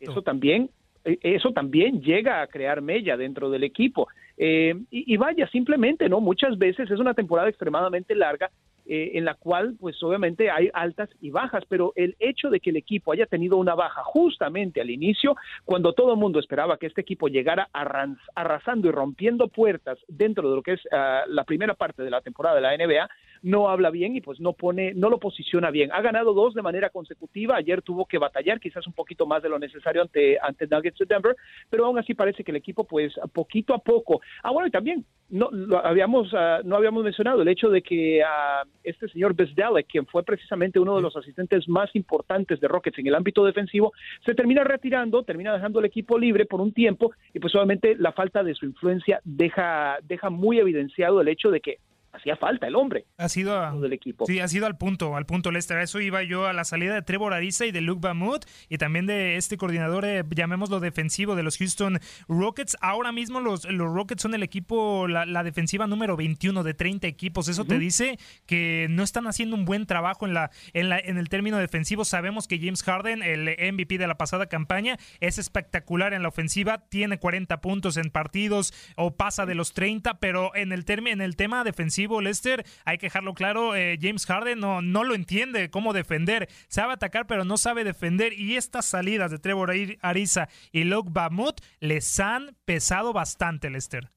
Eso 0.00 0.22
también 0.22 0.68
eso 1.04 1.52
también 1.52 2.00
llega 2.02 2.42
a 2.42 2.46
crear 2.46 2.82
mella 2.82 3.16
dentro 3.16 3.50
del 3.50 3.64
equipo. 3.64 4.08
Eh, 4.36 4.74
y, 4.90 5.16
vaya, 5.16 5.48
simplemente, 5.48 6.08
¿no? 6.08 6.20
Muchas 6.20 6.56
veces 6.58 6.90
es 6.90 7.00
una 7.00 7.14
temporada 7.14 7.48
extremadamente 7.48 8.14
larga 8.14 8.50
eh, 8.90 9.10
en 9.18 9.26
la 9.26 9.34
cual, 9.34 9.76
pues 9.78 10.02
obviamente 10.02 10.50
hay 10.50 10.70
altas 10.72 11.10
y 11.20 11.28
bajas, 11.28 11.62
pero 11.68 11.92
el 11.94 12.16
hecho 12.18 12.48
de 12.48 12.58
que 12.58 12.70
el 12.70 12.76
equipo 12.76 13.12
haya 13.12 13.26
tenido 13.26 13.58
una 13.58 13.74
baja 13.74 14.02
justamente 14.02 14.80
al 14.80 14.88
inicio, 14.88 15.36
cuando 15.66 15.92
todo 15.92 16.12
el 16.12 16.18
mundo 16.18 16.40
esperaba 16.40 16.78
que 16.78 16.86
este 16.86 17.02
equipo 17.02 17.28
llegara 17.28 17.68
arrasando 17.72 18.88
y 18.88 18.90
rompiendo 18.90 19.48
puertas 19.48 19.98
dentro 20.08 20.48
de 20.48 20.56
lo 20.56 20.62
que 20.62 20.72
es 20.72 20.80
ah, 20.90 21.24
la 21.28 21.44
primera 21.44 21.74
parte 21.74 22.02
de 22.02 22.10
la 22.10 22.22
temporada 22.22 22.56
de 22.56 22.62
la 22.62 22.76
NBA, 22.76 23.08
no 23.42 23.68
habla 23.68 23.90
bien 23.90 24.16
y 24.16 24.20
pues 24.20 24.40
no 24.40 24.52
pone, 24.52 24.94
no 24.94 25.10
lo 25.10 25.18
posiciona 25.18 25.70
bien. 25.70 25.92
Ha 25.92 26.00
ganado 26.00 26.32
dos 26.32 26.54
de 26.54 26.62
manera 26.62 26.90
consecutiva. 26.90 27.56
Ayer 27.56 27.82
tuvo 27.82 28.06
que 28.06 28.18
batallar 28.18 28.60
quizás 28.60 28.86
un 28.86 28.92
poquito 28.92 29.26
más 29.26 29.42
de 29.42 29.48
lo 29.48 29.58
necesario 29.58 30.02
ante, 30.02 30.38
ante 30.40 30.66
Nuggets 30.66 30.98
de 30.98 31.06
Denver, 31.06 31.36
pero 31.70 31.86
aún 31.86 31.98
así 31.98 32.14
parece 32.14 32.42
que 32.42 32.50
el 32.50 32.56
equipo 32.56 32.84
pues 32.84 33.12
poquito 33.32 33.74
a 33.74 33.78
poco. 33.78 34.20
Ah, 34.42 34.50
bueno, 34.50 34.68
y 34.68 34.70
también 34.70 35.04
no 35.30 35.50
lo 35.50 35.84
habíamos 35.84 36.32
uh, 36.32 36.64
no 36.64 36.76
habíamos 36.76 37.04
mencionado 37.04 37.42
el 37.42 37.48
hecho 37.48 37.68
de 37.68 37.82
que 37.82 38.22
uh, 38.22 38.66
este 38.84 39.08
señor 39.08 39.34
Besdale, 39.34 39.84
quien 39.84 40.06
fue 40.06 40.22
precisamente 40.22 40.78
uno 40.78 40.96
de 40.96 41.02
los 41.02 41.16
asistentes 41.16 41.68
más 41.68 41.94
importantes 41.94 42.60
de 42.60 42.68
Rockets 42.68 42.98
en 42.98 43.06
el 43.06 43.14
ámbito 43.14 43.44
defensivo, 43.44 43.92
se 44.24 44.34
termina 44.34 44.64
retirando, 44.64 45.22
termina 45.22 45.52
dejando 45.52 45.80
el 45.80 45.86
equipo 45.86 46.18
libre 46.18 46.46
por 46.46 46.60
un 46.60 46.72
tiempo 46.72 47.12
y 47.32 47.38
pues 47.38 47.54
obviamente 47.54 47.96
la 47.96 48.12
falta 48.12 48.42
de 48.42 48.54
su 48.54 48.66
influencia 48.66 49.20
deja 49.24 49.98
deja 50.02 50.30
muy 50.30 50.58
evidenciado 50.58 51.20
el 51.20 51.28
hecho 51.28 51.50
de 51.50 51.60
que 51.60 51.78
hacía 52.12 52.36
falta 52.36 52.66
el 52.66 52.76
hombre. 52.76 53.06
Ha 53.16 53.28
sido 53.28 53.80
del 53.80 53.92
equipo. 53.92 54.26
Sí, 54.26 54.40
ha 54.40 54.48
sido 54.48 54.66
al 54.66 54.76
punto, 54.76 55.16
al 55.16 55.26
punto 55.26 55.50
Lester. 55.50 55.78
Eso 55.78 56.00
iba 56.00 56.22
yo 56.22 56.46
a 56.46 56.52
la 56.52 56.64
salida 56.64 56.94
de 56.94 57.02
Trevor 57.02 57.34
Ariza 57.34 57.66
y 57.66 57.72
de 57.72 57.80
Luke 57.80 58.00
Bamut 58.02 58.44
y 58.68 58.78
también 58.78 59.06
de 59.06 59.36
este 59.36 59.56
coordinador, 59.56 60.04
eh, 60.04 60.24
llamémoslo 60.30 60.80
defensivo 60.80 61.36
de 61.36 61.42
los 61.42 61.58
Houston 61.58 62.00
Rockets. 62.28 62.76
Ahora 62.80 63.12
mismo 63.12 63.40
los, 63.40 63.64
los 63.64 63.92
Rockets 63.92 64.22
son 64.22 64.34
el 64.34 64.42
equipo, 64.42 65.06
la, 65.08 65.42
defensiva 65.42 65.86
número 65.86 66.16
21 66.16 66.62
de 66.62 66.74
30 66.74 67.06
equipos. 67.06 67.48
Eso 67.48 67.64
te 67.64 67.78
dice 67.78 68.18
que 68.46 68.86
no 68.90 69.02
están 69.02 69.26
haciendo 69.26 69.56
un 69.56 69.64
buen 69.64 69.86
trabajo 69.86 70.26
en 70.26 70.34
la, 70.34 70.50
en 70.72 70.88
la 70.88 70.98
en 70.98 71.18
el 71.18 71.28
término 71.28 71.58
defensivo. 71.58 72.04
Sabemos 72.04 72.48
que 72.48 72.58
James 72.58 72.82
Harden, 72.82 73.22
el 73.22 73.56
MVP 73.74 73.98
de 73.98 74.06
la 74.06 74.16
pasada 74.16 74.46
campaña, 74.46 74.98
es 75.20 75.38
espectacular 75.38 76.12
en 76.12 76.22
la 76.22 76.28
ofensiva, 76.28 76.78
tiene 76.88 77.18
40 77.18 77.60
puntos 77.60 77.96
en 77.96 78.10
partidos 78.10 78.74
o 78.96 79.14
pasa 79.14 79.46
de 79.46 79.54
los 79.54 79.72
30, 79.72 80.18
pero 80.18 80.54
en 80.54 80.72
el, 80.72 80.84
en 80.88 81.20
el 81.20 81.36
tema 81.36 81.64
defensivo 81.64 81.97
Lester, 82.22 82.64
hay 82.84 82.98
que 82.98 83.06
dejarlo 83.06 83.34
claro, 83.34 83.74
eh, 83.74 83.98
James 84.00 84.24
Harden 84.26 84.60
no, 84.60 84.82
no 84.82 85.04
lo 85.04 85.14
entiende 85.14 85.70
cómo 85.70 85.92
defender, 85.92 86.48
sabe 86.68 86.92
atacar 86.92 87.26
pero 87.26 87.44
no 87.44 87.56
sabe 87.56 87.84
defender 87.84 88.32
y 88.32 88.56
estas 88.56 88.86
salidas 88.86 89.30
de 89.30 89.38
Trevor 89.38 89.72
Ariza 90.00 90.48
y 90.72 90.84
Luke 90.84 91.10
Bamut 91.12 91.60
les 91.80 92.20
han 92.20 92.56
pesado 92.64 93.12
bastante, 93.12 93.70
Lester. 93.70 94.10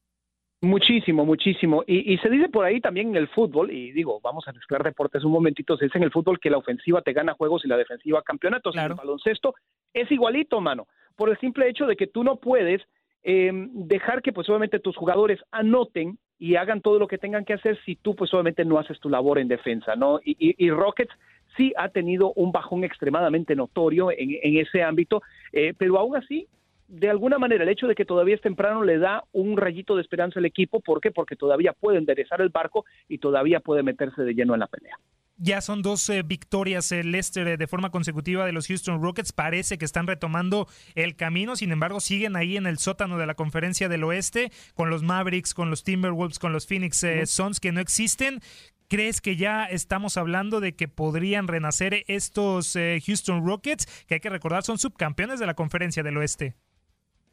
Muchísimo, 0.64 1.26
muchísimo. 1.26 1.82
Y, 1.88 2.16
se 2.18 2.30
dice 2.30 2.48
por 2.48 2.64
ahí 2.64 2.80
también 2.80 3.08
en 3.08 3.16
el 3.16 3.26
fútbol, 3.26 3.72
y 3.72 3.90
digo, 3.90 4.20
vamos 4.22 4.46
a 4.46 4.52
mezclar 4.52 4.84
deportes 4.84 5.24
un 5.24 5.32
momentito, 5.32 5.76
se 5.76 5.86
dice 5.86 5.98
en 5.98 6.04
el 6.04 6.12
fútbol 6.12 6.38
que 6.38 6.50
la 6.50 6.58
ofensiva 6.58 7.02
te 7.02 7.12
gana 7.12 7.34
juegos 7.34 7.64
y 7.64 7.68
la 7.68 7.76
defensiva 7.76 8.22
campeonatos. 8.22 8.76
En 8.76 8.82
el 8.82 8.94
baloncesto 8.94 9.54
es 9.92 10.08
igualito, 10.12 10.60
mano, 10.60 10.86
por 11.16 11.30
el 11.30 11.38
simple 11.40 11.68
hecho 11.68 11.86
de 11.86 11.96
que 11.96 12.06
tú 12.06 12.22
no 12.22 12.36
puedes 12.36 12.80
eh, 13.22 13.50
dejar 13.72 14.22
que 14.22 14.32
pues 14.32 14.48
obviamente 14.48 14.80
tus 14.80 14.96
jugadores 14.96 15.40
anoten 15.50 16.18
y 16.38 16.56
hagan 16.56 16.80
todo 16.80 16.98
lo 16.98 17.06
que 17.06 17.18
tengan 17.18 17.44
que 17.44 17.52
hacer 17.52 17.78
si 17.84 17.96
tú 17.96 18.16
pues 18.16 18.32
obviamente 18.34 18.64
no 18.64 18.78
haces 18.78 18.98
tu 18.98 19.08
labor 19.08 19.38
en 19.38 19.48
defensa, 19.48 19.94
¿no? 19.94 20.18
Y, 20.24 20.70
Rockets 20.70 21.12
sí 21.56 21.72
ha 21.76 21.88
tenido 21.88 22.32
un 22.34 22.50
bajón 22.50 22.82
extremadamente 22.82 23.54
notorio 23.54 24.10
en, 24.10 24.56
ese 24.56 24.82
ámbito, 24.82 25.22
eh, 25.52 25.72
pero 25.78 25.98
aún 25.98 26.16
así 26.16 26.48
de 26.88 27.08
alguna 27.08 27.38
manera 27.38 27.62
el 27.62 27.70
hecho 27.70 27.86
de 27.86 27.94
que 27.94 28.04
todavía 28.04 28.34
es 28.34 28.40
temprano 28.40 28.82
le 28.82 28.98
da 28.98 29.24
un 29.32 29.56
rayito 29.56 29.96
de 29.96 30.02
esperanza 30.02 30.40
al 30.40 30.44
equipo. 30.44 30.80
¿Por 30.80 31.00
qué? 31.00 31.10
Porque 31.10 31.36
todavía 31.36 31.72
puede 31.72 31.98
enderezar 31.98 32.42
el 32.42 32.50
barco 32.50 32.84
y 33.08 33.18
todavía 33.18 33.60
puede 33.60 33.82
meterse 33.82 34.22
de 34.22 34.34
lleno 34.34 34.52
en 34.52 34.60
la 34.60 34.66
pelea. 34.66 34.98
Ya 35.36 35.60
son 35.60 35.82
dos 35.82 36.08
eh, 36.10 36.22
victorias 36.22 36.92
el 36.92 37.10
Leicester 37.10 37.48
eh, 37.48 37.56
de 37.56 37.66
forma 37.66 37.90
consecutiva 37.90 38.44
de 38.44 38.52
los 38.52 38.66
Houston 38.68 39.02
Rockets. 39.02 39.32
Parece 39.32 39.78
que 39.78 39.84
están 39.84 40.06
retomando 40.06 40.68
el 40.94 41.16
camino. 41.16 41.56
Sin 41.56 41.72
embargo, 41.72 42.00
siguen 42.00 42.36
ahí 42.36 42.56
en 42.56 42.66
el 42.66 42.78
sótano 42.78 43.18
de 43.18 43.26
la 43.26 43.34
conferencia 43.34 43.88
del 43.88 44.04
oeste 44.04 44.50
con 44.74 44.90
los 44.90 45.02
Mavericks, 45.02 45.54
con 45.54 45.70
los 45.70 45.84
Timberwolves, 45.84 46.38
con 46.38 46.52
los 46.52 46.66
Phoenix 46.66 47.02
eh, 47.02 47.26
Suns 47.26 47.60
que 47.60 47.72
no 47.72 47.80
existen. 47.80 48.40
¿Crees 48.88 49.22
que 49.22 49.36
ya 49.36 49.64
estamos 49.64 50.18
hablando 50.18 50.60
de 50.60 50.76
que 50.76 50.86
podrían 50.86 51.48
renacer 51.48 52.04
estos 52.08 52.76
Houston 53.06 53.46
Rockets? 53.46 54.04
Que 54.06 54.14
hay 54.14 54.20
que 54.20 54.28
recordar 54.28 54.64
son 54.64 54.76
subcampeones 54.76 55.40
de 55.40 55.46
la 55.46 55.54
conferencia 55.54 56.02
del 56.02 56.18
oeste. 56.18 56.56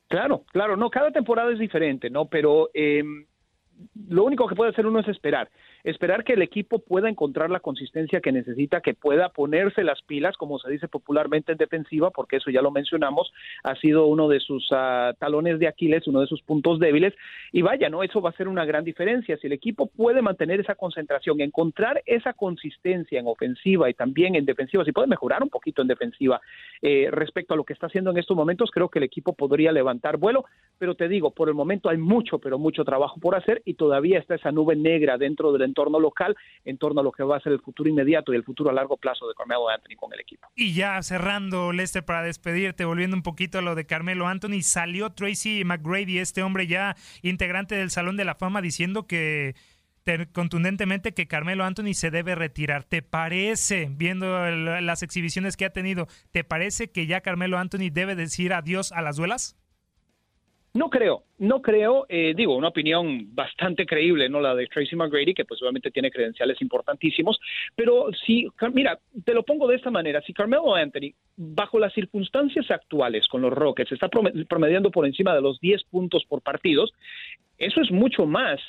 Claro, 0.07 0.45
claro, 0.53 0.77
no, 0.77 0.89
cada 0.89 1.11
temporada 1.11 1.51
es 1.51 1.59
diferente, 1.59 2.09
¿no? 2.09 2.29
Pero 2.29 2.69
em, 2.73 3.25
lo 4.07 4.23
único 4.23 4.47
que 4.47 4.55
puede 4.55 4.71
hacer 4.71 4.85
uno 4.85 5.01
es 5.01 5.07
esperar 5.07 5.49
esperar 5.83 6.23
que 6.23 6.33
el 6.33 6.41
equipo 6.41 6.79
pueda 6.79 7.09
encontrar 7.09 7.49
la 7.49 7.59
consistencia 7.59 8.21
que 8.21 8.31
necesita, 8.31 8.81
que 8.81 8.93
pueda 8.93 9.29
ponerse 9.29 9.83
las 9.83 10.01
pilas, 10.01 10.37
como 10.37 10.59
se 10.59 10.71
dice 10.71 10.87
popularmente 10.87 11.51
en 11.51 11.57
defensiva, 11.57 12.11
porque 12.11 12.37
eso 12.37 12.51
ya 12.51 12.61
lo 12.61 12.71
mencionamos, 12.71 13.31
ha 13.63 13.75
sido 13.75 14.07
uno 14.07 14.27
de 14.27 14.39
sus 14.39 14.67
ah, 14.71 15.13
talones 15.19 15.59
de 15.59 15.67
Aquiles, 15.67 16.07
uno 16.07 16.21
de 16.21 16.27
sus 16.27 16.41
puntos 16.41 16.79
débiles, 16.79 17.13
y 17.51 17.61
vaya, 17.61 17.89
¿no? 17.89 18.03
Eso 18.03 18.21
va 18.21 18.29
a 18.29 18.33
ser 18.33 18.47
una 18.47 18.65
gran 18.65 18.83
diferencia. 18.83 19.37
Si 19.37 19.47
el 19.47 19.53
equipo 19.53 19.87
puede 19.87 20.21
mantener 20.21 20.59
esa 20.59 20.75
concentración, 20.75 21.41
encontrar 21.41 22.01
esa 22.05 22.33
consistencia 22.33 23.19
en 23.19 23.27
ofensiva 23.27 23.89
y 23.89 23.93
también 23.93 24.35
en 24.35 24.45
defensiva, 24.45 24.85
si 24.85 24.91
puede 24.91 25.07
mejorar 25.07 25.43
un 25.43 25.49
poquito 25.49 25.81
en 25.81 25.87
defensiva 25.87 26.41
eh, 26.81 27.09
respecto 27.11 27.53
a 27.53 27.57
lo 27.57 27.63
que 27.63 27.73
está 27.73 27.87
haciendo 27.87 28.11
en 28.11 28.17
estos 28.17 28.35
momentos, 28.35 28.71
creo 28.71 28.89
que 28.89 28.99
el 28.99 29.03
equipo 29.03 29.33
podría 29.33 29.71
levantar 29.71 30.17
vuelo, 30.17 30.45
pero 30.77 30.95
te 30.95 31.07
digo, 31.07 31.31
por 31.31 31.49
el 31.49 31.55
momento 31.55 31.89
hay 31.89 31.97
mucho, 31.97 32.39
pero 32.39 32.57
mucho 32.57 32.83
trabajo 32.83 33.19
por 33.19 33.35
hacer 33.35 33.61
y 33.65 33.73
todavía 33.75 34.19
está 34.19 34.35
esa 34.35 34.51
nube 34.51 34.75
negra 34.75 35.17
dentro 35.17 35.51
del 35.51 35.63
entorno 35.69 35.99
local 35.99 36.35
en 36.65 36.77
torno 36.77 37.01
a 37.01 37.03
lo 37.03 37.11
que 37.11 37.23
va 37.23 37.37
a 37.37 37.39
ser 37.39 37.53
el 37.53 37.61
futuro 37.61 37.89
inmediato 37.89 38.33
y 38.33 38.35
el 38.35 38.43
futuro 38.43 38.69
a 38.69 38.73
largo 38.73 38.97
plazo 38.97 39.27
de 39.27 39.33
Carmelo 39.33 39.69
Anthony 39.69 39.95
con 39.95 40.13
el 40.13 40.19
equipo. 40.19 40.47
Y 40.55 40.73
ya 40.73 41.01
cerrando, 41.01 41.71
Lester, 41.71 42.03
para 42.03 42.21
despedirte, 42.23 42.85
volviendo 42.85 43.15
un 43.15 43.23
poquito 43.23 43.59
a 43.59 43.61
lo 43.61 43.75
de 43.75 43.85
Carmelo 43.85 44.27
Anthony, 44.27 44.61
salió 44.61 45.11
Tracy 45.11 45.63
McGrady, 45.63 46.19
este 46.19 46.43
hombre 46.43 46.67
ya 46.67 46.95
integrante 47.21 47.75
del 47.75 47.89
Salón 47.89 48.17
de 48.17 48.25
la 48.25 48.35
Fama, 48.35 48.61
diciendo 48.61 49.07
que 49.07 49.55
contundentemente 50.33 51.13
que 51.13 51.27
Carmelo 51.27 51.63
Anthony 51.63 51.93
se 51.93 52.09
debe 52.09 52.33
retirar. 52.33 52.83
¿Te 52.83 53.01
parece, 53.01 53.89
viendo 53.91 54.49
las 54.49 55.03
exhibiciones 55.03 55.55
que 55.55 55.65
ha 55.65 55.69
tenido, 55.69 56.07
te 56.31 56.43
parece 56.43 56.89
que 56.91 57.05
ya 57.05 57.21
Carmelo 57.21 57.59
Anthony 57.59 57.91
debe 57.91 58.15
decir 58.15 58.53
adiós 58.53 58.91
a 58.91 59.01
las 59.01 59.17
duelas? 59.17 59.58
No 60.73 60.89
creo, 60.89 61.23
no 61.39 61.61
creo, 61.63 62.05
eh, 62.09 62.33
digo, 62.35 62.55
una 62.55 62.67
opinión 62.67 63.33
bastante 63.33 63.87
creíble, 63.87 64.29
¿no? 64.29 64.39
La 64.39 64.53
de 64.53 64.67
Tracy 64.67 64.95
McGrady, 64.95 65.33
que 65.33 65.45
pues 65.45 65.59
obviamente 65.63 65.89
tiene 65.89 66.11
credenciales 66.11 66.61
importantísimos, 66.61 67.39
pero 67.75 68.07
si, 68.25 68.47
mira, 68.73 68.99
te 69.25 69.33
lo 69.33 69.43
pongo 69.43 69.67
de 69.67 69.77
esta 69.77 69.89
manera, 69.89 70.21
si 70.21 70.31
Carmelo 70.31 70.75
Anthony, 70.75 71.11
bajo 71.35 71.79
las 71.79 71.91
circunstancias 71.93 72.69
actuales 72.69 73.27
con 73.27 73.41
los 73.41 73.51
Rockets, 73.51 73.91
está 73.91 74.09
promediando 74.09 74.91
por 74.91 75.07
encima 75.07 75.33
de 75.33 75.41
los 75.41 75.59
10 75.59 75.85
puntos 75.85 76.23
por 76.25 76.43
partidos, 76.43 76.93
eso 77.57 77.81
es 77.81 77.91
mucho 77.91 78.27
más 78.27 78.59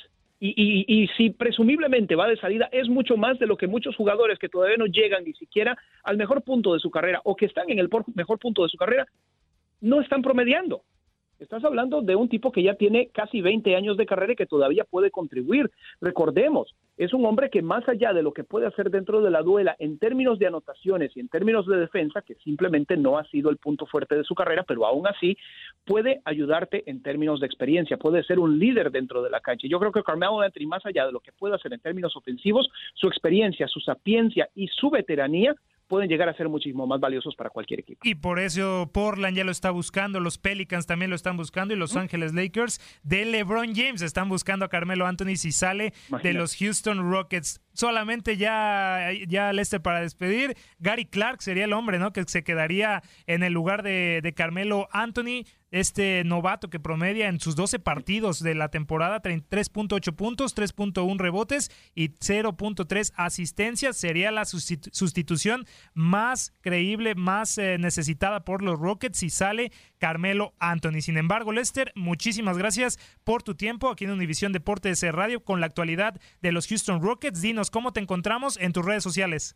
y, 0.43 0.85
y, 0.87 1.07
si 1.09 1.29
presumiblemente 1.29 2.15
va 2.15 2.27
de 2.27 2.35
salida, 2.35 2.67
es 2.71 2.89
mucho 2.89 3.15
más 3.15 3.37
de 3.37 3.45
lo 3.45 3.57
que 3.57 3.67
muchos 3.67 3.95
jugadores 3.95 4.39
que 4.39 4.49
todavía 4.49 4.75
no 4.75 4.87
llegan 4.87 5.23
ni 5.23 5.33
siquiera 5.33 5.77
al 6.03 6.17
mejor 6.17 6.41
punto 6.41 6.73
de 6.73 6.79
su 6.79 6.89
carrera 6.89 7.21
o 7.25 7.35
que 7.35 7.45
están 7.45 7.69
en 7.69 7.77
el 7.77 7.89
mejor 8.15 8.39
punto 8.39 8.63
de 8.63 8.69
su 8.69 8.77
carrera, 8.77 9.05
no 9.81 10.01
están 10.01 10.23
promediando. 10.23 10.81
Estás 11.41 11.65
hablando 11.65 12.03
de 12.03 12.15
un 12.15 12.29
tipo 12.29 12.51
que 12.51 12.61
ya 12.61 12.75
tiene 12.75 13.07
casi 13.07 13.41
20 13.41 13.75
años 13.75 13.97
de 13.97 14.05
carrera 14.05 14.33
y 14.33 14.35
que 14.35 14.45
todavía 14.45 14.83
puede 14.83 15.09
contribuir. 15.09 15.71
Recordemos, 15.99 16.75
es 16.97 17.15
un 17.15 17.25
hombre 17.25 17.49
que 17.49 17.63
más 17.63 17.89
allá 17.89 18.13
de 18.13 18.21
lo 18.21 18.31
que 18.31 18.43
puede 18.43 18.67
hacer 18.67 18.91
dentro 18.91 19.23
de 19.23 19.31
la 19.31 19.41
duela 19.41 19.75
en 19.79 19.97
términos 19.97 20.37
de 20.37 20.45
anotaciones 20.45 21.17
y 21.17 21.19
en 21.19 21.29
términos 21.29 21.65
de 21.65 21.77
defensa, 21.77 22.21
que 22.21 22.35
simplemente 22.35 22.95
no 22.95 23.17
ha 23.17 23.23
sido 23.23 23.49
el 23.49 23.57
punto 23.57 23.87
fuerte 23.87 24.15
de 24.15 24.23
su 24.23 24.35
carrera, 24.35 24.63
pero 24.67 24.85
aún 24.85 25.07
así 25.07 25.35
puede 25.83 26.21
ayudarte 26.25 26.83
en 26.85 27.01
términos 27.01 27.39
de 27.39 27.47
experiencia, 27.47 27.97
puede 27.97 28.23
ser 28.23 28.37
un 28.37 28.59
líder 28.59 28.91
dentro 28.91 29.23
de 29.23 29.31
la 29.31 29.39
cancha. 29.39 29.67
Yo 29.67 29.79
creo 29.79 29.91
que 29.91 30.03
Carmelo 30.03 30.41
Anthony, 30.41 30.67
más 30.67 30.85
allá 30.85 31.07
de 31.07 31.11
lo 31.11 31.21
que 31.21 31.31
puede 31.31 31.55
hacer 31.55 31.73
en 31.73 31.79
términos 31.79 32.15
ofensivos, 32.15 32.69
su 32.93 33.07
experiencia, 33.07 33.67
su 33.67 33.79
sapiencia 33.79 34.47
y 34.53 34.67
su 34.67 34.91
veteranía 34.91 35.55
pueden 35.91 36.07
llegar 36.07 36.29
a 36.29 36.33
ser 36.33 36.47
muchísimo 36.47 36.87
más 36.87 37.01
valiosos 37.01 37.35
para 37.35 37.49
cualquier 37.49 37.81
equipo. 37.81 37.99
Y 38.01 38.15
por 38.15 38.39
eso 38.39 38.89
Portland 38.93 39.35
ya 39.35 39.43
lo 39.43 39.51
está 39.51 39.71
buscando, 39.71 40.21
los 40.21 40.37
Pelicans 40.37 40.87
también 40.87 41.09
lo 41.09 41.17
están 41.17 41.35
buscando 41.35 41.73
y 41.73 41.77
Los 41.77 41.97
Ángeles 41.97 42.33
Lakers 42.33 42.79
de 43.03 43.25
LeBron 43.25 43.75
James 43.75 44.01
están 44.01 44.29
buscando 44.29 44.63
a 44.63 44.69
Carmelo 44.69 45.05
Anthony 45.05 45.35
si 45.35 45.51
sale 45.51 45.91
de 46.23 46.31
los 46.31 46.55
Houston 46.55 47.11
Rockets 47.11 47.59
solamente 47.73 48.37
ya, 48.37 49.09
ya 49.27 49.51
Lester 49.51 49.81
para 49.81 49.99
despedir. 49.99 50.55
Gary 50.79 51.05
Clark 51.05 51.41
sería 51.41 51.65
el 51.65 51.73
hombre, 51.73 51.99
¿no? 51.99 52.13
Que 52.13 52.23
se 52.25 52.41
quedaría 52.41 53.03
en 53.27 53.43
el 53.43 53.51
lugar 53.51 53.83
de, 53.83 54.21
de 54.23 54.33
Carmelo 54.33 54.87
Anthony, 54.93 55.43
este 55.71 56.23
novato 56.25 56.69
que 56.69 56.79
promedia 56.79 57.27
en 57.27 57.39
sus 57.39 57.55
12 57.55 57.79
partidos 57.79 58.43
de 58.43 58.55
la 58.55 58.69
temporada 58.69 59.21
3.8 59.21 60.15
puntos, 60.15 60.55
3.1 60.55 61.17
rebotes 61.17 61.71
y 61.95 62.09
0.3 62.09 63.13
asistencias. 63.15 63.97
Sería 63.97 64.31
la 64.31 64.45
sustitución 64.45 65.65
más 65.93 66.53
creíble, 66.61 67.15
más 67.15 67.57
eh, 67.57 67.77
necesitada 67.79 68.43
por 68.43 68.61
los 68.61 68.79
Rockets 68.79 69.17
si 69.17 69.29
sale 69.29 69.71
Carmelo 69.97 70.53
Anthony. 70.59 71.01
Sin 71.01 71.17
embargo, 71.17 71.51
Lester, 71.51 71.91
muchísimas 71.95 72.57
gracias 72.57 72.99
por 73.23 73.43
tu 73.43 73.55
tiempo 73.55 73.89
aquí 73.89 74.05
en 74.05 74.11
Univisión 74.11 74.51
Deportes 74.51 75.01
Radio 75.11 75.43
con 75.43 75.59
la 75.59 75.67
actualidad 75.67 76.19
de 76.41 76.51
los 76.51 76.67
Houston 76.67 77.01
Rockets. 77.01 77.41
Dinos 77.41 77.71
cómo 77.71 77.93
te 77.93 77.99
encontramos 78.01 78.57
en 78.57 78.73
tus 78.73 78.85
redes 78.85 79.03
sociales. 79.03 79.55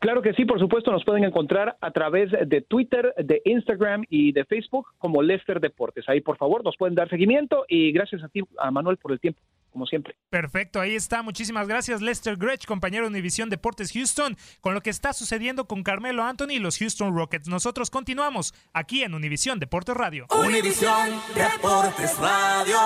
Claro 0.00 0.22
que 0.22 0.34
sí, 0.34 0.44
por 0.44 0.58
supuesto, 0.58 0.90
nos 0.90 1.04
pueden 1.04 1.24
encontrar 1.24 1.76
a 1.80 1.90
través 1.90 2.30
de 2.30 2.60
Twitter, 2.62 3.14
de 3.16 3.42
Instagram 3.44 4.04
y 4.08 4.32
de 4.32 4.44
Facebook 4.44 4.88
como 4.98 5.22
Lester 5.22 5.60
Deportes. 5.60 6.08
Ahí, 6.08 6.20
por 6.20 6.36
favor, 6.36 6.64
nos 6.64 6.76
pueden 6.76 6.94
dar 6.94 7.08
seguimiento 7.08 7.64
y 7.68 7.92
gracias 7.92 8.22
a 8.22 8.28
ti, 8.28 8.42
a 8.58 8.70
Manuel, 8.70 8.96
por 8.96 9.12
el 9.12 9.20
tiempo 9.20 9.40
como 9.76 9.86
siempre. 9.86 10.16
Perfecto, 10.30 10.80
ahí 10.80 10.94
está. 10.94 11.22
Muchísimas 11.22 11.68
gracias, 11.68 12.00
Lester 12.00 12.36
Gretsch, 12.38 12.64
compañero 12.64 13.04
de 13.04 13.10
Univisión 13.10 13.50
Deportes 13.50 13.92
Houston, 13.92 14.36
con 14.62 14.72
lo 14.72 14.80
que 14.80 14.88
está 14.88 15.12
sucediendo 15.12 15.66
con 15.66 15.82
Carmelo 15.82 16.22
Anthony 16.22 16.52
y 16.52 16.58
los 16.58 16.78
Houston 16.78 17.14
Rockets. 17.14 17.48
Nosotros 17.48 17.90
continuamos 17.90 18.54
aquí 18.72 19.02
en 19.02 19.12
Univisión 19.12 19.58
Deportes 19.58 19.94
Radio. 19.94 20.26
Univisión 20.30 21.10
Deportes 21.34 22.18
Radio. 22.18 22.76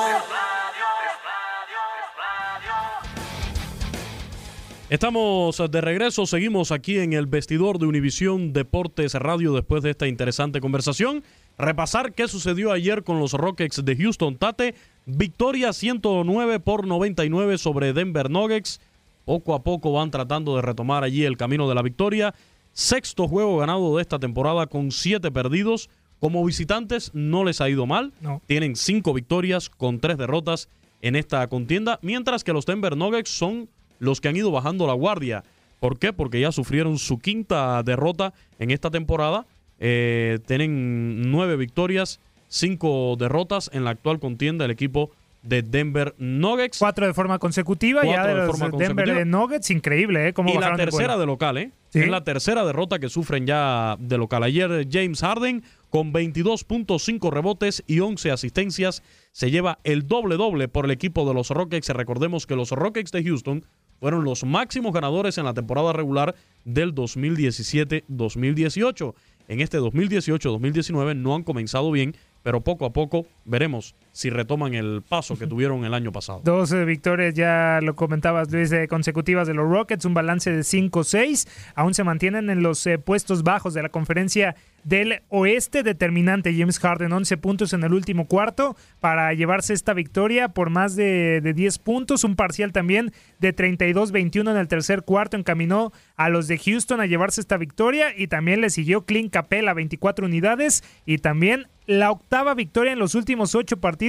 Estamos 4.90 5.62
de 5.70 5.80
regreso, 5.80 6.26
seguimos 6.26 6.72
aquí 6.72 6.98
en 6.98 7.12
el 7.12 7.26
vestidor 7.26 7.78
de 7.78 7.86
Univisión 7.86 8.52
Deportes 8.52 9.14
Radio 9.14 9.52
después 9.52 9.84
de 9.84 9.90
esta 9.90 10.08
interesante 10.08 10.60
conversación. 10.60 11.22
Repasar 11.56 12.12
qué 12.12 12.26
sucedió 12.26 12.72
ayer 12.72 13.04
con 13.04 13.20
los 13.20 13.34
Rockets 13.34 13.84
de 13.84 13.96
Houston 13.96 14.36
Tate. 14.36 14.74
Victoria 15.06 15.72
109 15.72 16.58
por 16.58 16.88
99 16.88 17.58
sobre 17.58 17.92
Denver 17.92 18.30
Nuggets. 18.30 18.80
Poco 19.24 19.54
a 19.54 19.62
poco 19.62 19.92
van 19.92 20.10
tratando 20.10 20.56
de 20.56 20.62
retomar 20.62 21.04
allí 21.04 21.24
el 21.24 21.36
camino 21.36 21.68
de 21.68 21.76
la 21.76 21.82
victoria. 21.82 22.34
Sexto 22.72 23.28
juego 23.28 23.58
ganado 23.58 23.94
de 23.94 24.02
esta 24.02 24.18
temporada 24.18 24.66
con 24.66 24.90
siete 24.90 25.30
perdidos. 25.30 25.88
Como 26.18 26.44
visitantes 26.44 27.12
no 27.14 27.44
les 27.44 27.60
ha 27.60 27.68
ido 27.68 27.86
mal. 27.86 28.12
Tienen 28.46 28.74
cinco 28.74 29.14
victorias 29.14 29.70
con 29.70 30.00
tres 30.00 30.18
derrotas 30.18 30.68
en 31.00 31.14
esta 31.14 31.46
contienda. 31.46 32.00
Mientras 32.02 32.42
que 32.42 32.52
los 32.52 32.66
Denver 32.66 32.96
Nuggets 32.96 33.30
son 33.30 33.68
los 34.00 34.20
que 34.20 34.28
han 34.28 34.36
ido 34.36 34.50
bajando 34.50 34.88
la 34.88 34.94
guardia. 34.94 35.44
¿Por 35.78 35.98
qué? 35.98 36.12
Porque 36.12 36.40
ya 36.40 36.50
sufrieron 36.50 36.98
su 36.98 37.18
quinta 37.18 37.82
derrota 37.84 38.34
en 38.58 38.70
esta 38.70 38.90
temporada. 38.90 39.46
Eh, 39.78 40.40
tienen 40.46 41.30
nueve 41.30 41.56
victorias, 41.56 42.20
cinco 42.48 43.16
derrotas 43.18 43.70
en 43.72 43.84
la 43.84 43.90
actual 43.90 44.18
contienda 44.18 44.64
del 44.64 44.72
equipo 44.72 45.10
de 45.42 45.62
Denver 45.62 46.14
Nuggets. 46.18 46.78
Cuatro 46.78 47.06
de 47.06 47.14
forma 47.14 47.38
consecutiva, 47.38 48.04
ya 48.04 48.26
de, 48.26 48.34
los 48.34 48.58
Denver 48.76 49.26
Nuggets, 49.26 49.70
increíble, 49.70 50.28
¿eh? 50.28 50.34
y 50.46 50.58
la 50.58 50.76
tercera 50.76 51.16
de, 51.16 51.26
local, 51.26 51.56
¿eh? 51.56 51.72
Es 51.92 52.08
la 52.08 52.22
tercera 52.22 52.64
derrota 52.64 52.98
que 52.98 53.08
sufren 53.08 53.46
ya 53.46 53.96
de 53.98 54.18
local. 54.18 54.42
Ayer 54.42 54.86
James 54.90 55.20
Harden 55.20 55.64
con 55.88 56.12
22.5 56.12 57.32
rebotes 57.32 57.82
y 57.86 58.00
11 58.00 58.30
asistencias 58.30 59.02
se 59.32 59.50
lleva 59.50 59.78
el 59.82 60.06
doble 60.06 60.36
doble 60.36 60.68
por 60.68 60.84
el 60.84 60.90
equipo 60.92 61.26
de 61.26 61.34
los 61.34 61.50
Rockets. 61.50 61.88
Recordemos 61.88 62.46
que 62.46 62.54
los 62.54 62.70
Rockets 62.70 63.10
de 63.10 63.24
Houston 63.24 63.64
fueron 64.00 64.24
los 64.24 64.44
máximos 64.44 64.92
ganadores 64.92 65.38
en 65.38 65.44
la 65.44 65.54
temporada 65.54 65.92
regular 65.92 66.34
del 66.64 66.92
2017-2018. 66.94 69.14
En 69.48 69.60
este 69.60 69.78
2018-2019 69.78 71.16
no 71.16 71.34
han 71.34 71.42
comenzado 71.42 71.90
bien, 71.90 72.14
pero 72.42 72.62
poco 72.62 72.86
a 72.86 72.92
poco 72.92 73.26
veremos 73.44 73.94
si 74.12 74.30
retoman 74.30 74.74
el 74.74 75.02
paso 75.08 75.38
que 75.38 75.46
tuvieron 75.46 75.84
el 75.84 75.94
año 75.94 76.12
pasado. 76.12 76.40
12 76.44 76.84
victorias, 76.84 77.34
ya 77.34 77.80
lo 77.82 77.94
comentabas 77.94 78.50
Luis, 78.50 78.72
consecutivas 78.88 79.46
de 79.46 79.54
los 79.54 79.68
Rockets, 79.68 80.04
un 80.04 80.14
balance 80.14 80.50
de 80.50 80.60
5-6, 80.60 81.48
aún 81.74 81.94
se 81.94 82.04
mantienen 82.04 82.50
en 82.50 82.62
los 82.62 82.86
eh, 82.86 82.98
puestos 82.98 83.42
bajos 83.42 83.74
de 83.74 83.82
la 83.82 83.88
conferencia 83.88 84.56
del 84.84 85.22
oeste 85.28 85.82
determinante. 85.82 86.54
James 86.56 86.78
Harden 86.78 87.12
11 87.12 87.36
puntos 87.36 87.72
en 87.72 87.84
el 87.84 87.92
último 87.92 88.26
cuarto 88.26 88.76
para 88.98 89.32
llevarse 89.34 89.74
esta 89.74 89.92
victoria 89.92 90.48
por 90.48 90.70
más 90.70 90.96
de, 90.96 91.40
10 91.54 91.78
puntos. 91.78 92.24
Un 92.24 92.36
parcial 92.36 92.72
también 92.72 93.12
de 93.38 93.54
32-21 93.54 94.50
en 94.50 94.56
el 94.56 94.68
tercer 94.68 95.02
cuarto 95.02 95.36
encaminó 95.36 95.92
a 96.16 96.28
los 96.28 96.48
de 96.48 96.58
Houston 96.58 97.00
a 97.00 97.06
llevarse 97.06 97.40
esta 97.40 97.56
victoria 97.56 98.14
y 98.16 98.28
también 98.28 98.60
le 98.60 98.70
siguió 98.70 99.04
Clint 99.04 99.32
Capella 99.32 99.74
24 99.74 100.26
unidades 100.26 100.82
y 101.06 101.18
también 101.18 101.68
la 101.86 102.10
octava 102.10 102.54
victoria 102.54 102.92
en 102.92 102.98
los 102.98 103.14
últimos 103.14 103.54
ocho 103.54 103.80
partidos 103.80 103.99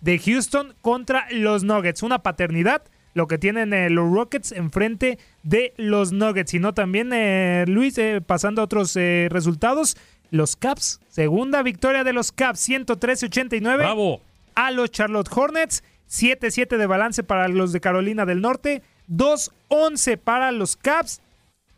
de 0.00 0.18
Houston 0.18 0.74
contra 0.80 1.26
los 1.30 1.64
Nuggets. 1.64 2.02
Una 2.02 2.22
paternidad 2.22 2.82
lo 3.14 3.26
que 3.26 3.38
tienen 3.38 3.72
eh, 3.72 3.90
los 3.90 4.10
Rockets 4.10 4.52
enfrente 4.52 5.18
de 5.42 5.74
los 5.76 6.12
Nuggets. 6.12 6.54
Y 6.54 6.58
no 6.58 6.72
también, 6.72 7.12
eh, 7.12 7.64
Luis, 7.68 7.98
eh, 7.98 8.22
pasando 8.24 8.62
a 8.62 8.64
otros 8.64 8.94
resultados, 8.94 9.96
los 10.30 10.56
Caps, 10.56 11.00
segunda 11.08 11.62
victoria 11.62 12.04
de 12.04 12.12
los 12.12 12.32
Caps, 12.32 12.68
113-89. 12.68 13.76
Bravo. 13.76 14.20
A 14.54 14.70
los 14.70 14.90
Charlotte 14.90 15.28
Hornets, 15.34 15.82
7-7 16.08 16.76
de 16.78 16.86
balance 16.86 17.22
para 17.22 17.48
los 17.48 17.72
de 17.72 17.80
Carolina 17.80 18.24
del 18.24 18.40
Norte, 18.40 18.82
2-11 19.10 20.18
para 20.18 20.52
los 20.52 20.76
Caps. 20.76 21.20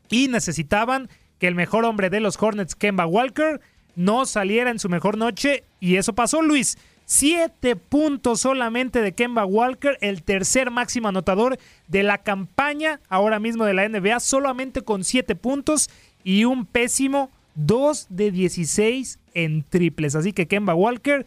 Y 0.09 0.29
necesitaban 0.29 1.09
que 1.41 1.49
el 1.49 1.55
mejor 1.55 1.85
hombre 1.85 2.11
de 2.11 2.21
los 2.21 2.41
Hornets, 2.41 2.77
Kemba 2.77 3.07
Walker, 3.07 3.61
no 3.97 4.27
saliera 4.27 4.71
en 4.71 4.79
su 4.79 4.89
mejor 4.89 5.17
noche. 5.17 5.65
Y 5.81 5.97
eso 5.97 6.15
pasó, 6.15 6.43
Luis. 6.43 6.79
Siete 7.07 7.77
puntos 7.77 8.41
solamente 8.41 9.03
de 9.03 9.13
Kemba 9.13 9.45
Walker, 9.45 9.99
el 10.01 10.23
tercer 10.23 10.71
máximo 10.71 11.09
anotador 11.09 11.59
de 11.87 12.03
la 12.03 12.19
campaña 12.19 13.01
ahora 13.09 13.39
mismo 13.39 13.65
de 13.65 13.75
la 13.75 13.89
NBA, 13.89 14.21
solamente 14.21 14.83
con 14.83 15.05
siete 15.05 15.35
puntos 15.37 15.91
y 16.25 16.45
un 16.45 16.65
pésimo 16.65 17.31
2 17.57 18.07
de 18.09 18.31
16 18.31 19.19
en 19.35 19.65
triples. 19.65 20.15
Así 20.15 20.33
que 20.33 20.47
Kemba 20.47 20.75
Walker, 20.75 21.27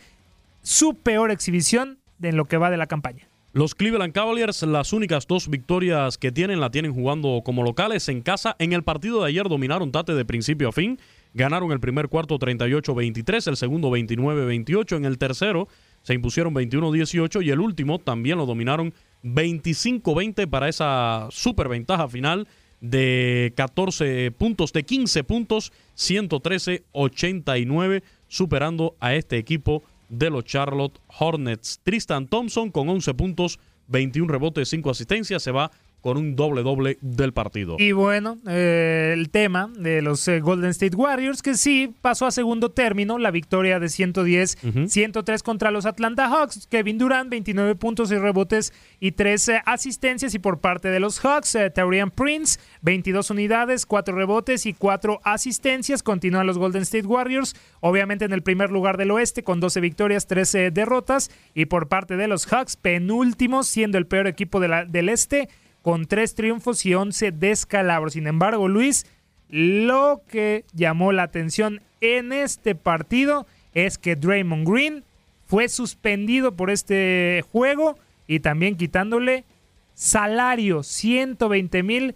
su 0.63 0.95
peor 0.95 1.29
exhibición 1.31 1.99
en 2.21 2.37
lo 2.37 2.45
que 2.45 2.57
va 2.57 2.71
de 2.71 2.77
la 2.77 2.87
campaña. 2.87 3.27
Los 3.53 3.73
Cleveland 3.73 4.13
Cavaliers, 4.13 4.61
las 4.63 4.93
únicas 4.93 5.25
dos 5.25 5.47
victorias 5.47 6.17
que 6.17 6.31
tienen, 6.31 6.59
la 6.59 6.69
tienen 6.69 6.93
jugando 6.93 7.41
como 7.43 7.63
locales 7.63 8.07
en 8.09 8.21
casa. 8.21 8.55
En 8.59 8.73
el 8.73 8.83
partido 8.83 9.21
de 9.21 9.29
ayer 9.29 9.47
dominaron 9.47 9.91
Tate 9.91 10.13
de 10.13 10.25
principio 10.25 10.69
a 10.69 10.71
fin. 10.71 10.99
Ganaron 11.37 11.71
el 11.71 11.79
primer 11.79 12.09
cuarto 12.09 12.39
38-23, 12.39 13.47
el 13.47 13.57
segundo 13.57 13.91
29-28. 13.91 14.97
En 14.97 15.05
el 15.05 15.19
tercero 15.19 15.67
se 16.01 16.15
impusieron 16.15 16.55
21-18 16.55 17.45
y 17.45 17.51
el 17.51 17.59
último 17.59 17.99
también 17.99 18.39
lo 18.39 18.47
dominaron 18.47 18.91
25-20 19.23 20.49
para 20.49 20.67
esa 20.67 21.27
superventaja 21.29 22.07
final 22.07 22.47
de 22.81 23.53
14 23.55 24.31
puntos, 24.31 24.73
de 24.73 24.81
15 24.81 25.23
puntos, 25.25 25.71
113-89, 25.95 28.01
superando 28.27 28.95
a 28.99 29.13
este 29.13 29.37
equipo 29.37 29.83
de 30.09 30.31
los 30.31 30.43
Charlotte 30.43 30.99
Hornets. 31.19 31.81
Tristan 31.83 32.27
Thompson 32.27 32.71
con 32.71 32.89
11 32.89 33.13
puntos, 33.13 33.59
21 33.89 34.33
rebotes, 34.33 34.69
5 34.69 34.89
asistencias, 34.89 35.43
se 35.43 35.51
va 35.51 35.69
con 36.01 36.17
un 36.17 36.35
doble 36.35 36.63
doble 36.63 36.97
del 37.01 37.33
partido. 37.33 37.75
Y 37.79 37.91
bueno, 37.91 38.37
eh, 38.47 39.11
el 39.13 39.29
tema 39.29 39.69
de 39.77 40.01
los 40.01 40.27
eh, 40.27 40.39
Golden 40.39 40.69
State 40.69 40.95
Warriors, 40.95 41.41
que 41.41 41.55
sí 41.55 41.93
pasó 42.01 42.27
a 42.27 42.31
segundo 42.31 42.69
término, 42.69 43.17
la 43.17 43.31
victoria 43.31 43.79
de 43.79 43.87
110-103 43.87 45.41
contra 45.41 45.71
los 45.71 45.85
Atlanta 45.85 46.29
Hawks. 46.29 46.67
Kevin 46.67 46.97
Durant, 46.97 47.29
29 47.29 47.75
puntos 47.75 48.11
y 48.11 48.17
rebotes 48.17 48.73
y 48.99 49.13
13 49.13 49.63
asistencias. 49.65 50.33
Y 50.35 50.39
por 50.39 50.59
parte 50.59 50.89
de 50.89 50.99
los 50.99 51.19
Hawks, 51.19 51.55
eh, 51.55 51.69
Taurian 51.71 52.11
Prince, 52.11 52.59
22 52.83 53.31
unidades, 53.31 53.85
4 53.85 54.15
rebotes 54.15 54.65
y 54.65 54.73
4 54.73 55.19
asistencias. 55.23 56.03
Continúan 56.03 56.45
los 56.45 56.59
Golden 56.59 56.83
State 56.83 57.07
Warriors, 57.07 57.55
obviamente 57.81 58.25
en 58.25 58.33
el 58.33 58.43
primer 58.43 58.71
lugar 58.71 58.97
del 58.97 59.11
oeste, 59.11 59.43
con 59.43 59.59
12 59.59 59.81
victorias, 59.81 60.27
13 60.27 60.69
derrotas. 60.69 61.31
Y 61.55 61.65
por 61.65 61.87
parte 61.87 62.17
de 62.17 62.27
los 62.27 62.45
Hawks, 62.45 62.75
penúltimos, 62.75 63.67
siendo 63.67 63.97
el 63.97 64.05
peor 64.05 64.27
equipo 64.27 64.59
de 64.59 64.67
la, 64.67 64.85
del 64.85 65.09
este 65.09 65.49
con 65.87 66.05
tres 66.05 66.35
triunfos 66.35 66.85
y 66.85 66.95
11 66.95 67.31
descalabros. 67.31 68.11
Sin 68.11 68.27
embargo, 68.27 68.67
Luis, 68.67 69.05
lo 69.47 70.21
que 70.27 70.65
llamó 70.73 71.13
la 71.13 71.23
atención 71.23 71.81
en 72.01 72.33
este 72.33 72.75
partido 72.75 73.47
es 73.73 73.97
que 73.97 74.17
Draymond 74.17 74.69
Green 74.69 75.05
fue 75.45 75.69
suspendido 75.69 76.57
por 76.57 76.71
este 76.71 77.41
juego 77.53 77.97
y 78.27 78.41
también 78.41 78.75
quitándole 78.75 79.45
salario, 79.93 80.83
120 80.83 81.83
mil 81.83 82.15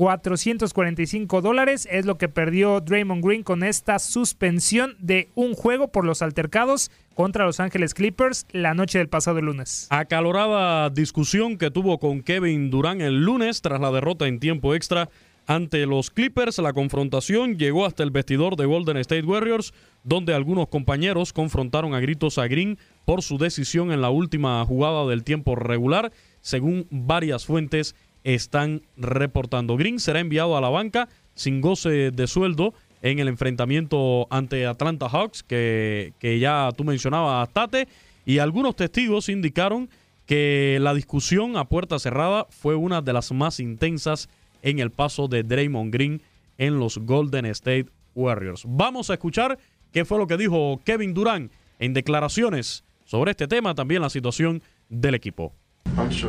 445 0.00 1.42
dólares 1.42 1.86
es 1.90 2.06
lo 2.06 2.16
que 2.16 2.30
perdió 2.30 2.80
Draymond 2.80 3.22
Green 3.22 3.42
con 3.42 3.62
esta 3.62 3.98
suspensión 3.98 4.96
de 4.98 5.28
un 5.34 5.52
juego 5.52 5.88
por 5.88 6.06
los 6.06 6.22
altercados 6.22 6.90
contra 7.14 7.44
Los 7.44 7.60
Ángeles 7.60 7.92
Clippers 7.92 8.46
la 8.50 8.72
noche 8.72 8.96
del 8.96 9.10
pasado 9.10 9.42
lunes. 9.42 9.88
Acalorada 9.90 10.88
discusión 10.88 11.58
que 11.58 11.70
tuvo 11.70 11.98
con 11.98 12.22
Kevin 12.22 12.70
Durant 12.70 13.02
el 13.02 13.22
lunes 13.22 13.60
tras 13.60 13.78
la 13.78 13.90
derrota 13.90 14.26
en 14.26 14.40
tiempo 14.40 14.74
extra 14.74 15.10
ante 15.46 15.84
los 15.84 16.08
Clippers. 16.10 16.56
La 16.60 16.72
confrontación 16.72 17.58
llegó 17.58 17.84
hasta 17.84 18.02
el 18.02 18.10
vestidor 18.10 18.56
de 18.56 18.64
Golden 18.64 18.96
State 18.96 19.26
Warriors, 19.26 19.74
donde 20.02 20.32
algunos 20.32 20.68
compañeros 20.68 21.34
confrontaron 21.34 21.92
a 21.92 22.00
gritos 22.00 22.38
a 22.38 22.46
Green 22.46 22.78
por 23.04 23.20
su 23.20 23.36
decisión 23.36 23.92
en 23.92 24.00
la 24.00 24.08
última 24.08 24.64
jugada 24.64 25.04
del 25.06 25.24
tiempo 25.24 25.56
regular, 25.56 26.10
según 26.40 26.86
varias 26.90 27.44
fuentes 27.44 27.94
están 28.24 28.82
reportando. 28.96 29.76
Green 29.76 30.00
será 30.00 30.20
enviado 30.20 30.56
a 30.56 30.60
la 30.60 30.68
banca 30.68 31.08
sin 31.34 31.60
goce 31.60 32.10
de 32.10 32.26
sueldo 32.26 32.74
en 33.02 33.18
el 33.18 33.28
enfrentamiento 33.28 34.26
ante 34.30 34.66
Atlanta 34.66 35.08
Hawks, 35.08 35.42
que, 35.42 36.12
que 36.18 36.38
ya 36.38 36.70
tú 36.76 36.84
mencionabas, 36.84 37.50
Tate, 37.52 37.88
y 38.26 38.38
algunos 38.38 38.76
testigos 38.76 39.28
indicaron 39.28 39.88
que 40.26 40.78
la 40.80 40.94
discusión 40.94 41.56
a 41.56 41.64
puerta 41.68 41.98
cerrada 41.98 42.46
fue 42.50 42.74
una 42.74 43.02
de 43.02 43.12
las 43.12 43.32
más 43.32 43.58
intensas 43.58 44.28
en 44.62 44.78
el 44.78 44.90
paso 44.90 45.28
de 45.28 45.42
Draymond 45.42 45.92
Green 45.92 46.22
en 46.58 46.78
los 46.78 46.98
Golden 46.98 47.46
State 47.46 47.86
Warriors. 48.14 48.64
Vamos 48.66 49.10
a 49.10 49.14
escuchar 49.14 49.58
qué 49.92 50.04
fue 50.04 50.18
lo 50.18 50.26
que 50.26 50.36
dijo 50.36 50.80
Kevin 50.84 51.14
Durant 51.14 51.50
en 51.78 51.94
declaraciones 51.94 52.84
sobre 53.04 53.32
este 53.32 53.48
tema, 53.48 53.74
también 53.74 54.02
la 54.02 54.10
situación 54.10 54.62
del 54.88 55.14
equipo. 55.14 55.54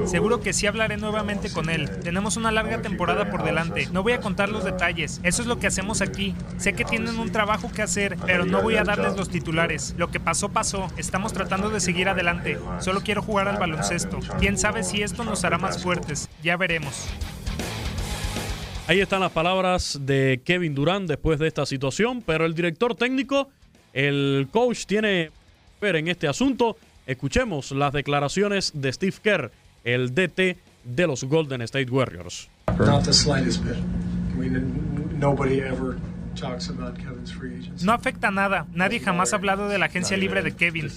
Seguro 0.05 0.41
que 0.41 0.53
sí 0.53 0.67
hablaré 0.67 0.97
nuevamente 0.97 1.51
con 1.51 1.69
él. 1.69 1.89
Tenemos 2.01 2.37
una 2.37 2.51
larga 2.51 2.81
temporada 2.81 3.29
por 3.29 3.43
delante. 3.43 3.87
No 3.91 4.03
voy 4.03 4.13
a 4.13 4.19
contar 4.19 4.49
los 4.49 4.63
detalles. 4.63 5.19
Eso 5.23 5.41
es 5.41 5.47
lo 5.47 5.59
que 5.59 5.67
hacemos 5.67 6.01
aquí. 6.01 6.35
Sé 6.57 6.73
que 6.73 6.85
tienen 6.85 7.19
un 7.19 7.31
trabajo 7.31 7.71
que 7.71 7.81
hacer, 7.81 8.17
pero 8.25 8.45
no 8.45 8.61
voy 8.61 8.75
a 8.75 8.83
darles 8.83 9.15
los 9.15 9.29
titulares. 9.29 9.95
Lo 9.97 10.09
que 10.09 10.19
pasó, 10.19 10.49
pasó. 10.49 10.87
Estamos 10.97 11.33
tratando 11.33 11.69
de 11.69 11.79
seguir 11.79 12.09
adelante. 12.09 12.57
Solo 12.79 13.01
quiero 13.01 13.21
jugar 13.21 13.47
al 13.47 13.57
baloncesto. 13.57 14.19
Quién 14.39 14.57
sabe 14.57 14.83
si 14.83 15.01
esto 15.01 15.23
nos 15.23 15.43
hará 15.43 15.57
más 15.57 15.81
fuertes. 15.81 16.29
Ya 16.43 16.57
veremos. 16.57 17.07
Ahí 18.87 18.99
están 18.99 19.21
las 19.21 19.31
palabras 19.31 19.99
de 20.01 20.41
Kevin 20.43 20.75
Durant 20.75 21.07
después 21.07 21.39
de 21.39 21.47
esta 21.47 21.65
situación, 21.65 22.21
pero 22.25 22.45
el 22.45 22.53
director 22.53 22.95
técnico, 22.95 23.49
el 23.93 24.47
coach, 24.51 24.85
tiene 24.85 25.31
que 25.79 25.85
ver 25.85 25.95
en 25.95 26.07
este 26.09 26.27
asunto. 26.27 26.75
Escuchemos 27.05 27.71
las 27.71 27.93
declaraciones 27.93 28.71
de 28.73 28.91
Steve 28.91 29.15
Kerr, 29.23 29.51
el 29.83 30.13
DT 30.13 30.57
de 30.83 31.07
los 31.07 31.23
Golden 31.23 31.61
State 31.61 31.89
Warriors. 31.91 32.49
No 37.83 37.91
afecta 37.91 38.31
nada. 38.31 38.65
Nadie 38.73 38.99
jamás 38.99 39.33
ha 39.33 39.35
hablado 39.35 39.67
de 39.67 39.77
la 39.77 39.85
agencia 39.85 40.17
libre 40.17 40.41
de 40.41 40.53
Kevin. 40.53 40.89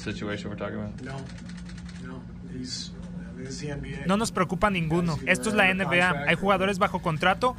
No 4.06 4.16
nos 4.16 4.32
preocupa 4.32 4.70
ninguno. 4.70 5.18
Esto 5.26 5.48
es 5.50 5.54
la 5.54 5.72
NBA. 5.74 6.24
Hay 6.28 6.36
jugadores 6.36 6.78
bajo 6.78 7.02
contrato 7.02 7.56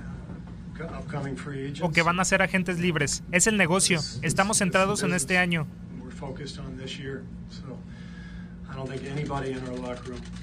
o 1.82 1.92
que 1.92 2.02
van 2.02 2.20
a 2.20 2.26
ser 2.26 2.42
agentes 2.42 2.80
libres. 2.80 3.24
Es 3.32 3.48
el 3.48 3.58
negocio. 3.58 4.00
Estamos 4.22 4.58
centrados 4.58 5.04
en 5.04 5.14
este 5.14 5.38
año. 5.38 5.68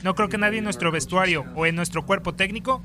No 0.02 0.14
creo 0.14 0.28
que 0.28 0.38
nadie 0.38 0.58
en 0.58 0.64
nuestro 0.64 0.90
vestuario 0.90 1.44
o 1.54 1.66
en 1.66 1.76
nuestro 1.76 2.04
cuerpo 2.06 2.34
técnico 2.34 2.82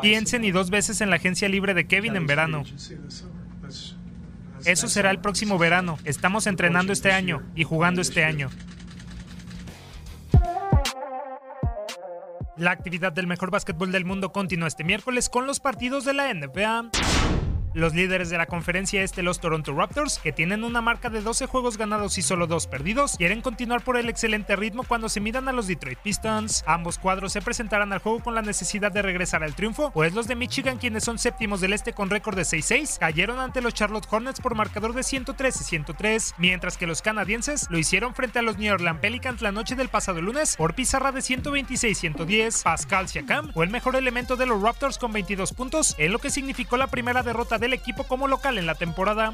piense 0.00 0.38
ni 0.38 0.50
dos 0.50 0.70
veces 0.70 1.00
en 1.00 1.10
la 1.10 1.16
agencia 1.16 1.48
libre 1.48 1.74
de 1.74 1.86
Kevin 1.86 2.16
en 2.16 2.26
verano. 2.26 2.64
Eso 4.64 4.88
será 4.88 5.10
el 5.10 5.18
próximo 5.18 5.58
verano. 5.58 5.98
Estamos 6.04 6.46
entrenando 6.46 6.92
este 6.92 7.12
año 7.12 7.42
y 7.54 7.64
jugando 7.64 8.00
este 8.00 8.24
año. 8.24 8.50
La 12.56 12.70
actividad 12.70 13.12
del 13.12 13.26
mejor 13.26 13.50
básquetbol 13.50 13.90
del 13.90 14.04
mundo 14.04 14.32
continúa 14.32 14.68
este 14.68 14.84
miércoles 14.84 15.28
con 15.28 15.46
los 15.46 15.58
partidos 15.58 16.04
de 16.04 16.14
la 16.14 16.32
NBA. 16.32 16.90
Los 17.74 17.94
líderes 17.94 18.28
de 18.28 18.36
la 18.36 18.46
conferencia 18.46 19.02
este, 19.02 19.22
los 19.22 19.40
Toronto 19.40 19.74
Raptors, 19.74 20.18
que 20.18 20.32
tienen 20.32 20.62
una 20.62 20.82
marca 20.82 21.08
de 21.08 21.22
12 21.22 21.46
juegos 21.46 21.78
ganados 21.78 22.18
y 22.18 22.22
solo 22.22 22.46
2 22.46 22.66
perdidos, 22.66 23.16
quieren 23.16 23.40
continuar 23.40 23.82
por 23.82 23.96
el 23.96 24.10
excelente 24.10 24.56
ritmo 24.56 24.84
cuando 24.84 25.08
se 25.08 25.20
midan 25.20 25.48
a 25.48 25.52
los 25.52 25.66
Detroit 25.66 25.98
Pistons. 25.98 26.64
Ambos 26.66 26.98
cuadros 26.98 27.32
se 27.32 27.40
presentarán 27.40 27.92
al 27.92 28.00
juego 28.00 28.20
con 28.20 28.34
la 28.34 28.42
necesidad 28.42 28.92
de 28.92 29.00
regresar 29.00 29.42
al 29.42 29.54
triunfo, 29.54 29.90
pues 29.92 30.12
los 30.12 30.28
de 30.28 30.36
Michigan, 30.36 30.78
quienes 30.78 31.04
son 31.04 31.18
séptimos 31.18 31.60
del 31.60 31.72
este 31.72 31.94
con 31.94 32.10
récord 32.10 32.36
de 32.36 32.42
6-6, 32.42 32.98
cayeron 32.98 33.38
ante 33.38 33.62
los 33.62 33.72
Charlotte 33.72 34.06
Hornets 34.10 34.40
por 34.40 34.54
marcador 34.54 34.92
de 34.92 35.02
113 35.02 35.64
103, 35.64 36.34
mientras 36.36 36.76
que 36.76 36.86
los 36.86 37.00
canadienses 37.00 37.66
lo 37.70 37.78
hicieron 37.78 38.14
frente 38.14 38.38
a 38.38 38.42
los 38.42 38.58
New 38.58 38.72
Orleans 38.72 39.00
Pelicans 39.00 39.40
la 39.40 39.52
noche 39.52 39.76
del 39.76 39.88
pasado 39.88 40.20
lunes 40.20 40.56
por 40.56 40.74
pizarra 40.74 41.12
de 41.12 41.20
126-110. 41.20 42.62
Pascal 42.62 43.08
Siakam 43.08 43.52
fue 43.52 43.64
el 43.64 43.70
mejor 43.70 43.96
elemento 43.96 44.36
de 44.36 44.46
los 44.46 44.60
Raptors 44.60 44.98
con 44.98 45.12
22 45.12 45.52
puntos, 45.54 45.94
en 45.98 46.12
lo 46.12 46.18
que 46.18 46.30
significó 46.30 46.76
la 46.76 46.88
primera 46.88 47.22
derrota 47.22 47.58
del 47.62 47.72
equipo 47.72 48.04
como 48.04 48.28
local 48.28 48.58
en 48.58 48.66
la 48.66 48.74
temporada. 48.74 49.32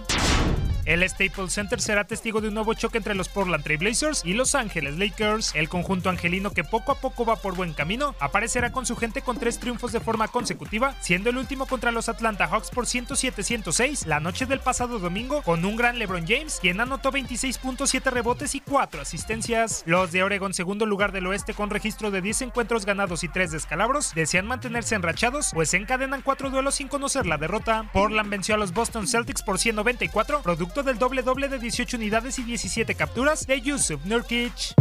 El 0.89 1.07
Staples 1.07 1.53
Center 1.53 1.83
será 1.83 2.05
testigo 2.05 2.41
de 2.41 2.49
un 2.49 2.55
nuevo 2.55 2.73
choque 2.73 2.97
entre 2.97 3.15
los 3.15 3.29
Portland 3.29 3.63
Trail 3.63 3.79
Blazers 3.79 4.23
y 4.25 4.33
Los 4.33 4.55
Ángeles 4.55 4.97
Lakers. 4.97 5.55
El 5.55 5.69
conjunto 5.69 6.09
angelino 6.09 6.51
que 6.53 6.65
poco 6.65 6.93
a 6.93 6.95
poco 6.95 7.27
va 7.27 7.37
por 7.37 7.55
buen 7.55 7.75
camino 7.75 8.15
aparecerá 8.21 8.73
con 8.73 8.87
su 8.87 8.97
gente 8.97 9.21
con 9.21 9.39
tres 9.39 9.59
triunfos 9.59 9.93
de 9.93 10.01
forma 10.01 10.29
consecutiva, 10.29 10.95
siendo 11.03 11.29
el 11.29 11.37
último 11.37 11.67
contra 11.67 11.93
los 11.93 12.09
Atlanta 12.09 12.47
Hawks 12.47 12.71
por 12.71 12.87
107-106 12.87 14.07
la 14.07 14.19
noche 14.19 14.47
del 14.47 14.61
pasado 14.61 14.99
domingo 14.99 15.43
con 15.43 15.63
un 15.67 15.77
gran 15.77 15.99
LeBron 15.99 16.27
James, 16.27 16.59
quien 16.59 16.81
anotó 16.81 17.13
26.7 17.13 18.11
rebotes 18.11 18.55
y 18.55 18.61
4 18.61 19.03
asistencias. 19.03 19.83
Los 19.85 20.11
de 20.11 20.23
Oregon, 20.23 20.55
segundo 20.55 20.87
lugar 20.87 21.13
del 21.13 21.27
oeste 21.27 21.53
con 21.53 21.69
registro 21.69 22.11
de 22.11 22.23
10 22.23 22.41
encuentros 22.41 22.87
ganados 22.87 23.25
y 23.25 23.29
3 23.29 23.51
descalabros, 23.51 24.15
desean 24.15 24.47
mantenerse 24.47 24.95
enrachados, 24.95 25.51
pues 25.53 25.75
encadenan 25.75 26.23
4 26.23 26.49
duelos 26.49 26.77
sin 26.77 26.89
conocer 26.89 27.27
la 27.27 27.37
derrota. 27.37 27.91
Portland 27.93 28.31
venció 28.31 28.55
a 28.55 28.59
los 28.59 28.73
Boston 28.73 29.07
Celtics 29.07 29.43
por 29.43 29.59
194, 29.59 30.41
producto 30.41 30.78
del 30.83 30.99
doble 30.99 31.23
doble 31.23 31.49
de 31.49 31.59
18 31.59 31.97
unidades 31.97 32.39
y 32.39 32.45
17 32.45 32.95
capturas 32.95 33.47
de 33.47 33.61
Yusuf 33.61 34.05
Nurkic. 34.05 34.75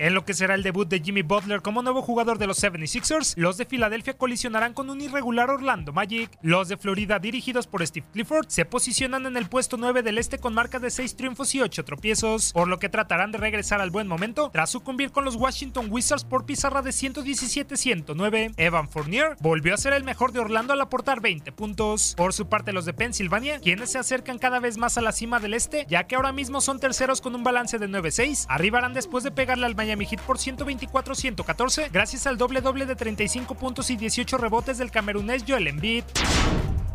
En 0.00 0.14
lo 0.14 0.24
que 0.24 0.32
será 0.32 0.54
el 0.54 0.62
debut 0.62 0.88
de 0.88 1.00
Jimmy 1.00 1.22
Butler 1.22 1.60
como 1.60 1.82
nuevo 1.82 2.02
jugador 2.02 2.38
de 2.38 2.46
los 2.46 2.62
76ers, 2.62 3.34
los 3.36 3.56
de 3.56 3.64
Filadelfia 3.64 4.16
colisionarán 4.16 4.72
con 4.72 4.90
un 4.90 5.00
irregular 5.00 5.50
Orlando 5.50 5.92
Magic. 5.92 6.30
Los 6.40 6.68
de 6.68 6.76
Florida, 6.76 7.18
dirigidos 7.18 7.66
por 7.66 7.84
Steve 7.84 8.06
Clifford, 8.12 8.46
se 8.46 8.64
posicionan 8.64 9.26
en 9.26 9.36
el 9.36 9.48
puesto 9.48 9.76
9 9.76 10.04
del 10.04 10.18
este 10.18 10.38
con 10.38 10.54
marca 10.54 10.78
de 10.78 10.92
6 10.92 11.16
triunfos 11.16 11.52
y 11.56 11.62
8 11.62 11.84
tropiezos, 11.84 12.52
por 12.52 12.68
lo 12.68 12.78
que 12.78 12.88
tratarán 12.88 13.32
de 13.32 13.38
regresar 13.38 13.80
al 13.80 13.90
buen 13.90 14.06
momento 14.06 14.50
tras 14.52 14.70
sucumbir 14.70 15.10
con 15.10 15.24
los 15.24 15.34
Washington 15.34 15.88
Wizards 15.90 16.22
por 16.22 16.46
pizarra 16.46 16.80
de 16.80 16.90
117-109. 16.90 18.54
Evan 18.56 18.88
Fournier 18.88 19.36
volvió 19.40 19.74
a 19.74 19.78
ser 19.78 19.94
el 19.94 20.04
mejor 20.04 20.30
de 20.30 20.38
Orlando 20.38 20.74
al 20.74 20.80
aportar 20.80 21.20
20 21.20 21.50
puntos. 21.50 22.14
Por 22.16 22.32
su 22.32 22.48
parte, 22.48 22.72
los 22.72 22.84
de 22.84 22.94
Pensilvania, 22.94 23.58
quienes 23.58 23.90
se 23.90 23.98
acercan 23.98 24.38
cada 24.38 24.60
vez 24.60 24.78
más 24.78 24.96
a 24.96 25.00
la 25.00 25.10
cima 25.10 25.40
del 25.40 25.54
este, 25.54 25.86
ya 25.88 26.04
que 26.04 26.14
ahora 26.14 26.30
mismo 26.30 26.60
son 26.60 26.78
terceros 26.78 27.20
con 27.20 27.34
un 27.34 27.42
balance 27.42 27.80
de 27.80 27.88
9-6, 27.88 28.46
arribarán 28.48 28.94
después 28.94 29.24
de 29.24 29.32
pegarle 29.32 29.66
al 29.66 29.74
Miami 29.74 29.87
Heat 29.96 30.20
por 30.22 30.38
124-114 30.38 31.90
gracias 31.90 32.26
al 32.26 32.36
doble 32.36 32.60
doble 32.60 32.86
de 32.86 32.96
35 32.96 33.54
puntos 33.54 33.90
y 33.90 33.96
18 33.96 34.36
rebotes 34.38 34.78
del 34.78 34.90
camerunés 34.90 35.44
Joel 35.46 35.68
Embiid. 35.68 36.04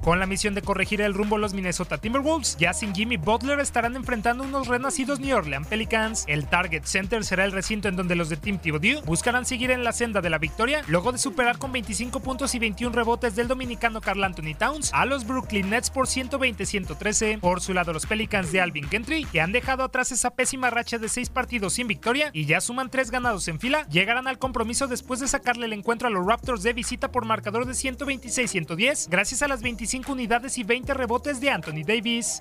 Con 0.04 0.20
la 0.20 0.26
misión 0.26 0.54
de 0.54 0.62
corregir 0.62 1.00
el 1.00 1.14
rumbo 1.14 1.38
los 1.38 1.54
Minnesota 1.54 1.98
Timberwolves, 1.98 2.58
ya 2.58 2.74
sin 2.74 2.94
Jimmy 2.94 3.16
Butler 3.16 3.62
estarán 3.62 3.96
enfrentando 3.96 4.44
unos 4.44 4.68
renacidos 4.68 5.22
New 5.22 5.38
Orleans 5.38 5.66
Pelicans. 5.68 6.26
El 6.28 6.46
Target 6.46 6.84
Center 6.84 7.24
será 7.24 7.46
el 7.46 7.54
recinto 7.54 7.88
en 7.88 7.96
donde 7.96 8.16
los 8.16 8.28
de 8.28 8.36
Team 8.36 8.60
Thibodeau 8.60 9.02
buscarán 9.06 9.46
seguir 9.46 9.72
en 9.72 9.86
la 9.86 9.94
senda 9.94 10.20
de 10.20 10.30
la 10.30 10.40
victoria 10.40 10.84
luego 10.88 11.14
de 11.14 11.20
superar 11.20 11.58
con 11.58 11.72
25 11.72 12.20
puntos 12.20 12.54
y 12.54 12.60
21 12.60 12.94
rebotes 12.94 13.38
del 13.38 13.48
dominicano 13.48 14.02
Carl 14.02 14.26
Anthony 14.26 14.56
Towns 14.60 14.92
a 14.94 15.06
los 15.06 15.26
Brooklyn 15.26 15.70
Nets 15.70 15.90
por 15.90 16.08
120-113. 16.08 17.40
Por 17.40 17.62
su 17.62 17.74
lado, 17.74 17.94
los 17.94 18.06
Pelicans 18.06 18.52
de 18.52 18.60
Alvin 18.60 18.90
Gentry, 18.90 19.24
que 19.24 19.40
han 19.40 19.54
dejado 19.54 19.86
atrás 19.86 20.12
esa 20.12 20.32
pésima 20.32 20.70
racha 20.70 20.98
de 20.98 21.08
6 21.08 21.30
partidos 21.30 21.76
sin 21.76 21.88
victoria 21.88 22.30
y 22.34 22.44
ya 22.46 22.60
suman 22.60 22.90
3 22.90 23.10
ganados 23.10 23.48
en 23.48 23.58
fila, 23.58 23.88
llegarán 23.88 24.28
al 24.28 24.38
compromiso 24.38 24.88
después 24.88 25.22
de 25.22 25.30
sacarle 25.30 25.66
el 25.66 25.72
encuentro 25.72 26.10
a 26.10 26.12
los 26.12 26.28
Raptors 26.28 26.62
de 26.62 26.74
visita 26.74 27.10
por 27.10 27.24
marcador 27.24 27.66
de 27.66 27.72
126-110, 27.72 29.08
gracias 29.08 29.42
a 29.44 29.48
las 29.48 29.62
25 29.62 29.93
unidades 29.94 30.58
y 30.58 30.64
20 30.64 30.94
rebotes 30.94 31.40
de 31.40 31.52
Anthony 31.52 31.84
Davis. 31.86 32.40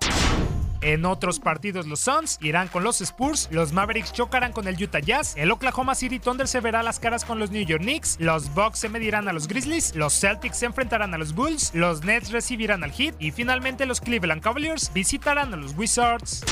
En 0.81 1.05
otros 1.05 1.39
partidos 1.39 1.87
los 1.87 2.01
Suns 2.01 2.39
irán 2.41 2.67
con 2.69 2.83
los 2.83 3.01
Spurs, 3.01 3.49
los 3.53 3.73
Mavericks 3.73 4.13
chocarán 4.13 4.53
con 4.53 4.67
el 4.67 4.83
Utah 4.83 4.99
Jazz, 5.01 5.35
el 5.37 5.51
Oklahoma 5.51 5.95
City 5.95 6.19
Thunder 6.19 6.49
se 6.49 6.61
verá 6.61 6.83
las 6.83 6.99
caras 6.99 7.25
con 7.25 7.39
los 7.39 7.51
New 7.51 7.65
York 7.65 7.83
Knicks, 7.83 8.17
los 8.19 8.53
Bucks 8.55 8.81
se 8.81 8.89
medirán 8.89 9.29
a 9.29 9.33
los 9.33 9.47
Grizzlies, 9.47 9.95
los 9.95 10.19
Celtics 10.19 10.57
se 10.57 10.67
enfrentarán 10.67 11.15
a 11.15 11.19
los 11.19 11.35
Bulls, 11.35 11.73
los 11.75 12.03
Nets 12.03 12.33
recibirán 12.33 12.83
al 12.83 12.91
Heat 12.91 13.15
y 13.21 13.31
finalmente 13.31 13.87
los 13.87 14.01
Cleveland 14.01 14.43
Cavaliers 14.43 14.93
visitarán 14.93 15.53
a 15.55 15.57
los 15.57 15.77
Wizards. 15.77 16.43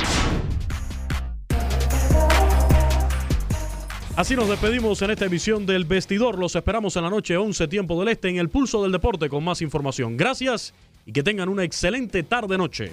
Así 4.17 4.37
nos 4.37 4.49
despedimos 4.49 5.01
en 5.01 5.11
esta 5.13 5.25
emisión 5.25 5.65
del 5.65 5.87
Vestidor. 5.87 6.39
Los 6.39 6.55
esperamos 6.55 6.95
en 6.95 7.05
la 7.05 7.11
noche 7.11 7.39
11 7.39 7.69
tiempo 7.69 7.99
del 7.99 8.11
Este 8.11 8.29
en 8.29 8.37
el 8.37 8.51
Pulso 8.51 8.83
del 8.83 8.93
Deporte 8.93 9.31
con 9.31 9.43
más 9.43 9.63
información. 9.63 10.19
Gracias 10.19 10.75
y 11.07 11.13
que 11.13 11.23
tengan 11.23 11.49
una 11.49 11.65
excelente 11.65 12.23
tarde-noche. 12.23 12.93